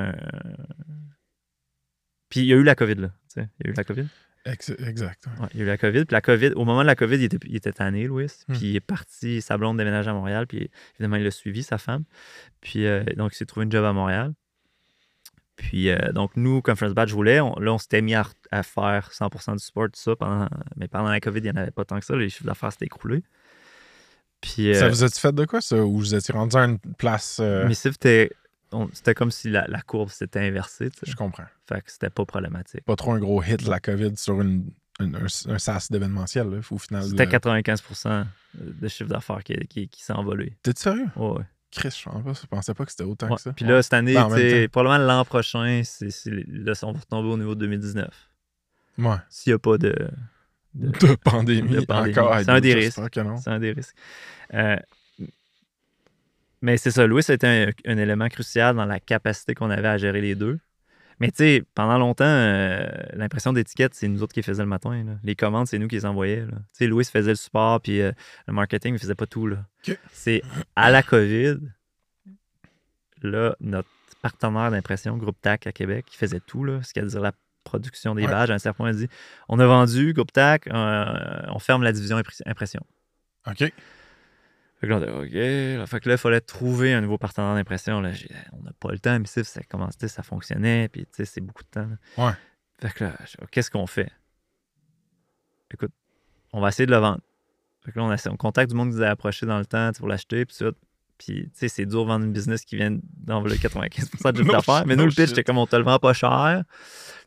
[2.29, 3.07] Puis il y a eu la COVID, là.
[3.33, 3.49] tu sais.
[3.59, 4.07] Il y a eu la COVID.
[4.47, 5.25] Ex- exact.
[5.27, 5.41] ouais.
[5.43, 6.05] Ouais, il y a eu la COVID.
[6.05, 8.27] Puis la COVID, au moment de la COVID, il était, il était tanné, Louis.
[8.47, 8.53] Hmm.
[8.53, 10.45] Puis il est parti, sa blonde déménage à Montréal.
[10.47, 12.03] Puis évidemment, il l'a suivi, sa femme.
[12.61, 14.33] Puis euh, donc, il s'est trouvé une job à Montréal.
[15.55, 18.61] Puis euh, donc, nous, Conference Batch voulait, on- là, on s'était mis à, re- à
[18.63, 20.15] faire 100% du support, tout ça.
[20.15, 22.15] Pendant, mais pendant la COVID, il n'y en avait pas tant que ça.
[22.15, 23.23] Les chiffres d'affaires s'étaient écroulés.
[24.41, 25.77] Puis, Ça euh, vous a-tu fait de quoi, ça?
[25.77, 27.37] Ou vous étiez rendu à une place.
[27.41, 28.31] euh, mais c'était
[28.91, 30.89] c'était comme si la, la courbe s'était inversée.
[31.03, 31.45] Je comprends.
[31.69, 32.83] Fait que c'était pas problématique.
[32.83, 36.57] Pas trop un gros hit, la COVID, sur une, une- un, un SaaS d'événementiel, là,
[36.69, 37.03] au final.
[37.03, 37.39] C'était là.
[37.39, 38.25] 95%
[38.55, 40.57] de chiffre d'affaires qui, qui, qui s'est envolé.
[40.61, 41.07] T'es sérieux?
[41.15, 41.43] Ouais, ouais.
[41.75, 43.35] Chris, je pensais pas que c'était autant Ouais.
[43.35, 43.53] que ça.
[43.53, 46.09] Puis là, cette année, Ben, probablement l'an prochain, c'est,
[46.47, 48.07] là, on va retomber au niveau de 2019.
[48.97, 49.15] Ouais.
[49.29, 49.93] S'il n'y a pas de.
[50.73, 52.17] de- De pandémie, De pandémie.
[52.17, 52.39] encore.
[52.39, 53.37] C'est un des non.
[53.37, 53.95] c'est un des risques.
[54.53, 54.77] Euh,
[56.61, 57.47] mais c'est ça, Louis, c'était
[57.85, 60.59] un, un élément crucial dans la capacité qu'on avait à gérer les deux.
[61.19, 64.69] Mais tu sais, pendant longtemps, euh, l'impression d'étiquette, c'est nous autres qui les faisaient le
[64.69, 65.03] matin.
[65.03, 65.13] là.
[65.23, 66.45] Les commandes, c'est nous qui les envoyait.
[66.45, 68.11] Tu sais, Louis faisait le support, puis euh,
[68.47, 69.47] le marketing, il faisait pas tout.
[69.47, 69.65] Là.
[70.11, 70.41] C'est
[70.75, 71.55] à la COVID,
[73.21, 73.89] là, notre
[74.21, 77.31] partenaire d'impression, Groupe TAC à Québec, qui faisait tout, là, ce qui veut dire la
[77.63, 78.31] production des Ouais.
[78.31, 78.51] badges.
[78.51, 79.07] À un certain point, il dit
[79.49, 82.81] on a vendu, Groupe TAC, euh, on ferme la division impr- impression.
[83.47, 83.71] OK.
[84.79, 85.33] Fait que là, on dit, OK.
[85.79, 88.01] Là, fait que là, il fallait trouver un nouveau partenaire d'impression.
[88.01, 91.25] Là, j'ai- on n'a pas le temps, mais ça commençait, ça fonctionnait, puis tu sais,
[91.25, 91.87] c'est beaucoup de temps.
[92.17, 92.25] là.
[92.27, 92.33] Ouais.
[92.81, 93.13] Fait que là,
[93.51, 94.11] qu'est-ce qu'on fait?
[95.73, 95.91] Écoute,
[96.53, 97.21] on va essayer de le vendre.
[97.83, 100.07] Fait que là, on, contacte du monde qui nous a approché dans le temps pour
[100.07, 100.73] l'acheter, puis tout.
[101.17, 104.51] Puis, tu sais, c'est dur de vendre une business qui vient d'envoler 95% de chiffre
[104.51, 104.85] d'affaires.
[104.85, 106.63] Mais no nous, le pitch, c'était comme on te le vend pas cher.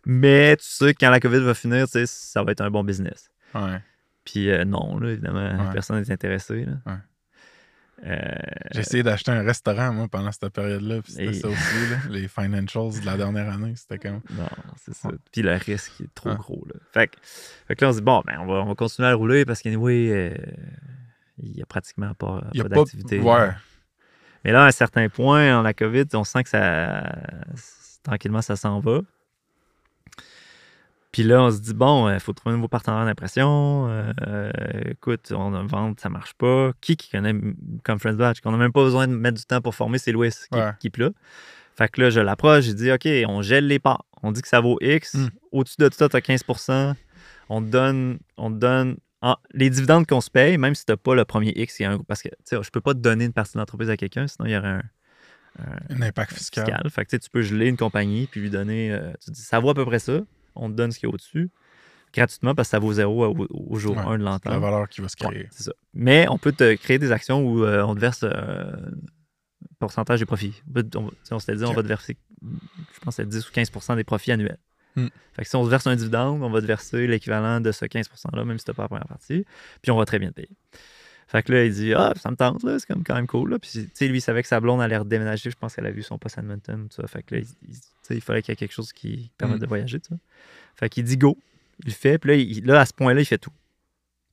[0.05, 2.70] Mais tu sais que quand la COVID va finir, tu sais, ça va être un
[2.70, 3.30] bon business.
[3.55, 3.80] Ouais.
[4.24, 5.72] Puis euh, non, là, évidemment, Ouais.
[5.72, 6.66] personne n'est intéressé.
[6.66, 6.72] Là.
[6.84, 6.99] Ouais.
[8.05, 8.16] Euh,
[8.70, 11.03] J'ai essayé d'acheter un restaurant, moi, pendant cette période-là.
[11.03, 11.96] Puis c'était Et- ça aussi, là.
[12.11, 13.74] Les financials de la dernière année.
[13.76, 14.20] C'était comme.
[14.30, 14.46] non,
[14.76, 15.09] c'est ça.
[15.32, 16.64] Puis le risque est trop gros.
[16.72, 16.80] Là.
[16.92, 17.16] Fait, que,
[17.66, 19.16] fait que là, on se dit, bon, ben, on, va, on va continuer à le
[19.16, 20.34] rouler parce qu'anyway, euh,
[21.42, 22.68] il n'y a pratiquement pas pas.
[22.68, 23.18] d'activité.
[23.20, 23.51] Ouais.
[24.44, 27.03] Mais là, à un certain point, dans la COVID, on sent que ça.
[28.05, 29.01] Tranquillement, ça s'en va.
[31.11, 33.88] Puis là, on se dit, bon, il faut trouver un nouveau partenaire d'impression.
[33.88, 34.50] Euh, euh,
[34.90, 36.72] écoute, on a vente, ça marche pas.
[36.82, 37.34] Qui qui connaît
[37.84, 38.40] Conference Batch?
[38.40, 40.72] Qu'on n'a même pas besoin de mettre du temps pour former, c'est Louis qui, Ouais.
[40.80, 41.11] qui là.
[41.76, 44.04] Fait que là, je l'approche, j'ai dit, OK, on gèle les parts.
[44.22, 45.14] On dit que ça vaut X.
[45.14, 45.28] Mm.
[45.52, 46.42] Au-dessus de ça, tu as 15
[47.48, 48.96] On te donne, on te donne
[49.54, 51.86] les dividendes qu'on se paye, même si tu n'as pas le premier X, il y
[51.86, 53.90] a un- parce que tu sais, je peux pas te donner une partie de l'entreprise
[53.90, 54.82] à quelqu'un, sinon il y aurait un,
[55.90, 56.66] Un impact fiscal.
[56.66, 56.90] fiscal.
[56.90, 58.92] Fait que tu peux geler une compagnie puis lui donner.
[58.92, 60.20] euh, tu dis, ça vaut à peu près ça.
[60.59, 61.50] On te donne ce qu'il y a au-dessus
[62.14, 64.61] gratuitement parce que ça vaut zéro au, au jour Ouais, 1 de La l'entente.
[64.61, 65.46] valeur qui va se créer.
[65.50, 65.72] ça.
[65.94, 70.18] Mais on peut te créer des actions où euh, on te verse euh, un pourcentage
[70.20, 70.54] des profits.
[70.96, 73.70] On, on, s'était dit, on va te verser, je pense, que c'est 10 ou 15
[73.96, 74.59] des profits annuels.
[74.96, 75.09] Hmm.
[75.34, 77.84] Fait que si on te verse un dividende, on va te verser l'équivalent de ce
[77.84, 79.44] 15 %-là, même si tu n'as pas la première partie.
[79.82, 80.50] Puis on va très bien te payer.
[81.29, 83.51] Fait que là, il dit Ah, ça me tente, là, c'est comme quand même cool.
[83.51, 83.59] Là.
[83.59, 85.51] Puis, tu sais, lui, il savait que sa blonde allait redéménager.
[85.51, 86.89] Je pense qu'elle a vu son poste à Edmonton.
[86.89, 87.07] tout ça.
[87.07, 89.61] Fait que là, il, il- fallait qu'il y ait quelque chose qui permette Mm.
[89.61, 90.01] de voyager.
[90.01, 90.20] tu sais.
[90.76, 91.37] Fait qu'il dit Go.
[91.85, 92.18] Il le fait.
[92.18, 93.53] Puis là, il- là, à ce point-là, il fait tout.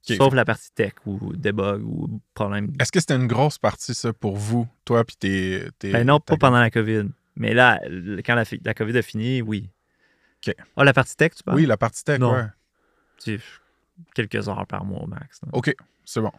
[0.08, 2.72] Sauf la partie tech ou debug ou problème.
[2.80, 5.68] Est-ce que c'était une grosse partie, ça, pour vous, toi, puis tes.
[5.80, 7.06] tes- Ben non, pas pendant la COVID.
[7.38, 7.82] Mais là,
[8.24, 9.68] quand la, la COVID a fini, oui.
[10.48, 10.54] Ok.
[10.78, 11.58] Ah, la partie tech, tu parles?
[11.58, 12.34] Oui, la partie tech, Non.
[12.36, 12.46] ouais.
[13.20, 13.42] Tu
[14.14, 15.42] quelques heures par mois au max.
[15.42, 15.50] là.
[15.54, 15.76] OK,
[16.06, 16.32] c'est bon.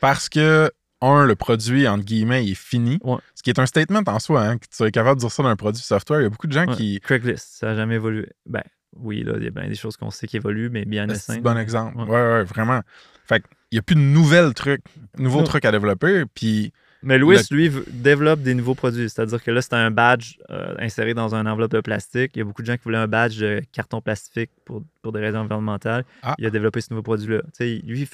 [0.00, 0.70] Parce que,
[1.02, 2.98] un, le produit, entre guillemets, il est fini.
[3.02, 3.16] Ouais.
[3.34, 5.42] Ce qui est un statement en soi, hein, que tu sois capable de dire ça
[5.42, 6.20] d'un produit software.
[6.20, 6.74] Il y a beaucoup de gens Ouais.
[6.76, 7.00] qui.
[7.00, 8.28] Craigslist, ça n'a jamais évolué.
[8.46, 8.62] Ben
[8.96, 11.32] oui, là, il y a bien des choses qu'on sait qui évoluent, mais bien C'est
[11.32, 11.96] un bon exemple.
[11.98, 12.04] Ouais.
[12.04, 12.80] Ouais, ouais, vraiment.
[13.26, 14.82] Fait qu'il n'y a plus de nouvelles trucs,
[15.16, 16.24] nouveaux trucs à développer.
[16.34, 16.72] Puis,
[17.02, 19.08] Mais Louis, Le- lui, développe des nouveaux produits.
[19.08, 22.32] C'est-à-dire que là, c'était un badge euh, inséré dans une enveloppe de plastique.
[22.34, 25.12] Il y a beaucoup de gens qui voulaient un badge de carton plastique pour, pour
[25.12, 26.04] des raisons environnementales.
[26.22, 26.34] Ah.
[26.38, 27.40] Il a développé ce nouveau produit-là.
[27.60, 28.08] Lui,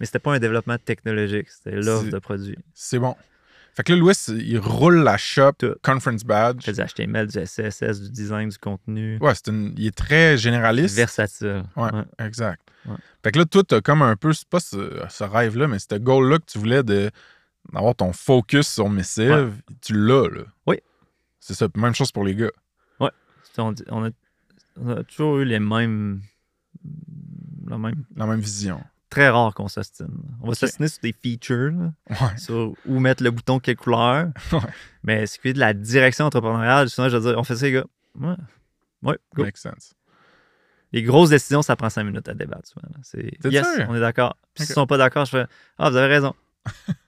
[0.00, 2.58] mais c'était pas un développement technologique, c'était l'offre de produits.
[2.74, 3.14] c'est bon.
[3.74, 5.74] Fait que là, Louis, il roule la shop Tout.
[5.82, 6.56] Conference Badge.
[6.60, 9.16] Il fait du HTML, du CSS, du design, du contenu?
[9.18, 10.94] Ouais, c'est une- il est très généraliste.
[10.94, 11.62] Versatile.
[11.76, 11.90] Ouais.
[11.90, 12.02] Ouais.
[12.26, 12.60] Exact.
[12.84, 12.96] Ouais.
[13.24, 15.94] Fait que là, toi, t'as comme un peu, c'est pas ce, ce rêve-là, mais ce
[15.94, 17.10] goal-là que tu voulais de
[17.72, 20.42] d'avoir ton focus sur Missive, tu l'as, là.
[20.66, 20.78] Oui.
[21.40, 21.68] C'est ça.
[21.76, 22.50] Même chose pour les gars.
[23.00, 23.72] sais, on,
[24.04, 24.10] a,
[24.80, 26.22] on a toujours eu les mêmes.
[27.68, 28.04] La même.
[28.16, 28.82] La même vision.
[29.10, 30.08] Très rare qu'on s'ostine.
[30.40, 30.56] On va Ok.
[30.56, 32.38] s'ostiner sur des features, là, Ouais.
[32.38, 34.28] sur où mettre le bouton, quelle couleur.
[34.52, 34.60] Ouais.
[35.02, 37.66] Mais ce qui est de la direction entrepreneuriale, souvent, je vais dire, on fait ça,
[37.66, 37.84] les gars.
[38.18, 38.34] Ouais.
[39.02, 39.42] Ouais, go.
[39.44, 39.94] Makes sense.
[40.92, 42.70] Les grosses décisions, ça prend cinq minutes à débattre.
[43.02, 43.86] C'est yes, sûr?
[43.88, 44.36] on est d'accord.
[44.54, 44.66] Puis Ok.
[44.66, 45.46] s'ils sont pas d'accord, je fais
[45.78, 46.34] Ah, vous avez raison.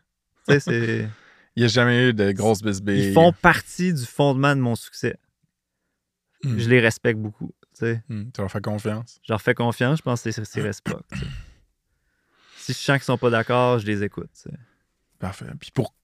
[0.48, 3.08] Il n'y a jamais eu de grosses bisbilles.
[3.08, 5.16] Ils font partie du fondement de mon succès.
[6.42, 6.58] Hmm.
[6.58, 7.52] Je les respecte beaucoup.
[7.72, 8.02] tu sais.
[8.08, 9.20] Hmm, Tu leur fais confiance?
[9.26, 11.26] Je leur fais confiance, je pense que c'est sais.
[12.58, 14.30] Si je sens qu'ils sont pas d'accord, je les écoute.
[15.18, 15.46] Parfait.
[15.60, 15.94] Puis pour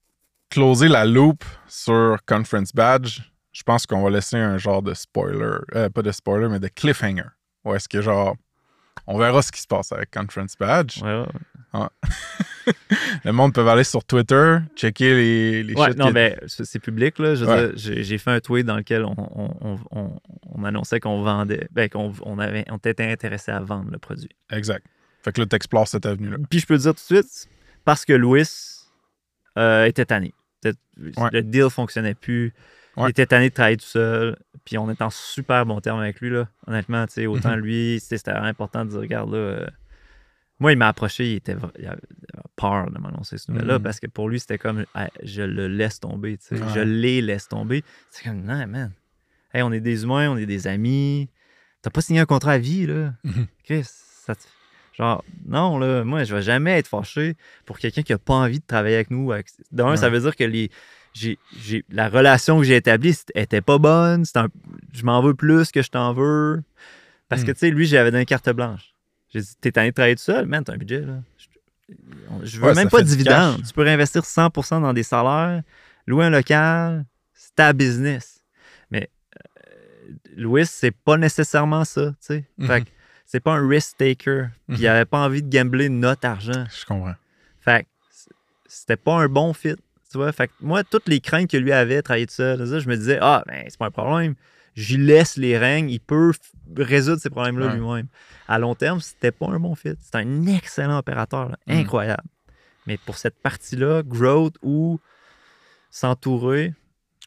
[0.51, 3.21] closer la loop sur Conference Badge,
[3.53, 5.59] je pense qu'on va laisser un genre de spoiler.
[5.75, 7.29] euh, pas de spoiler, mais de cliffhanger.
[7.65, 8.37] Ou est-ce que genre.
[9.13, 11.03] On verra ce qui se passe avec Conference Badge.
[11.03, 11.25] Ouais,
[11.75, 11.87] ouais.
[13.25, 17.19] Le monde peut aller sur Twitter, checker les, les Ouais, non, qui- ben, c'est public.
[17.19, 17.35] Là.
[17.35, 17.73] Je veux Ouais.
[17.73, 20.21] dire, j'ai fait un tweet dans lequel on, on- on- on-
[20.55, 24.29] on annonçait qu'on vendait, ben, qu'on on avait, on était intéressé à vendre le produit.
[24.51, 24.87] Exact.
[25.23, 26.37] Fait que là, t'explores cette avenue-là.
[26.49, 27.49] Puis je peux te dire tout de suite,
[27.85, 28.45] parce que Louis
[29.59, 30.33] euh, était tanné.
[31.03, 32.53] Le deal fonctionnait plus.
[33.01, 33.09] Ouais.
[33.09, 34.37] Il était tanné de travailler tout seul.
[34.65, 36.49] Puis on est en super bon terme avec lui, là.
[36.67, 37.63] Honnêtement, tu sais, autant Mhm.
[37.63, 39.37] lui, tu sais, c'était vraiment important de dire, regarde, là.
[39.39, 39.67] euh,
[40.59, 41.99] Moi, il m'a approché, il était il avait
[42.55, 43.83] peur de m'annoncer cette nouvelle-là Mhm.
[43.83, 44.85] parce que pour lui, c'était comme
[45.23, 46.63] je le laisse tomber, tu sais.
[46.63, 46.69] Ouais.
[46.75, 47.83] Je les laisse tomber.
[48.11, 48.93] C'est comme non, man.
[49.55, 51.31] Hey, on est des humains, on est des amis.
[51.81, 53.15] T'as pas signé un contrat à vie, là?
[53.25, 53.47] Mhm.
[53.65, 54.43] Chris, ça te-
[54.99, 58.59] Genre, non, là, moi, je vais jamais être fâché pour quelqu'un qui a pas envie
[58.61, 59.33] de travailler avec nous.
[59.73, 60.71] D'un, ça veut dire que les.
[61.13, 64.25] J'ai, j'ai- la relation que j'ai établie était pas bonne.
[64.35, 64.49] Un-
[64.93, 66.63] Je m'en veux plus que je t'en veux.
[67.29, 67.55] Parce que, Hmm.
[67.55, 68.95] tu sais, lui, j'avais donné une carte blanche.
[69.33, 71.19] J'ai dit, t'es tanné de travailler tout seul, man, t'as un budget, là.
[71.39, 71.97] Je,
[72.47, 73.63] je veux Ouais, même pas de dividendes.
[73.67, 75.63] Tu peux réinvestir 100% dans des salaires,
[76.07, 77.05] louer un local,
[77.35, 78.41] c'est ta business.
[78.91, 82.45] Mais euh, Louis, c'est pas nécessairement ça, tu sais.
[82.61, 82.85] Fait Mhm.
[82.85, 82.91] que
[83.27, 84.49] c'est pas un risk taker.
[84.69, 84.87] Puis il Mhm.
[84.89, 86.65] avait pas envie de gambler notre argent.
[86.77, 87.15] Je comprends.
[87.61, 87.89] Fait que
[88.67, 89.77] c'était pas un bon fit.
[90.11, 92.79] Tu vois, fait que moi, toutes les craintes que lui avait, travailler tout seul, ça,
[92.81, 94.35] je me disais, ah, ben, c'est pas un problème.
[94.75, 96.33] J'y laisse les règnes, il peut
[96.77, 97.75] résoudre ces problèmes-là Ouais.
[97.75, 98.07] lui-même.
[98.49, 99.95] À long terme, c'était pas un bon fit.
[100.01, 101.73] C'était un excellent opérateur, là, Mm.
[101.73, 102.25] incroyable.
[102.87, 104.99] Mais pour cette partie-là, growth ou
[105.91, 106.75] s'entourer,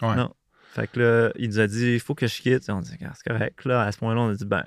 [0.02, 0.16] Ouais.
[0.16, 0.34] non.
[0.74, 2.68] Fait que là, il nous a dit, il faut que je quitte.
[2.70, 3.64] On dit, c'est correct.
[3.66, 4.64] Là, à ce point-là, on a dit, ben,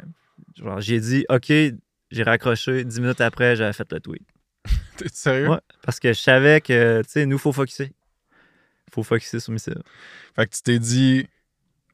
[0.57, 2.85] genre, j'ai dit, OK, j'ai raccroché.
[2.85, 4.23] Dix minutes après, j'avais fait le tweet.
[4.97, 5.49] T'es sérieux?
[5.49, 7.93] Ouais, parce que je savais que, tu sais, nous, il faut focuser.
[8.93, 9.82] Faut focuser sur Missile.
[10.34, 11.26] Fait que tu t'es dit,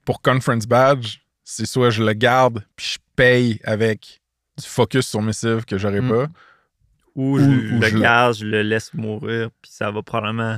[0.05, 4.20] pour Conference Badge, c'est soit je le garde puis je paye avec
[4.59, 6.09] du focus sur Missive que j'aurais Mm.
[6.09, 6.26] pas.
[7.14, 10.57] Ou, Ou- je ou le je garde, je le laisse mourir, puis ça va probablement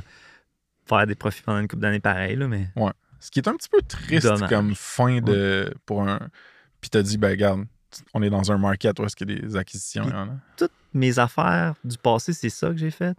[0.87, 2.67] faire des profits pendant une couple d'années pareil, là, mais
[3.19, 4.49] Ce qui est un petit peu triste Dommage.
[4.49, 5.73] comme fin de.
[5.85, 6.19] pour un.
[6.79, 7.65] Puis t'as dit, ben regarde,
[8.13, 10.03] on est dans un market où est-ce qu'il y a des acquisitions.
[10.03, 10.37] Puis- il y en a.
[10.57, 13.17] toutes mes affaires du passé, c'est ça que j'ai fait.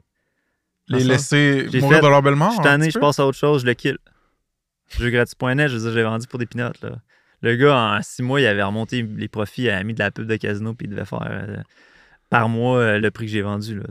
[0.88, 2.60] Les laisser mourir fait- de leur belle mort.
[2.62, 3.98] Tanné, petit je passe à autre chose, je le kill.
[4.98, 6.96] Jeugratis.net, je veux dire, j'ai vendu pour des pinottes, là.
[7.42, 10.10] Le gars, en six mois, il avait remonté les profits, il avait mis de la
[10.10, 11.56] pub de casino, puis il devait faire euh,
[12.30, 13.84] par mois euh, le prix que j'ai vendu, là.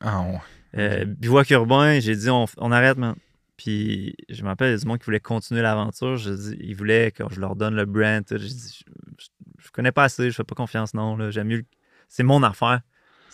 [0.00, 0.38] Ah, ouais.
[0.78, 3.14] Euh, Bivouac urbain, j'ai dit on, on arrête, man.
[3.56, 6.16] Puis je me rappelle, il y a du monde qui voulait continuer l'aventure.
[6.16, 8.24] Je dis, ils voulaient que je leur donne le brand.
[8.26, 8.36] tout.
[8.36, 9.28] J'ai dit, je, je,
[9.66, 11.16] je connais pas assez, je fais pas confiance, non.
[11.16, 11.30] là.
[11.30, 11.64] J'aime mieux.
[12.08, 12.80] C'est mon affaire.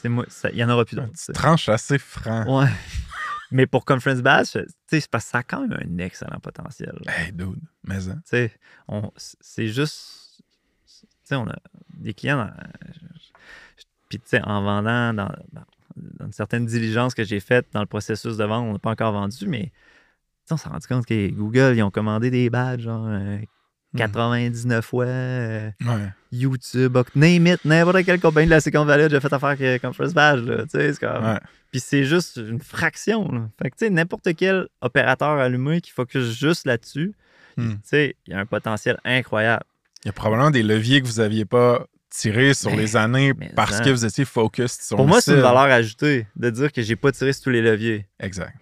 [0.00, 0.24] C'est moi.
[0.28, 1.32] ça- Il y en aura plus d'autres.
[1.32, 2.60] tranches assez franc.
[2.60, 2.68] Ouais.
[3.50, 6.94] Mais pour Conference sais, c'est parce que ça a quand même un excellent potentiel.
[7.04, 7.12] là.
[7.18, 8.16] Hey, dude, mais hein.
[8.24, 8.52] Tu sais,
[8.88, 10.42] on- c'est juste.
[10.86, 11.56] Tu sais, on a
[11.94, 12.36] des clients.
[12.36, 12.52] dans-
[14.10, 15.64] Puis, tu sais, en vendant dans, dans-
[15.96, 18.90] dans une certaine diligence que j'ai faite dans le processus de vente, on n'a pas
[18.90, 19.72] encore vendu, mais
[20.50, 23.38] on s'est rendu compte que Google, ils ont commandé des badges, genre euh.
[23.96, 25.04] 99 fois.
[25.06, 26.08] euh, Ouais.
[26.30, 30.12] YouTube, name it, n'importe quelle compagnie de la Silicon Valley déjà fait affaire avec Conference
[30.12, 30.40] Badge.
[30.44, 31.38] Là, tu sais, c'est comme- Ouais.
[31.70, 33.30] Puis c'est juste une fraction.
[33.32, 33.48] Là.
[33.62, 37.12] Fait que, tu sais, n'importe quel opérateur allumé qui focus juste là-dessus,
[37.56, 39.64] tu sais, il y a un potentiel incroyable.
[40.04, 43.34] Il y a probablement des leviers que vous n'aviez pas tirés sur Mais- les années
[43.56, 46.72] parce ça- que vous étiez focused sur Pour moi, c'est une valeur ajoutée de dire
[46.72, 48.06] que j'ai pas tiré sur tous les leviers.
[48.20, 48.54] Exact.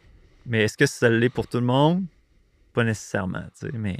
[0.46, 2.04] Mais est-ce que ça l'est pour tout le monde?
[2.72, 3.96] Pas nécessairement, tu sais, mais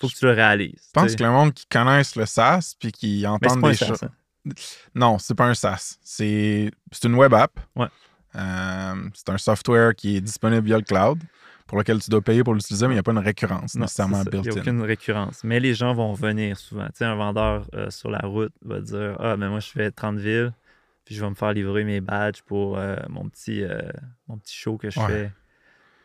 [0.00, 0.82] faut que tu le réalises.
[0.86, 4.02] Je pense que le monde qui connaissent le SaaS puis qui un des choses.
[4.02, 4.52] hein.
[4.94, 5.98] Non, c'est pas un SaaS.
[6.02, 6.70] C'est
[7.04, 7.58] une web app.
[7.76, 7.86] Ouais.
[8.36, 11.18] Euh, c'est un software qui est disponible via le cloud
[11.66, 13.82] pour lequel tu dois payer pour l'utiliser, mais il n'y a pas une récurrence Non,
[13.82, 14.30] nécessairement ça.
[14.32, 14.60] Il n'y a built-in.
[14.60, 15.40] aucune récurrence.
[15.44, 16.86] Mais les gens vont venir souvent.
[16.86, 19.90] Tu sais, un vendeur euh, sur la route va dire Ah, mais moi, je fais
[19.90, 20.52] 30 villes,
[21.04, 23.62] puis je vais me faire livrer mes badges pour euh, mon, petit,
[24.26, 25.06] mon petit show que je Ouais.
[25.06, 25.32] fais.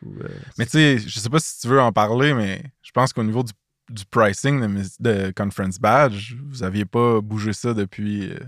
[0.05, 0.13] Ou,
[0.57, 3.23] Mais tu sais, je sais pas si tu veux en parler, mais je pense qu'au
[3.23, 3.53] niveau du
[3.89, 4.61] du pricing
[4.99, 6.35] de, Conference Badge.
[6.47, 8.31] Vous aviez pas bougé ça depuis.
[8.31, 8.39] euh,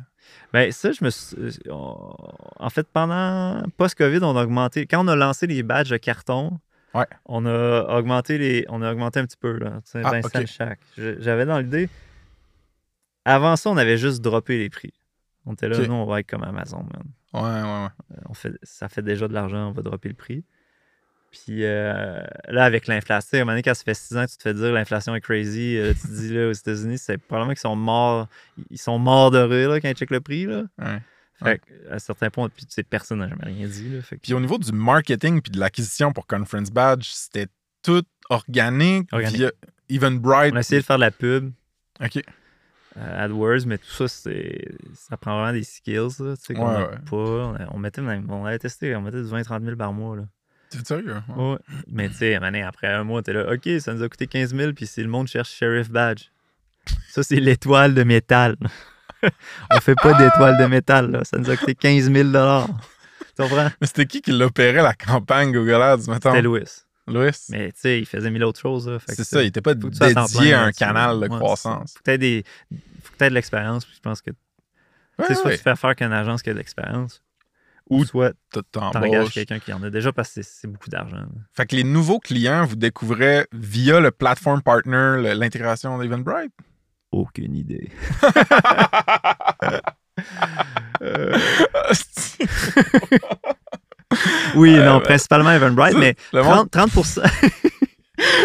[0.53, 1.35] Ben, ça, je me suis.
[1.38, 2.15] euh, on-
[2.59, 4.85] En fait, pendant post-COVID, on a augmenté.
[4.88, 6.59] Quand on a lancé les badges de carton,
[6.93, 7.05] Ouais.
[7.26, 8.65] on a augmenté les.
[8.69, 9.81] On a augmenté un petit peu, là.
[9.85, 10.45] tu sais, Ah, 20 cents ok.
[10.47, 10.80] chaque.
[10.97, 11.89] J'avais dans l'idée.
[13.26, 14.93] Avant ça, on avait juste droppé les prix.
[15.45, 17.03] On était là, nous, on va être comme Amazon, man.
[17.34, 17.89] Ouais, ouais, ouais.
[18.18, 20.43] Euh, On fait, ça fait déjà de l'argent, on va dropper le prix.
[21.31, 24.31] Puis euh, là, avec l'inflation, à un moment donné, quand ça fait 6 ans que
[24.31, 27.17] tu te fais dire l'inflation est crazy, euh, tu te dis là aux États-Unis, c'est
[27.17, 28.27] probablement qu'ils sont morts.
[28.69, 30.45] Ils sont morts de rire là, quand ils checkent le prix.
[30.45, 30.63] Là.
[30.79, 31.01] Ouais.
[31.43, 33.89] Fait que, à certains points, puis tu sais, personne n'a jamais rien dit.
[33.89, 37.47] Là, fait que- Puis au niveau du marketing puis de l'acquisition pour Conference Badge, c'était
[37.83, 39.37] tout organique, Organique.
[39.37, 39.51] via
[39.89, 40.53] Eventbrite.
[40.53, 41.51] on a essayé de faire de la pub,
[42.03, 42.23] OK.
[42.97, 45.95] euh, AdWords, mais tout ça, c'est, ça prend vraiment des skills.
[46.19, 47.15] Là, tu sais, qu'on Ouais, pas.
[47.15, 50.15] On, a- on mettait on avait testé, on mettait du 20-30 000 par mois.
[50.15, 50.23] Là.
[50.69, 51.22] C'est sérieux?
[51.35, 51.52] Ouais.
[51.52, 51.57] Ouais.
[51.88, 54.73] Mais tu sais, après un mois, t'es là, OK, ça nous a coûté 15 000,
[54.73, 56.26] puis si le monde cherche Sheriff Badge.
[57.10, 58.56] Ça, c'est l'étoile de métal.
[59.72, 61.23] On fait pas d'étoile de métal, là.
[61.23, 63.69] Ça nous a coûté 15 000 Tu comprends?
[63.81, 66.31] Mais c'était qui qui l'opérait, la campagne Google Ads, mettons?
[66.31, 66.64] C'était Louis.
[67.07, 67.31] Louis?
[67.49, 68.98] Mais tu sais, il faisait mille autres choses.
[69.07, 71.27] C'est ça, il était pas dédié plein à un canal de.
[71.27, 71.94] Ouais, croissance.
[71.94, 72.44] Faut que t'aies des...
[73.03, 74.31] faut t'aies de l'expérience, puis je pense que
[75.19, 75.57] Ouais, c'est soit ouais.
[75.57, 77.23] tu fais affaire qu'une agence qui a de l'expérience,
[77.89, 81.26] Ou soit t'engages quelqu'un qui en a déjà parce que c'est- beaucoup d'argent.
[81.53, 86.51] Fait que les nouveaux clients, vous découvrez via le platform partner l'intégration d'Eventbrite?
[87.11, 87.89] Aucune idée.
[94.55, 97.19] Oui, Euh, non, principalement Eventbrite, mais le, monde, 30, 30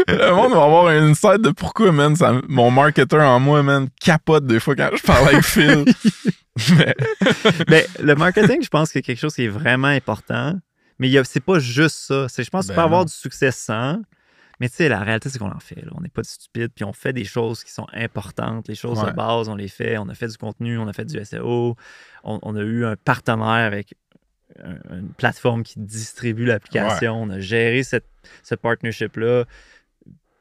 [0.08, 3.88] le monde va avoir un insight de pourquoi, man, ça- mon marketeur en moi, man,
[4.00, 5.84] capote des fois quand je parle avec Phil.
[6.76, 6.94] Mais-
[7.68, 10.54] Mais le marketing, je pense que c'est quelque chose qui est vraiment important.
[10.98, 12.26] Mais c'est pas juste ça.
[12.28, 14.00] Je pense que Ben tu peux avoir du succès sans.
[14.60, 15.76] Mais tu sais, la réalité, c'est qu'on en fait.
[15.82, 15.90] là.
[15.96, 18.68] On n'est pas stupides, puis on fait des choses qui sont importantes.
[18.68, 19.10] Les choses Ouais.
[19.10, 19.96] de base, on les fait.
[19.98, 21.74] On a fait du contenu, on a fait du SEO.
[22.22, 23.94] On, on a eu un partenaire avec
[24.90, 27.22] une plateforme qui distribue l'application.
[27.22, 28.06] On a géré cette,
[28.42, 29.44] ce partnership-là.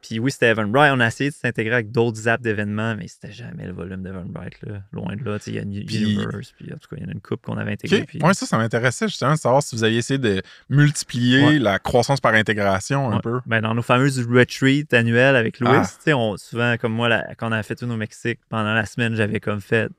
[0.01, 0.91] Puis oui, c'était Eventbrite.
[0.95, 4.57] On a essayé de s'intégrer avec d'autres apps d'événements, mais c'était jamais le volume d'Eventbrite.
[4.63, 4.81] là.
[4.91, 5.37] Loin de là.
[5.45, 7.21] Il y a une Puis- Universe, puis en tout cas, il y en a une
[7.21, 8.01] coupe qu'on avait intégrée.
[8.01, 8.07] OK.
[8.07, 11.59] puis- Ouais, ça, ça m'intéressait justement de savoir si vous aviez essayé de multiplier Ouais.
[11.59, 13.21] la croissance par intégration un Ouais.
[13.21, 13.41] peu.
[13.45, 16.15] Ben, dans nos fameuses retreats annuelles avec Louis, Ah.
[16.15, 19.13] on, souvent, comme moi, la- quand on a fait tout au Mexique, pendant la semaine,
[19.15, 19.91] j'avais comme fait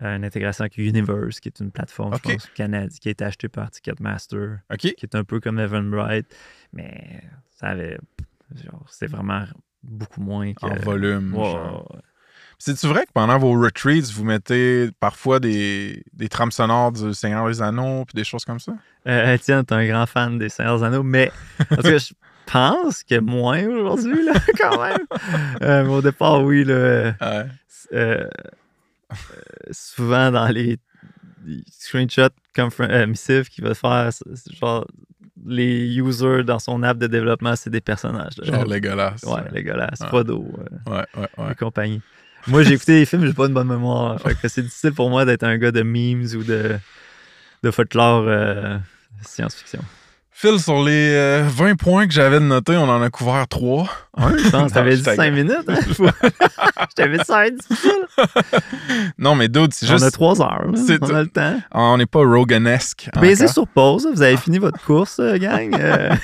[0.00, 2.20] une intégration avec Universe, qui est une plateforme, OK.
[2.24, 6.26] je pense, canadienne, qui a été achetée par Ticketmaster, qui est un peu comme Eventbrite,
[6.72, 7.98] mais ça avait.
[8.64, 9.44] Genre, c'est vraiment
[9.82, 10.66] beaucoup moins que.
[10.66, 11.34] En volume.
[11.34, 12.00] Ouais, ouais, ouais.
[12.62, 17.48] C'est-tu vrai que pendant vos retreats, vous mettez parfois des, des trames sonores du Seigneur
[17.48, 18.74] des Anneaux puis des choses comme ça?
[19.08, 21.32] Euh, Étienne, t'es un grand fan des Seigneurs Anneaux, mais
[21.70, 22.12] tout cas, je
[22.44, 25.06] pense que moins aujourd'hui, là, quand même.
[25.62, 26.74] Euh, mais au départ, oui, là.
[26.74, 27.14] Ouais.
[27.22, 27.44] euh,
[27.94, 28.28] euh,
[29.70, 30.78] souvent dans les
[31.70, 32.28] screenshots
[32.58, 34.10] euh, missives qu'il va faire,
[34.60, 34.86] genre
[35.46, 38.36] les users dans son app de développement, c'est des personnages.
[38.38, 38.44] là.
[38.44, 39.16] Genre Legolas.
[39.24, 40.06] Ouais, là, Ouais.
[40.08, 41.52] Frodo euh, Ouais, ouais, ouais.
[41.52, 42.02] et compagnie.
[42.46, 44.20] Moi, j'ai écouté les films, j'ai pas une bonne mémoire.
[44.20, 46.78] Fait que c'est difficile pour moi d'être un gars de memes ou de,
[47.62, 48.78] de folklore euh,
[49.22, 49.80] science-fiction.
[50.32, 53.88] Phil, sur les euh, 20 points que j'avais de noter, on en a couvert 3.
[54.16, 54.72] Un, je pense.
[54.72, 55.68] T'avais dit je 5 minutes.
[55.68, 55.74] Hein?
[55.90, 57.44] je t'avais dit ça.
[59.18, 60.12] Non, mais dude, c'est On a juste.
[60.12, 60.66] 3 heures.
[60.70, 60.78] là.
[60.86, 61.60] c'est- On a le temps.
[61.72, 63.08] On n'est pas Roganesque.
[63.20, 65.74] Baisez sur pause, vous avez fini votre course, euh, gang.
[65.78, 66.14] Euh,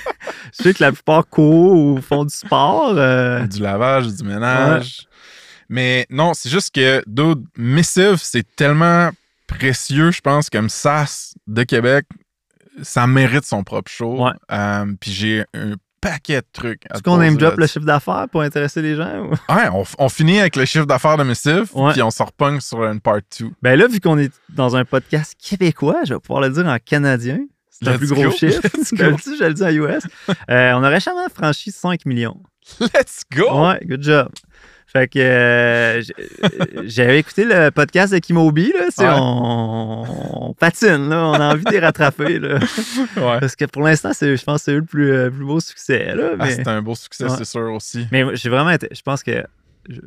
[0.56, 2.94] je sais que la plupart courent ou font du sport.
[2.96, 5.06] euh, Du lavage, du ménage.
[5.68, 9.10] Mais non, c'est juste que, dude, Missive, c'est tellement
[9.46, 12.06] précieux, je pense, comme SAS de Québec.
[12.82, 14.26] Ça mérite son propre show.
[14.52, 16.82] Euh, Puis j'ai un paquet de trucs.
[16.90, 19.24] à Est-ce qu'on aime drop le chiffre d'affaires pour intéresser les gens?
[19.24, 21.92] ou- Ouais, on, on finit avec le chiffre d'affaires de Ouais.
[21.92, 23.48] puis on se repogne sur une part 2.
[23.62, 26.76] Ben là, vu qu'on est dans un podcast québécois, je vais pouvoir le dire en
[26.78, 27.38] canadien.
[27.70, 28.30] C'est un Let's plus gros go.
[28.30, 28.60] chiffre.
[28.92, 29.16] Le go.
[29.22, 30.02] dis, je le dis en US.
[30.50, 32.40] Euh, on a récemment franchi 5 millions.
[32.80, 33.66] Let's go!
[33.68, 34.28] Ouais, good job.
[34.98, 36.00] Fait que euh,
[36.44, 38.86] euh, j'avais écouté le podcast de Kimobi, là.
[38.98, 39.20] Ouais.
[39.20, 40.04] On,
[40.48, 41.26] on patine, là.
[41.28, 42.58] On a envie de les rattraper, là.
[43.16, 43.40] Ouais.
[43.40, 46.14] Parce que pour l'instant, je pense que c'est eux le plus, euh, plus beau succès.
[46.14, 47.30] Là, Ah, c'est un beau succès, Ouais.
[47.36, 48.06] c'est sûr aussi.
[48.10, 48.88] mais j'ai vraiment été.
[48.92, 49.42] Je pense que.
[49.88, 50.00] je-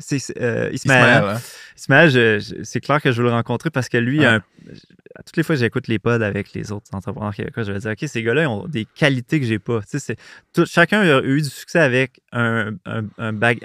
[0.00, 1.22] c'est euh, Ismaël.
[1.22, 1.40] Ismaël, hein?
[1.76, 4.42] Ismaël, je- je- c'est clair que je veux le rencontrer parce que lui, un-
[5.24, 7.90] toutes les fois que j'écoute les pods avec les autres entrepreneurs québécois, je vais dire
[7.92, 9.80] OK, ces gars-là ils ont des qualités que j'ai pas.
[9.90, 10.16] Tu sais,
[10.52, 12.72] tout- chacun a eu du succès avec un,
[13.18, 13.60] un, bag,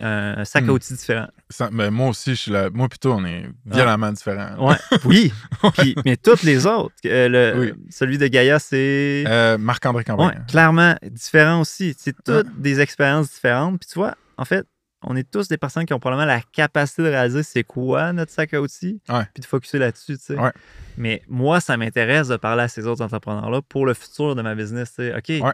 [0.45, 0.69] sac à Hmm.
[0.69, 1.27] outils différent.
[1.49, 2.69] Ça- ben, moi aussi, je suis là.
[2.73, 4.69] Moi, plutôt, on est violemment différents.
[4.69, 4.75] Ouais,
[5.05, 5.33] oui.
[5.77, 6.93] Puis, mais toutes les autres.
[7.05, 7.73] euh, le- Oui.
[7.89, 9.23] Celui de Gaïa, c'est.
[9.27, 10.43] Euh, Marc-André Ouais, Campagne.
[10.47, 11.95] clairement différent aussi.
[11.97, 13.79] C'est toutes des expériences différentes.
[13.79, 14.65] Puis tu vois, en fait,
[15.07, 18.31] on est tous des personnes qui ont probablement la capacité de réaliser c'est quoi notre
[18.31, 19.23] sac à outils, Ouais.
[19.33, 20.35] puis de focuser là-dessus, tu sais.
[20.39, 20.51] Ouais.
[20.97, 24.55] Mais moi, ça m'intéresse de parler à ces autres entrepreneurs-là pour le futur de ma
[24.55, 25.15] business, tu sais.
[25.15, 25.53] OK, Ouais.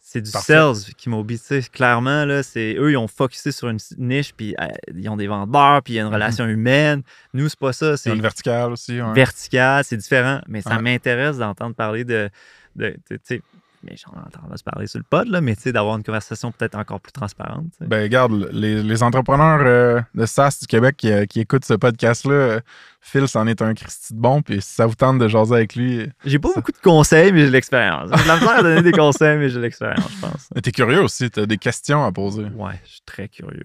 [0.00, 0.52] c'est du Parfait.
[0.52, 1.62] sales qui tu sais.
[1.72, 5.26] Clairement, là, c'est eux, ils ont focusé sur une niche, puis euh, ils ont des
[5.28, 6.14] vendeurs, puis il y a une Mhm.
[6.14, 7.02] relation humaine.
[7.32, 9.00] Nous, c'est pas ça, C'est une verticale aussi.
[9.00, 9.12] ouais.
[9.14, 10.40] vertical, c'est différent.
[10.46, 12.28] Mais ça m'intéresse d'entendre parler de.
[12.76, 13.40] de, de-
[13.84, 16.50] mais j'en entends se parler sur le pod, là, mais tu sais, d'avoir une conversation
[16.52, 17.66] peut-être encore plus transparente.
[17.80, 21.74] Ben, regarde, les, les entrepreneurs euh, de SaaS du Québec qui, euh, qui écoutent ce
[21.74, 22.60] podcast-là, euh,
[23.00, 25.76] Phil, c'en est un Christy de bon, puis si ça vous tente de jaser avec
[25.76, 28.10] lui, J'ai pas ça- beaucoup de conseils, mais j'ai l'expérience.
[28.16, 30.48] J'ai la misère à donner des conseils, mais j'ai l'expérience, je pense.
[30.54, 32.44] Mais t'es curieux aussi, t'as des questions à poser.
[32.44, 33.64] Ouais, je suis très curieux.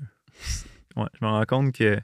[0.95, 1.95] Ouais, je me rends compte que.
[1.95, 2.01] Tu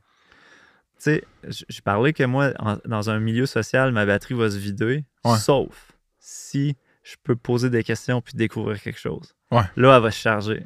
[1.12, 5.04] sais, j'ai parlé que moi, en- dans un milieu social, ma batterie va se vider,
[5.26, 5.38] Ouais.
[5.38, 9.34] sauf si je peux poser des questions puis découvrir quelque chose.
[9.52, 9.61] Ouais.
[9.77, 10.65] Là, elle va se charger.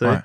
[0.00, 0.18] Ouais.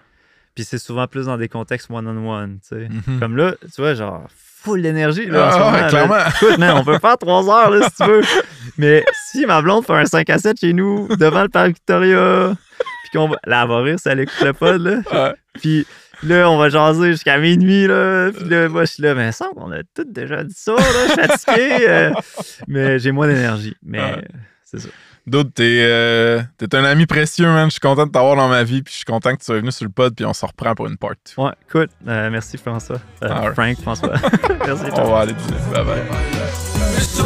[0.55, 2.59] Puis c'est souvent plus dans des contextes one-on-one.
[2.71, 3.19] Mhm.
[3.19, 5.27] Comme là, tu vois, genre, full d'énergie.
[5.27, 5.87] Là, en Ah ouais, là.
[5.89, 6.15] clairement.
[6.35, 8.21] Écoute, man, on peut faire trois heures là, si tu veux.
[8.77, 12.53] Mais si ma blonde fait un 5 à 7 chez nous, devant le parc Victoria,
[13.03, 13.37] puis qu'on va.
[13.45, 15.35] Là, elle va rire si elle écoute le pod, là.
[15.53, 15.85] Puis
[16.23, 18.31] là, on va jaser jusqu'à minuit, là.
[18.31, 20.81] Puis là, moi, je suis là, mais semble qu'on a tous déjà dit ça, là.
[21.07, 21.87] Je suis fatigué.
[21.87, 22.11] euh,
[22.67, 23.75] mais j'ai moins d'énergie.
[23.83, 24.23] Mais
[24.65, 24.89] c'est ça.
[25.31, 27.67] D'autres, t'es euh, t'es un ami précieux, man.
[27.67, 29.59] Je suis content de t'avoir dans ma vie, puis je suis content que tu sois
[29.59, 31.11] venu sur le pod, puis on se reprend pour une part.
[31.37, 32.99] Ouais, écoute, euh, merci François.
[33.23, 33.53] Euh.
[33.53, 34.15] Frank, François.
[34.65, 35.57] merci, On va aller dîner.
[35.73, 36.01] Bye bye.
[36.99, 37.23] Ça,